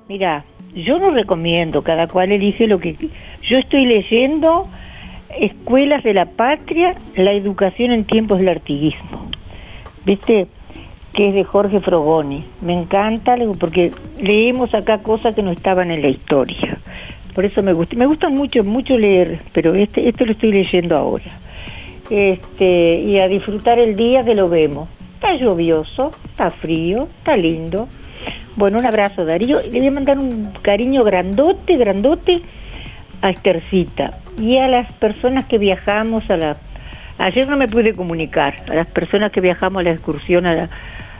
Mira, 0.08 0.44
yo 0.74 0.98
no 0.98 1.12
recomiendo, 1.12 1.84
cada 1.84 2.08
cual 2.08 2.32
elige 2.32 2.66
lo 2.66 2.80
que... 2.80 3.10
Yo 3.42 3.58
estoy 3.58 3.86
leyendo 3.86 4.68
Escuelas 5.38 6.02
de 6.02 6.14
la 6.14 6.30
Patria, 6.30 6.96
la 7.14 7.30
educación 7.32 7.92
en 7.92 8.04
tiempos 8.04 8.38
del 8.38 8.48
artiguismo. 8.48 9.30
¿Viste? 10.04 10.48
Que 11.16 11.28
es 11.30 11.34
de 11.34 11.42
Jorge 11.42 11.80
Frogoni. 11.80 12.44
Me 12.60 12.74
encanta 12.74 13.36
porque 13.58 13.90
leemos 14.20 14.74
acá 14.74 14.98
cosas 14.98 15.34
que 15.34 15.42
no 15.42 15.50
estaban 15.50 15.90
en 15.90 16.02
la 16.02 16.08
historia. 16.08 16.78
Por 17.34 17.44
eso 17.44 17.62
me 17.62 17.72
gusta. 17.72 17.96
Me 17.96 18.06
gusta 18.06 18.28
mucho, 18.28 18.62
mucho 18.62 18.96
leer, 18.96 19.40
pero 19.52 19.74
este, 19.74 20.08
este 20.08 20.24
lo 20.26 20.32
estoy 20.32 20.52
leyendo 20.52 20.96
ahora. 20.96 21.24
Este, 22.10 23.00
y 23.00 23.18
a 23.18 23.26
disfrutar 23.26 23.78
el 23.78 23.96
día 23.96 24.24
que 24.24 24.34
lo 24.34 24.46
vemos. 24.46 24.88
Está 25.14 25.34
lluvioso, 25.34 26.12
está 26.28 26.50
frío, 26.50 27.08
está 27.18 27.36
lindo. 27.36 27.88
Bueno, 28.56 28.78
un 28.78 28.86
abrazo 28.86 29.24
Darío. 29.24 29.60
Le 29.62 29.78
voy 29.78 29.88
a 29.88 29.90
mandar 29.90 30.18
un 30.18 30.44
cariño 30.62 31.02
grandote, 31.02 31.76
grandote 31.76 32.42
a 33.22 33.30
Estercita 33.30 34.18
y 34.38 34.58
a 34.58 34.68
las 34.68 34.92
personas 34.92 35.46
que 35.46 35.58
viajamos 35.58 36.28
a 36.30 36.36
la... 36.36 36.56
Ayer 37.18 37.48
no 37.48 37.56
me 37.56 37.66
pude 37.66 37.94
comunicar, 37.94 38.62
a 38.68 38.74
las 38.74 38.86
personas 38.88 39.30
que 39.30 39.40
viajamos 39.40 39.80
a 39.80 39.84
la 39.84 39.90
excursión 39.90 40.46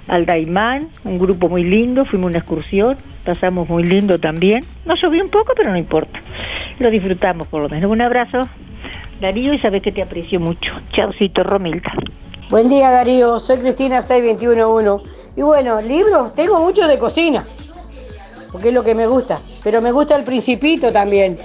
al 0.08 0.26
Daimán, 0.26 0.90
un 1.04 1.18
grupo 1.18 1.48
muy 1.48 1.64
lindo, 1.64 2.04
fuimos 2.04 2.28
a 2.28 2.30
una 2.30 2.38
excursión, 2.38 2.96
pasamos 3.24 3.68
muy 3.68 3.84
lindo 3.84 4.18
también. 4.18 4.64
No 4.84 4.94
llovió 4.94 5.22
un 5.22 5.30
poco, 5.30 5.52
pero 5.56 5.70
no 5.70 5.76
importa. 5.76 6.20
Lo 6.78 6.90
disfrutamos 6.90 7.48
por 7.48 7.62
lo 7.62 7.68
menos. 7.68 7.90
Un 7.90 8.00
abrazo, 8.00 8.48
Darío, 9.20 9.52
y 9.52 9.58
sabes 9.58 9.82
que 9.82 9.92
te 9.92 10.02
aprecio 10.02 10.38
mucho. 10.40 10.72
Chaucito, 10.92 11.42
Romilda. 11.42 11.92
Buen 12.50 12.68
día 12.68 12.90
Darío, 12.90 13.40
soy 13.40 13.58
Cristina 13.58 14.02
6211. 14.02 15.04
Y 15.36 15.42
bueno, 15.42 15.80
libros, 15.80 16.34
tengo 16.34 16.60
muchos 16.60 16.88
de 16.88 16.98
cocina, 16.98 17.44
porque 18.52 18.68
es 18.68 18.74
lo 18.74 18.84
que 18.84 18.94
me 18.94 19.06
gusta. 19.06 19.40
Pero 19.64 19.82
me 19.82 19.90
gusta 19.90 20.16
el 20.16 20.24
principito 20.24 20.92
también. 20.92 21.36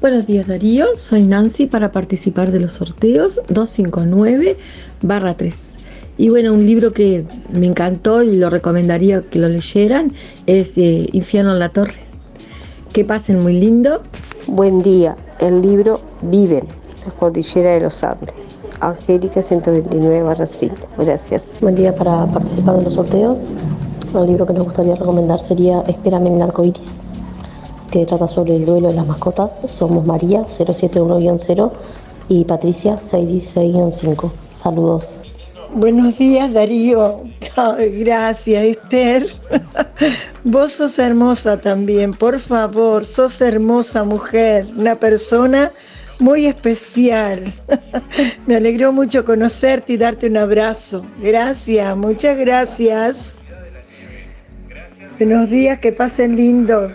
Buenos 0.00 0.26
días 0.26 0.46
Darío, 0.46 0.96
soy 0.96 1.22
Nancy 1.22 1.66
para 1.66 1.92
participar 1.92 2.50
de 2.50 2.58
los 2.58 2.72
sorteos 2.72 3.40
259 3.48 4.56
barra 5.02 5.34
3. 5.34 5.71
Y 6.18 6.28
bueno, 6.28 6.52
un 6.52 6.66
libro 6.66 6.92
que 6.92 7.24
me 7.52 7.66
encantó 7.66 8.22
y 8.22 8.36
lo 8.36 8.50
recomendaría 8.50 9.22
que 9.22 9.38
lo 9.38 9.48
leyeran 9.48 10.12
es 10.46 10.76
eh, 10.76 11.08
Infierno 11.12 11.52
en 11.52 11.58
la 11.58 11.70
Torre. 11.70 12.00
Que 12.92 13.04
pasen 13.04 13.42
muy 13.42 13.54
lindo. 13.54 14.02
Buen 14.46 14.82
día, 14.82 15.16
el 15.38 15.62
libro 15.62 16.00
Viven, 16.22 16.66
la 17.06 17.12
cordillera 17.12 17.74
de 17.74 17.80
los 17.80 18.04
Andes. 18.04 18.30
Angélica 18.80 19.42
129 19.42 20.22
barra 20.22 20.46
5. 20.46 20.74
Gracias. 20.98 21.44
Buen 21.60 21.76
día 21.76 21.94
para 21.94 22.26
participar 22.26 22.76
de 22.76 22.82
los 22.82 22.94
sorteos. 22.94 23.38
El 24.14 24.26
libro 24.26 24.44
que 24.44 24.52
nos 24.52 24.64
gustaría 24.64 24.96
recomendar 24.96 25.40
sería 25.40 25.80
Espérame 25.82 26.26
en 26.26 26.34
el 26.34 26.42
arco 26.42 26.64
iris 26.64 26.98
que 27.92 28.06
trata 28.06 28.26
sobre 28.26 28.56
el 28.56 28.64
duelo 28.64 28.88
de 28.88 28.94
las 28.94 29.06
mascotas. 29.06 29.60
Somos 29.66 30.04
María 30.04 30.42
071-0 30.42 31.70
y 32.28 32.44
Patricia 32.44 32.96
616-5. 32.96 34.30
Saludos. 34.52 35.21
Buenos 35.74 36.18
días 36.18 36.52
Darío. 36.52 37.24
gracias 37.98 38.64
Esther. 38.64 39.26
Vos 40.44 40.72
sos 40.72 40.98
hermosa 40.98 41.58
también, 41.58 42.12
por 42.12 42.38
favor, 42.38 43.06
sos 43.06 43.40
hermosa 43.40 44.04
mujer, 44.04 44.66
una 44.76 44.96
persona 44.96 45.72
muy 46.18 46.44
especial. 46.44 47.50
Me 48.46 48.56
alegró 48.56 48.92
mucho 48.92 49.24
conocerte 49.24 49.94
y 49.94 49.96
darte 49.96 50.26
un 50.26 50.36
abrazo. 50.36 51.06
Gracias, 51.20 51.96
muchas 51.96 52.36
gracias. 52.36 53.38
Buenos 55.18 55.48
días, 55.48 55.78
que 55.78 55.92
pasen 55.92 56.36
lindo. 56.36 56.94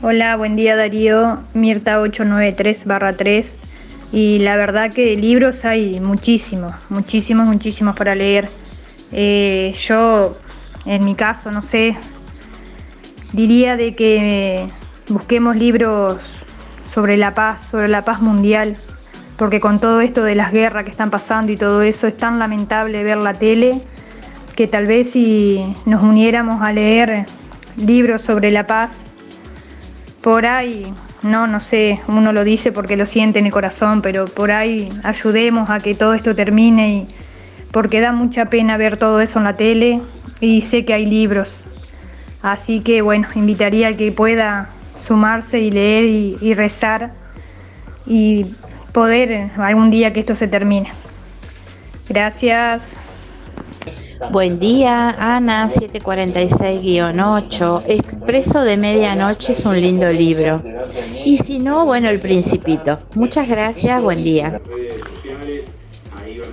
Hola, 0.00 0.36
buen 0.36 0.56
día 0.56 0.76
Darío, 0.76 1.40
Mirta 1.52 2.00
893-3 2.00 3.58
y 4.16 4.38
la 4.38 4.56
verdad 4.56 4.94
que 4.94 5.14
libros 5.14 5.66
hay 5.66 6.00
muchísimos, 6.00 6.74
muchísimos, 6.88 7.46
muchísimos 7.46 7.94
para 7.94 8.14
leer. 8.14 8.48
Eh, 9.12 9.74
yo, 9.78 10.38
en 10.86 11.04
mi 11.04 11.14
caso, 11.14 11.50
no 11.50 11.60
sé, 11.60 11.94
diría 13.34 13.76
de 13.76 13.94
que 13.94 14.68
busquemos 15.08 15.54
libros 15.56 16.46
sobre 16.88 17.18
la 17.18 17.34
paz, 17.34 17.68
sobre 17.70 17.88
la 17.88 18.06
paz 18.06 18.22
mundial, 18.22 18.78
porque 19.36 19.60
con 19.60 19.80
todo 19.80 20.00
esto 20.00 20.24
de 20.24 20.34
las 20.34 20.50
guerras 20.50 20.84
que 20.84 20.90
están 20.90 21.10
pasando 21.10 21.52
y 21.52 21.58
todo 21.58 21.82
eso 21.82 22.06
es 22.06 22.16
tan 22.16 22.38
lamentable 22.38 23.04
ver 23.04 23.18
la 23.18 23.34
tele 23.34 23.82
que 24.54 24.66
tal 24.66 24.86
vez 24.86 25.10
si 25.10 25.76
nos 25.84 26.02
uniéramos 26.02 26.62
a 26.62 26.72
leer 26.72 27.26
libros 27.76 28.22
sobre 28.22 28.50
la 28.50 28.64
paz, 28.64 29.04
por 30.22 30.46
ahí, 30.46 30.90
no, 31.26 31.46
no 31.46 31.60
sé, 31.60 32.00
uno 32.08 32.32
lo 32.32 32.44
dice 32.44 32.72
porque 32.72 32.96
lo 32.96 33.06
siente 33.06 33.38
en 33.38 33.46
el 33.46 33.52
corazón, 33.52 34.02
pero 34.02 34.24
por 34.24 34.50
ahí 34.50 34.88
ayudemos 35.02 35.70
a 35.70 35.80
que 35.80 35.94
todo 35.94 36.14
esto 36.14 36.34
termine 36.34 36.88
y 36.90 37.08
porque 37.70 38.00
da 38.00 38.12
mucha 38.12 38.46
pena 38.46 38.76
ver 38.76 38.96
todo 38.96 39.20
eso 39.20 39.38
en 39.38 39.44
la 39.44 39.56
tele 39.56 40.00
y 40.40 40.62
sé 40.62 40.84
que 40.84 40.94
hay 40.94 41.06
libros. 41.06 41.64
Así 42.42 42.80
que 42.80 43.02
bueno, 43.02 43.28
invitaría 43.34 43.88
al 43.88 43.96
que 43.96 44.12
pueda 44.12 44.70
sumarse 44.96 45.60
y 45.60 45.70
leer 45.70 46.04
y, 46.04 46.38
y 46.40 46.54
rezar 46.54 47.12
y 48.06 48.54
poder 48.92 49.50
algún 49.58 49.90
día 49.90 50.12
que 50.12 50.20
esto 50.20 50.34
se 50.34 50.48
termine. 50.48 50.90
Gracias. 52.08 53.05
Buen 54.30 54.58
día, 54.58 55.10
Ana 55.18 55.68
746-8. 55.68 57.82
Expreso 57.86 58.62
de 58.62 58.76
Medianoche 58.76 59.52
es 59.52 59.64
un 59.64 59.80
lindo 59.80 60.12
libro. 60.12 60.62
Y 61.24 61.38
si 61.38 61.58
no, 61.58 61.86
bueno, 61.86 62.08
El 62.08 62.20
Principito. 62.20 62.98
Muchas 63.14 63.48
gracias, 63.48 64.02
buen 64.02 64.22
día. 64.24 64.60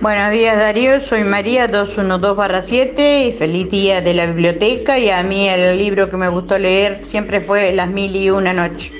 Buenos 0.00 0.32
días 0.32 0.56
Darío, 0.58 1.00
soy 1.00 1.22
María 1.24 1.70
212-7 1.70 3.28
y 3.28 3.32
feliz 3.38 3.70
día 3.70 4.02
de 4.02 4.12
la 4.12 4.26
biblioteca 4.26 4.98
y 4.98 5.08
a 5.08 5.22
mí 5.22 5.48
el 5.48 5.78
libro 5.78 6.10
que 6.10 6.18
me 6.18 6.28
gustó 6.28 6.58
leer 6.58 7.06
siempre 7.06 7.40
fue 7.40 7.72
Las 7.72 7.88
mil 7.88 8.14
y 8.14 8.28
una 8.28 8.52
noche. 8.52 8.92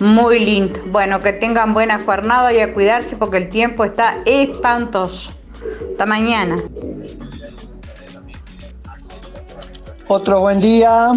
Muy 0.00 0.40
lindo. 0.40 0.80
Bueno, 0.86 1.20
que 1.20 1.32
tengan 1.32 1.74
buena 1.74 2.00
jornada 2.00 2.52
y 2.52 2.58
a 2.58 2.74
cuidarse 2.74 3.16
porque 3.16 3.36
el 3.36 3.50
tiempo 3.50 3.84
está 3.84 4.20
espantoso. 4.26 5.32
Hasta 5.92 6.06
mañana. 6.06 6.56
Otro 10.14 10.40
buen 10.40 10.60
día. 10.60 11.10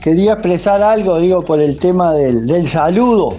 Quería 0.00 0.32
expresar 0.32 0.82
algo, 0.82 1.20
digo, 1.20 1.44
por 1.44 1.60
el 1.60 1.78
tema 1.78 2.12
del, 2.12 2.66
saludo, 2.66 3.36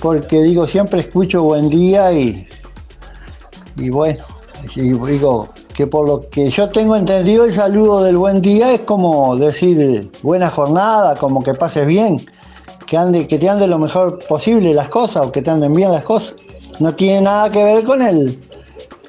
porque 0.00 0.40
digo, 0.40 0.66
siempre 0.66 1.00
escucho 1.00 1.42
buen 1.42 1.68
día 1.68 2.10
y, 2.14 2.48
y 3.76 3.90
bueno, 3.90 4.24
digo 4.74 5.50
que 5.74 5.86
por 5.86 6.08
lo 6.08 6.22
que 6.30 6.48
yo 6.48 6.70
tengo 6.70 6.96
entendido 6.96 7.44
el 7.44 7.52
saludo 7.52 8.02
del 8.04 8.16
buen 8.16 8.40
día 8.40 8.72
es 8.72 8.80
como 8.80 9.36
decir 9.36 10.10
buena 10.22 10.48
jornada, 10.48 11.14
como 11.14 11.42
que 11.42 11.52
pases 11.52 11.86
bien, 11.86 12.24
que 12.86 12.96
ande, 12.96 13.26
que 13.28 13.38
te 13.38 13.50
ande 13.50 13.66
lo 13.66 13.78
mejor 13.78 14.18
posible 14.26 14.72
las 14.72 14.88
cosas 14.88 15.26
o 15.26 15.30
que 15.30 15.42
te 15.42 15.50
anden 15.50 15.74
bien 15.74 15.92
las 15.92 16.04
cosas. 16.04 16.36
No 16.80 16.94
tiene 16.94 17.20
nada 17.20 17.50
que 17.50 17.62
ver 17.62 17.84
con 17.84 18.00
el 18.00 18.40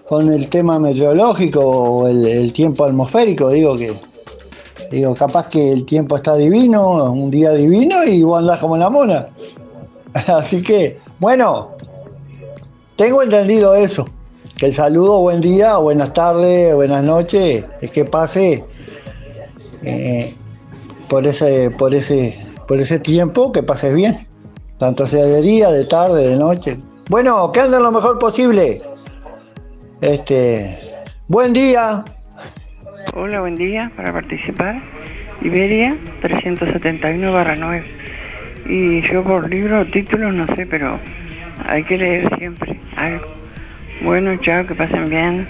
con 0.06 0.32
el 0.32 0.50
tema 0.50 0.80
meteorológico 0.80 1.60
o 1.62 2.08
el, 2.08 2.26
el 2.26 2.54
tiempo 2.54 2.86
atmosférico, 2.86 3.50
digo 3.50 3.78
que 3.78 3.94
Digo, 4.92 5.16
capaz 5.16 5.50
que 5.50 5.74
el 5.74 5.86
tiempo 5.86 6.16
está 6.16 6.36
divino, 6.36 7.12
un 7.12 7.30
día 7.30 7.52
divino 7.52 8.04
y 8.06 8.24
vos 8.24 8.40
andás 8.40 8.60
como 8.60 8.78
la 8.78 8.90
mona. 8.90 9.28
Así 10.28 10.62
que, 10.62 10.98
bueno, 11.20 11.72
tengo 12.96 13.22
entendido 13.22 13.76
eso. 13.76 14.08
Que 14.58 14.68
el 14.68 14.74
saludo, 14.74 15.20
buen 15.20 15.42
día, 15.42 15.78
buenas 15.78 16.14
tardes, 16.14 16.74
buenas 16.74 17.04
noches, 17.04 17.64
es 17.82 17.92
que 17.92 18.06
pase 18.06 18.64
eh, 19.84 20.34
por 21.08 21.28
ese, 21.28 21.70
por 21.70 21.94
ese, 21.94 22.36
por 22.68 22.80
ese 22.80 23.00
tiempo, 23.00 23.52
que 23.52 23.62
pases 23.62 23.94
bien. 23.94 24.28
Tanto 24.80 25.06
sea 25.06 25.26
de 25.26 25.42
día, 25.42 25.70
de 25.70 25.86
tarde, 25.86 26.30
de 26.30 26.36
noche. 26.36 26.80
Bueno, 27.10 27.52
que 27.52 27.62
anden 27.62 27.84
lo 27.84 27.92
mejor 27.92 28.20
posible. 28.20 28.82
Este, 30.02 30.80
buen 31.28 31.54
día. 31.54 32.04
Hola, 33.16 33.40
buen 33.40 33.56
día 33.56 33.92
para 33.96 34.12
participar. 34.12 34.82
Iberia 35.42 35.98
371-9. 36.22 37.84
Y 38.68 39.02
yo 39.02 39.24
por 39.24 39.50
libro, 39.50 39.86
títulos 39.88 40.34
no 40.34 40.46
sé, 40.56 40.66
pero 40.66 41.00
hay 41.68 41.84
que 41.84 41.98
leer 41.98 42.38
siempre 42.38 42.80
algo. 42.96 43.26
Bueno, 44.04 44.36
chao, 44.38 44.66
que 44.68 44.76
pasen 44.76 45.10
bien. 45.10 45.48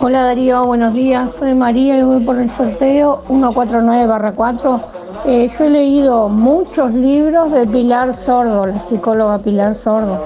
Hola 0.00 0.22
Darío, 0.22 0.64
buenos 0.66 0.94
días. 0.94 1.32
Soy 1.32 1.54
María 1.54 1.98
y 1.98 2.02
voy 2.02 2.24
por 2.24 2.38
el 2.38 2.50
sorteo 2.50 3.24
149-4. 3.28 4.82
Eh, 5.26 5.48
yo 5.48 5.64
he 5.64 5.70
leído 5.70 6.28
muchos 6.28 6.92
libros 6.92 7.52
de 7.52 7.66
Pilar 7.66 8.14
Sordo, 8.14 8.66
la 8.66 8.80
psicóloga 8.80 9.38
Pilar 9.38 9.74
Sordo. 9.74 10.24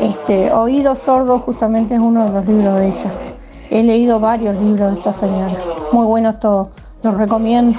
Este, 0.00 0.52
Oído 0.52 0.94
Sordo 0.96 1.38
justamente 1.40 1.94
es 1.94 2.00
uno 2.00 2.26
de 2.26 2.32
los 2.32 2.46
libros 2.46 2.78
de 2.78 2.86
ella. 2.88 3.37
He 3.70 3.82
leído 3.82 4.18
varios 4.20 4.56
libros 4.56 4.92
de 4.92 4.98
esta 4.98 5.12
señora. 5.12 5.52
Muy 5.92 6.06
buenos 6.06 6.40
todos 6.40 6.68
Los 7.02 7.16
recomiendo. 7.16 7.78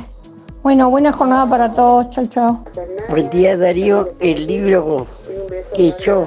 Bueno, 0.63 0.89
buena 0.89 1.11
jornada 1.13 1.47
para 1.49 1.71
todos. 1.71 2.09
Chao, 2.09 2.25
chao. 2.25 2.63
Buen 3.09 3.29
día 3.29 3.57
Darío, 3.57 4.05
el 4.19 4.45
libro 4.45 5.07
que 5.75 5.93
yo 6.01 6.25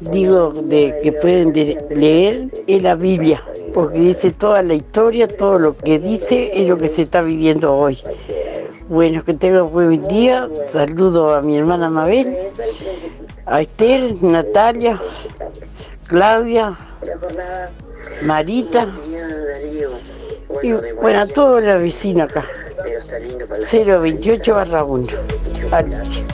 digo 0.00 0.52
de 0.52 0.98
que 1.02 1.12
pueden 1.12 1.52
de- 1.52 1.84
leer 1.90 2.50
es 2.66 2.82
la 2.82 2.94
Biblia, 2.94 3.42
porque 3.72 3.98
dice 3.98 4.32
toda 4.32 4.62
la 4.62 4.74
historia, 4.74 5.28
todo 5.28 5.58
lo 5.58 5.76
que 5.76 5.98
dice 5.98 6.50
es 6.54 6.68
lo 6.68 6.78
que 6.78 6.88
se 6.88 7.02
está 7.02 7.22
viviendo 7.22 7.74
hoy. 7.76 7.98
Bueno, 8.88 9.24
que 9.24 9.34
tengan 9.34 9.70
buen 9.70 10.02
día, 10.04 10.48
saludo 10.66 11.34
a 11.34 11.42
mi 11.42 11.56
hermana 11.56 11.88
Mabel, 11.90 12.36
a 13.46 13.60
Esther, 13.62 14.22
Natalia, 14.22 15.00
Claudia, 16.08 16.76
Marita 18.22 18.88
y 20.62 20.72
bueno, 21.00 21.20
a 21.20 21.26
toda 21.26 21.60
la 21.60 21.76
vecina 21.76 22.24
acá. 22.24 22.46
028 23.72 24.54
barra 24.54 24.84
1. 24.84 25.06
Alicia. 25.70 26.24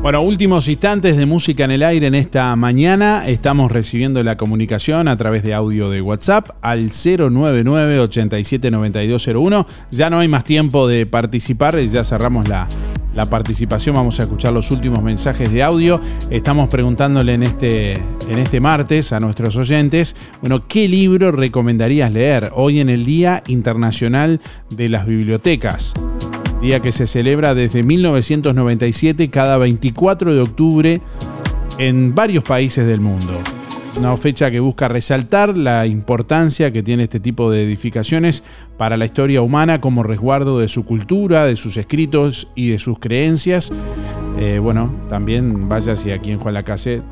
Bueno, 0.00 0.22
últimos 0.22 0.68
instantes 0.68 1.16
de 1.16 1.26
música 1.26 1.64
en 1.64 1.72
el 1.72 1.82
aire 1.82 2.06
en 2.06 2.14
esta 2.14 2.54
mañana. 2.54 3.26
Estamos 3.26 3.72
recibiendo 3.72 4.22
la 4.22 4.36
comunicación 4.36 5.08
a 5.08 5.16
través 5.16 5.42
de 5.42 5.52
audio 5.52 5.90
de 5.90 6.00
WhatsApp 6.00 6.50
al 6.62 6.90
099-879201. 6.90 9.66
Ya 9.90 10.08
no 10.08 10.20
hay 10.20 10.28
más 10.28 10.44
tiempo 10.44 10.86
de 10.86 11.06
participar, 11.06 11.76
ya 11.80 12.04
cerramos 12.04 12.46
la, 12.46 12.68
la 13.16 13.28
participación. 13.28 13.96
Vamos 13.96 14.20
a 14.20 14.24
escuchar 14.24 14.52
los 14.52 14.70
últimos 14.70 15.02
mensajes 15.02 15.52
de 15.52 15.62
audio. 15.62 16.00
Estamos 16.30 16.68
preguntándole 16.68 17.34
en 17.34 17.42
este, 17.42 17.94
en 17.94 18.38
este 18.38 18.60
martes 18.60 19.12
a 19.12 19.18
nuestros 19.18 19.56
oyentes, 19.56 20.14
bueno, 20.40 20.68
¿qué 20.68 20.86
libro 20.86 21.32
recomendarías 21.32 22.12
leer 22.12 22.50
hoy 22.54 22.80
en 22.80 22.90
el 22.90 23.04
Día 23.04 23.42
Internacional 23.48 24.40
de 24.70 24.88
las 24.88 25.06
Bibliotecas? 25.06 25.94
día 26.60 26.80
que 26.80 26.90
se 26.90 27.06
celebra 27.06 27.54
desde 27.54 27.82
1997 27.82 29.28
cada 29.28 29.58
24 29.58 30.34
de 30.34 30.40
octubre 30.40 31.00
en 31.78 32.14
varios 32.14 32.44
países 32.44 32.86
del 32.86 33.00
mundo. 33.00 33.42
Una 33.98 34.14
fecha 34.18 34.50
que 34.50 34.60
busca 34.60 34.88
resaltar 34.88 35.56
la 35.56 35.86
importancia 35.86 36.70
que 36.70 36.82
tiene 36.82 37.04
este 37.04 37.18
tipo 37.18 37.50
de 37.50 37.62
edificaciones 37.62 38.44
para 38.76 38.98
la 38.98 39.06
historia 39.06 39.40
humana 39.40 39.80
como 39.80 40.02
resguardo 40.02 40.58
de 40.58 40.68
su 40.68 40.84
cultura, 40.84 41.46
de 41.46 41.56
sus 41.56 41.78
escritos 41.78 42.48
y 42.54 42.68
de 42.68 42.78
sus 42.78 42.98
creencias. 42.98 43.72
Eh, 44.38 44.58
bueno, 44.58 44.94
también 45.08 45.68
vaya 45.68 45.96
si 45.96 46.10
aquí 46.10 46.30
en 46.30 46.38
Juan 46.38 46.54
Lacase 46.54 47.02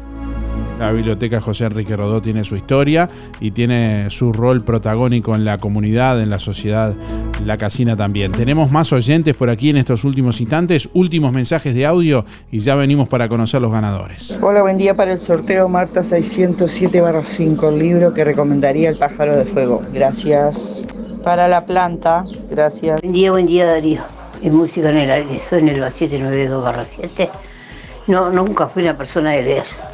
la 0.79 0.93
biblioteca 0.93 1.41
José 1.41 1.65
Enrique 1.65 1.97
Rodó 1.97 2.21
tiene 2.21 2.45
su 2.45 2.57
historia 2.57 3.09
y 3.41 3.53
tiene 3.53 4.11
su 4.11 4.33
rol 4.33 4.65
protagónico 4.65 5.35
en 5.35 5.45
la 5.45 5.57
comunidad, 5.57 6.21
en 6.21 6.31
la 6.31 6.41
sociedad, 6.41 6.95
la 7.45 7.57
casina 7.57 7.97
también. 7.97 8.33
Tenemos 8.33 8.71
más 8.71 8.93
oyentes 8.93 9.35
por 9.35 9.51
aquí 9.51 9.71
en 9.71 9.77
estos 9.77 10.05
últimos 10.05 10.41
instantes, 10.41 10.89
últimos 10.93 11.33
mensajes 11.33 11.75
de 11.75 11.87
audio 11.87 12.25
y 12.51 12.59
ya 12.59 12.75
venimos 12.75 13.09
para 13.09 13.29
conocer 13.29 13.63
los 13.63 13.73
ganadores. 13.73 14.39
Hola, 14.43 14.63
buen 14.63 14.77
día 14.77 14.95
para 14.95 15.13
el 15.13 15.21
sorteo 15.21 15.69
Marta 15.69 16.01
607-5, 16.01 17.69
el 17.69 17.79
libro 17.79 18.13
que 18.13 18.25
recomendaría 18.25 18.91
El 18.91 18.99
pájaro 18.99 19.37
de 19.37 19.45
fuego. 19.45 19.83
Gracias. 19.93 20.83
Para 21.23 21.49
la 21.49 21.65
planta, 21.65 22.25
gracias. 22.51 23.01
Buen 23.01 23.15
día, 23.15 23.31
buen 23.31 23.47
día 23.47 23.65
Darío. 23.65 24.03
Es 24.43 24.53
música 24.53 24.91
en 24.91 24.99
el 24.99 25.11
aire, 25.11 25.41
soy 25.49 25.61
en 25.61 25.69
el 25.69 25.83
792-7. 25.83 27.31
No, 28.09 28.31
nunca 28.31 28.69
fui 28.69 28.83
una 28.83 28.99
persona 28.99 29.33
de 29.33 29.43
leer. 29.43 29.94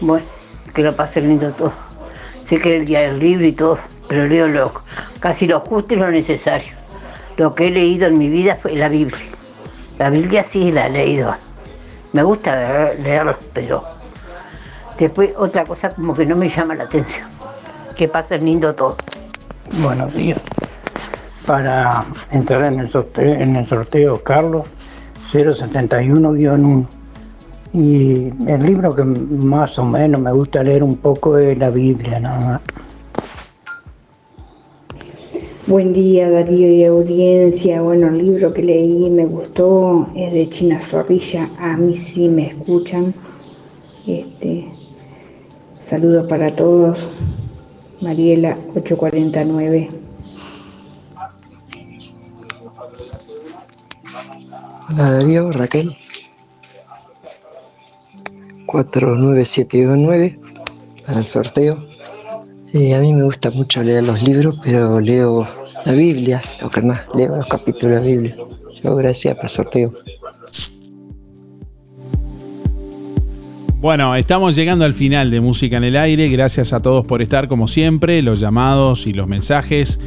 Bueno, 0.00 0.26
que 0.74 0.82
lo 0.82 0.94
pase 0.94 1.20
lindo 1.20 1.52
todo. 1.52 1.72
Sé 2.46 2.58
que 2.58 2.76
el 2.76 2.84
día 2.86 3.00
del 3.00 3.18
libro 3.18 3.46
y 3.46 3.52
todo, 3.52 3.78
pero 4.08 4.26
leo 4.26 4.46
lo, 4.46 4.72
casi 5.20 5.46
lo 5.46 5.60
justo 5.60 5.94
y 5.94 5.96
lo 5.96 6.10
necesario. 6.10 6.72
Lo 7.36 7.54
que 7.54 7.66
he 7.68 7.70
leído 7.70 8.06
en 8.06 8.18
mi 8.18 8.28
vida 8.28 8.58
fue 8.60 8.74
la 8.74 8.88
Biblia. 8.88 9.18
La 9.98 10.10
Biblia 10.10 10.44
sí 10.44 10.70
la 10.70 10.86
he 10.86 10.90
leído. 10.90 11.34
Me 12.12 12.22
gusta 12.22 12.54
leer- 12.54 12.98
leerla, 13.00 13.38
pero 13.52 13.82
después 14.98 15.32
otra 15.36 15.64
cosa 15.64 15.90
como 15.90 16.14
que 16.14 16.24
no 16.24 16.36
me 16.36 16.48
llama 16.48 16.74
la 16.74 16.84
atención. 16.84 17.28
Que 17.96 18.06
pase 18.08 18.38
lindo 18.38 18.74
todo. 18.74 18.96
Buenos 19.82 20.14
días. 20.14 20.40
Para 21.46 22.04
entrar 22.30 22.64
en 22.64 22.80
el 22.80 22.90
sorteo, 22.90 23.34
en 23.34 23.56
el 23.56 23.66
sorteo 23.68 24.22
Carlos 24.22 24.64
071-1. 25.32 26.86
Y 27.78 28.32
el 28.46 28.62
libro 28.62 28.94
que 28.96 29.04
más 29.04 29.78
o 29.78 29.84
menos 29.84 30.18
me 30.18 30.32
gusta 30.32 30.62
leer 30.62 30.82
un 30.82 30.96
poco 30.96 31.36
es 31.36 31.58
la 31.58 31.68
Biblia, 31.68 32.18
nada 32.18 32.46
más. 32.46 32.60
Buen 35.66 35.92
día 35.92 36.30
Darío 36.30 36.72
y 36.72 36.84
audiencia. 36.84 37.82
Bueno, 37.82 38.08
el 38.08 38.16
libro 38.16 38.54
que 38.54 38.62
leí 38.62 39.10
me 39.10 39.26
gustó 39.26 40.08
es 40.16 40.32
de 40.32 40.48
China 40.48 40.80
Zorrilla. 40.88 41.50
A 41.58 41.76
mí 41.76 41.98
sí 41.98 42.30
me 42.30 42.46
escuchan. 42.46 43.12
Este, 44.06 44.68
saludos 45.74 46.26
para 46.30 46.56
todos. 46.56 47.10
Mariela 48.00 48.56
849. 48.74 49.90
Hola 54.88 55.10
Darío, 55.10 55.52
Raquel. 55.52 55.94
49729 58.66 60.38
para 61.06 61.18
el 61.20 61.24
sorteo. 61.24 61.86
Eh, 62.72 62.94
a 62.94 63.00
mí 63.00 63.12
me 63.12 63.22
gusta 63.24 63.50
mucho 63.50 63.82
leer 63.82 64.04
los 64.04 64.22
libros, 64.22 64.58
pero 64.62 65.00
leo 65.00 65.46
la 65.84 65.92
Biblia, 65.92 66.42
lo 66.60 66.68
que 66.68 66.82
más 66.82 67.02
leo 67.14 67.36
los 67.36 67.46
capítulos 67.46 67.82
de 67.92 67.94
la 67.94 68.00
Biblia. 68.00 68.36
Yo 68.82 68.96
gracias 68.96 69.34
por 69.36 69.44
el 69.44 69.50
sorteo. 69.50 69.94
Bueno, 73.78 74.16
estamos 74.16 74.56
llegando 74.56 74.84
al 74.84 74.94
final 74.94 75.30
de 75.30 75.40
Música 75.40 75.76
en 75.76 75.84
el 75.84 75.96
Aire. 75.96 76.28
Gracias 76.28 76.72
a 76.72 76.82
todos 76.82 77.04
por 77.04 77.22
estar 77.22 77.46
como 77.46 77.68
siempre, 77.68 78.20
los 78.20 78.40
llamados 78.40 79.06
y 79.06 79.12
los 79.12 79.28
mensajes 79.28 80.00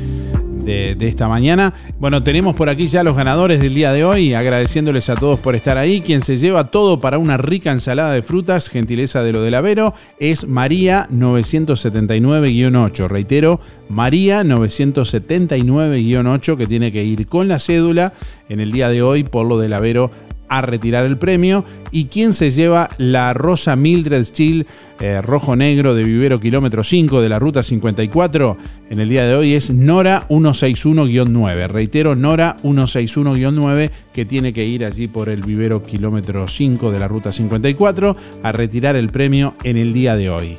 de, 0.70 1.08
esta 1.08 1.28
mañana. 1.28 1.74
Bueno, 2.00 2.24
tenemos 2.24 2.56
por 2.56 2.70
aquí 2.70 2.88
ya 2.88 3.04
los 3.04 3.16
ganadores 3.16 3.60
del 3.60 3.74
día 3.74 3.92
de 3.92 4.06
hoy, 4.06 4.34
agradeciéndoles 4.34 5.10
a 5.10 5.16
todos 5.16 5.40
por 5.40 5.56
estar 5.56 5.78
ahí. 5.78 6.02
Quien 6.02 6.22
se 6.22 6.38
lleva 6.38 6.66
todo 6.66 7.00
para 7.00 7.18
una 7.18 7.38
rica 7.38 7.72
ensalada 7.72 8.14
de 8.14 8.22
frutas, 8.22 8.70
gentileza 8.70 9.24
de 9.24 9.34
lo 9.34 9.42
del 9.42 9.56
Avero, 9.56 9.96
es 10.20 10.48
María 10.48 11.08
979-8. 11.12 13.08
Reitero, 13.08 13.60
María 13.90 14.44
979-8, 14.44 16.58
que 16.58 16.68
tiene 16.68 16.92
que 16.92 17.04
ir 17.04 17.26
con 17.28 17.48
la 17.48 17.58
cédula 17.60 18.14
en 18.48 18.60
el 18.60 18.72
día 18.72 18.90
de 18.90 19.02
hoy 19.02 19.24
por 19.24 19.48
lo 19.48 19.58
del 19.58 19.74
Avero 19.74 20.12
a 20.50 20.62
retirar 20.62 21.06
el 21.06 21.18
premio. 21.18 21.64
Y 21.92 22.06
quien 22.06 22.34
se 22.34 22.50
lleva 22.50 22.90
la 22.98 23.34
rosa 23.34 23.76
Mildred 23.76 24.26
Steel 24.26 24.68
eh, 25.02 25.22
rojo 25.22 25.56
negro 25.56 25.96
de 25.96 26.04
vivero 26.04 26.42
kilómetro 26.42 26.84
5 26.84 27.22
de 27.22 27.30
la 27.30 27.40
ruta 27.40 27.64
54 27.64 28.58
en 28.90 29.00
el 29.00 29.08
día 29.08 29.26
de 29.26 29.34
hoy 29.34 29.54
es 29.54 29.72
Nora 29.72 30.28
161-9 30.28 31.68
reitero 31.70 32.16
Nora 32.16 32.58
161-9 32.64 33.92
que 34.12 34.26
tiene 34.26 34.52
que 34.52 34.66
ir 34.66 34.84
allí 34.84 35.08
por 35.08 35.30
el 35.30 35.42
vivero 35.42 35.84
kilómetro 35.84 36.50
5 36.50 36.92
de 36.92 37.00
la 37.00 37.08
ruta 37.08 37.32
54 37.32 38.18
a 38.44 38.52
retirar 38.52 38.98
el 38.98 39.08
premio 39.08 39.56
en 39.64 39.78
el 39.78 39.94
día 39.94 40.18
de 40.18 40.30
hoy. 40.30 40.58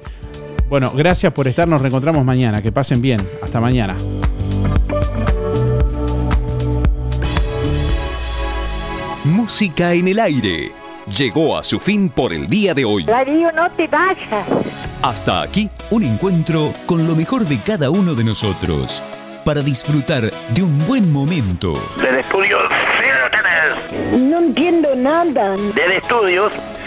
Bueno 0.71 0.91
gracias 0.97 1.35
por 1.35 1.47
estar. 1.47 1.69
Nos 1.69 1.83
reencontramos 1.83 2.25
mañana. 2.25 2.63
Que 2.63 2.73
pasen 2.73 3.03
bien. 3.03 3.21
Hasta 3.43 3.61
mañana 3.61 3.95
Música 9.51 9.93
en 9.95 10.07
el 10.07 10.21
aire. 10.21 10.71
Llegó 11.19 11.59
a 11.59 11.65
su 11.65 11.81
fin 11.81 12.09
por 12.09 12.33
el 12.33 12.49
día 12.49 12.73
de 12.73 12.85
hoy. 12.85 13.03
Darío, 13.03 13.51
no 13.51 13.69
te 13.73 13.89
vayas. 13.89 14.47
Hasta 15.03 15.43
aquí 15.43 15.69
un 15.91 16.05
encuentro 16.05 16.73
con 16.87 17.05
lo 17.05 17.17
mejor 17.17 17.45
de 17.45 17.59
cada 17.59 17.91
uno 17.91 18.15
de 18.15 18.23
nosotros. 18.23 19.03
Para 19.45 19.61
disfrutar 19.61 20.31
de 20.55 20.63
un 20.63 20.87
buen 20.87 21.13
momento. 21.13 21.73
Del 22.01 22.21
estudio 22.21 22.59
Cine 22.97 24.29
No 24.31 24.39
entiendo 24.39 24.95
nada. 24.95 25.57
Del 25.75 25.93
estudios, 25.97 26.53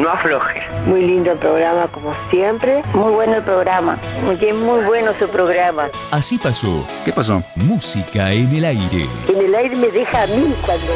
No 0.00 0.08
afloje. 0.08 0.62
Muy 0.86 1.02
lindo 1.02 1.32
el 1.32 1.38
programa 1.38 1.86
como 1.88 2.14
siempre. 2.30 2.82
Muy 2.94 3.12
bueno 3.12 3.34
el 3.34 3.42
programa. 3.42 3.98
Muy, 4.24 4.36
muy 4.54 4.82
bueno 4.84 5.12
su 5.18 5.28
programa. 5.28 5.88
Así 6.10 6.38
pasó. 6.38 6.86
¿Qué 7.04 7.12
pasó? 7.12 7.42
Música 7.54 8.32
en 8.32 8.48
el 8.56 8.64
aire. 8.64 9.06
En 9.28 9.44
el 9.44 9.54
aire 9.54 9.76
me 9.76 9.88
deja 9.88 10.22
a 10.22 10.26
mí 10.28 10.54
cuando... 10.64 10.92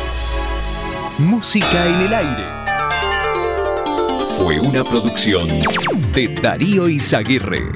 Música 1.18 1.86
en 1.86 2.00
el 2.00 2.14
aire. 2.14 2.46
fue 4.38 4.58
una 4.58 4.82
producción 4.82 5.48
de 5.48 6.28
Darío 6.40 6.88
Izaguirre. 6.88 7.72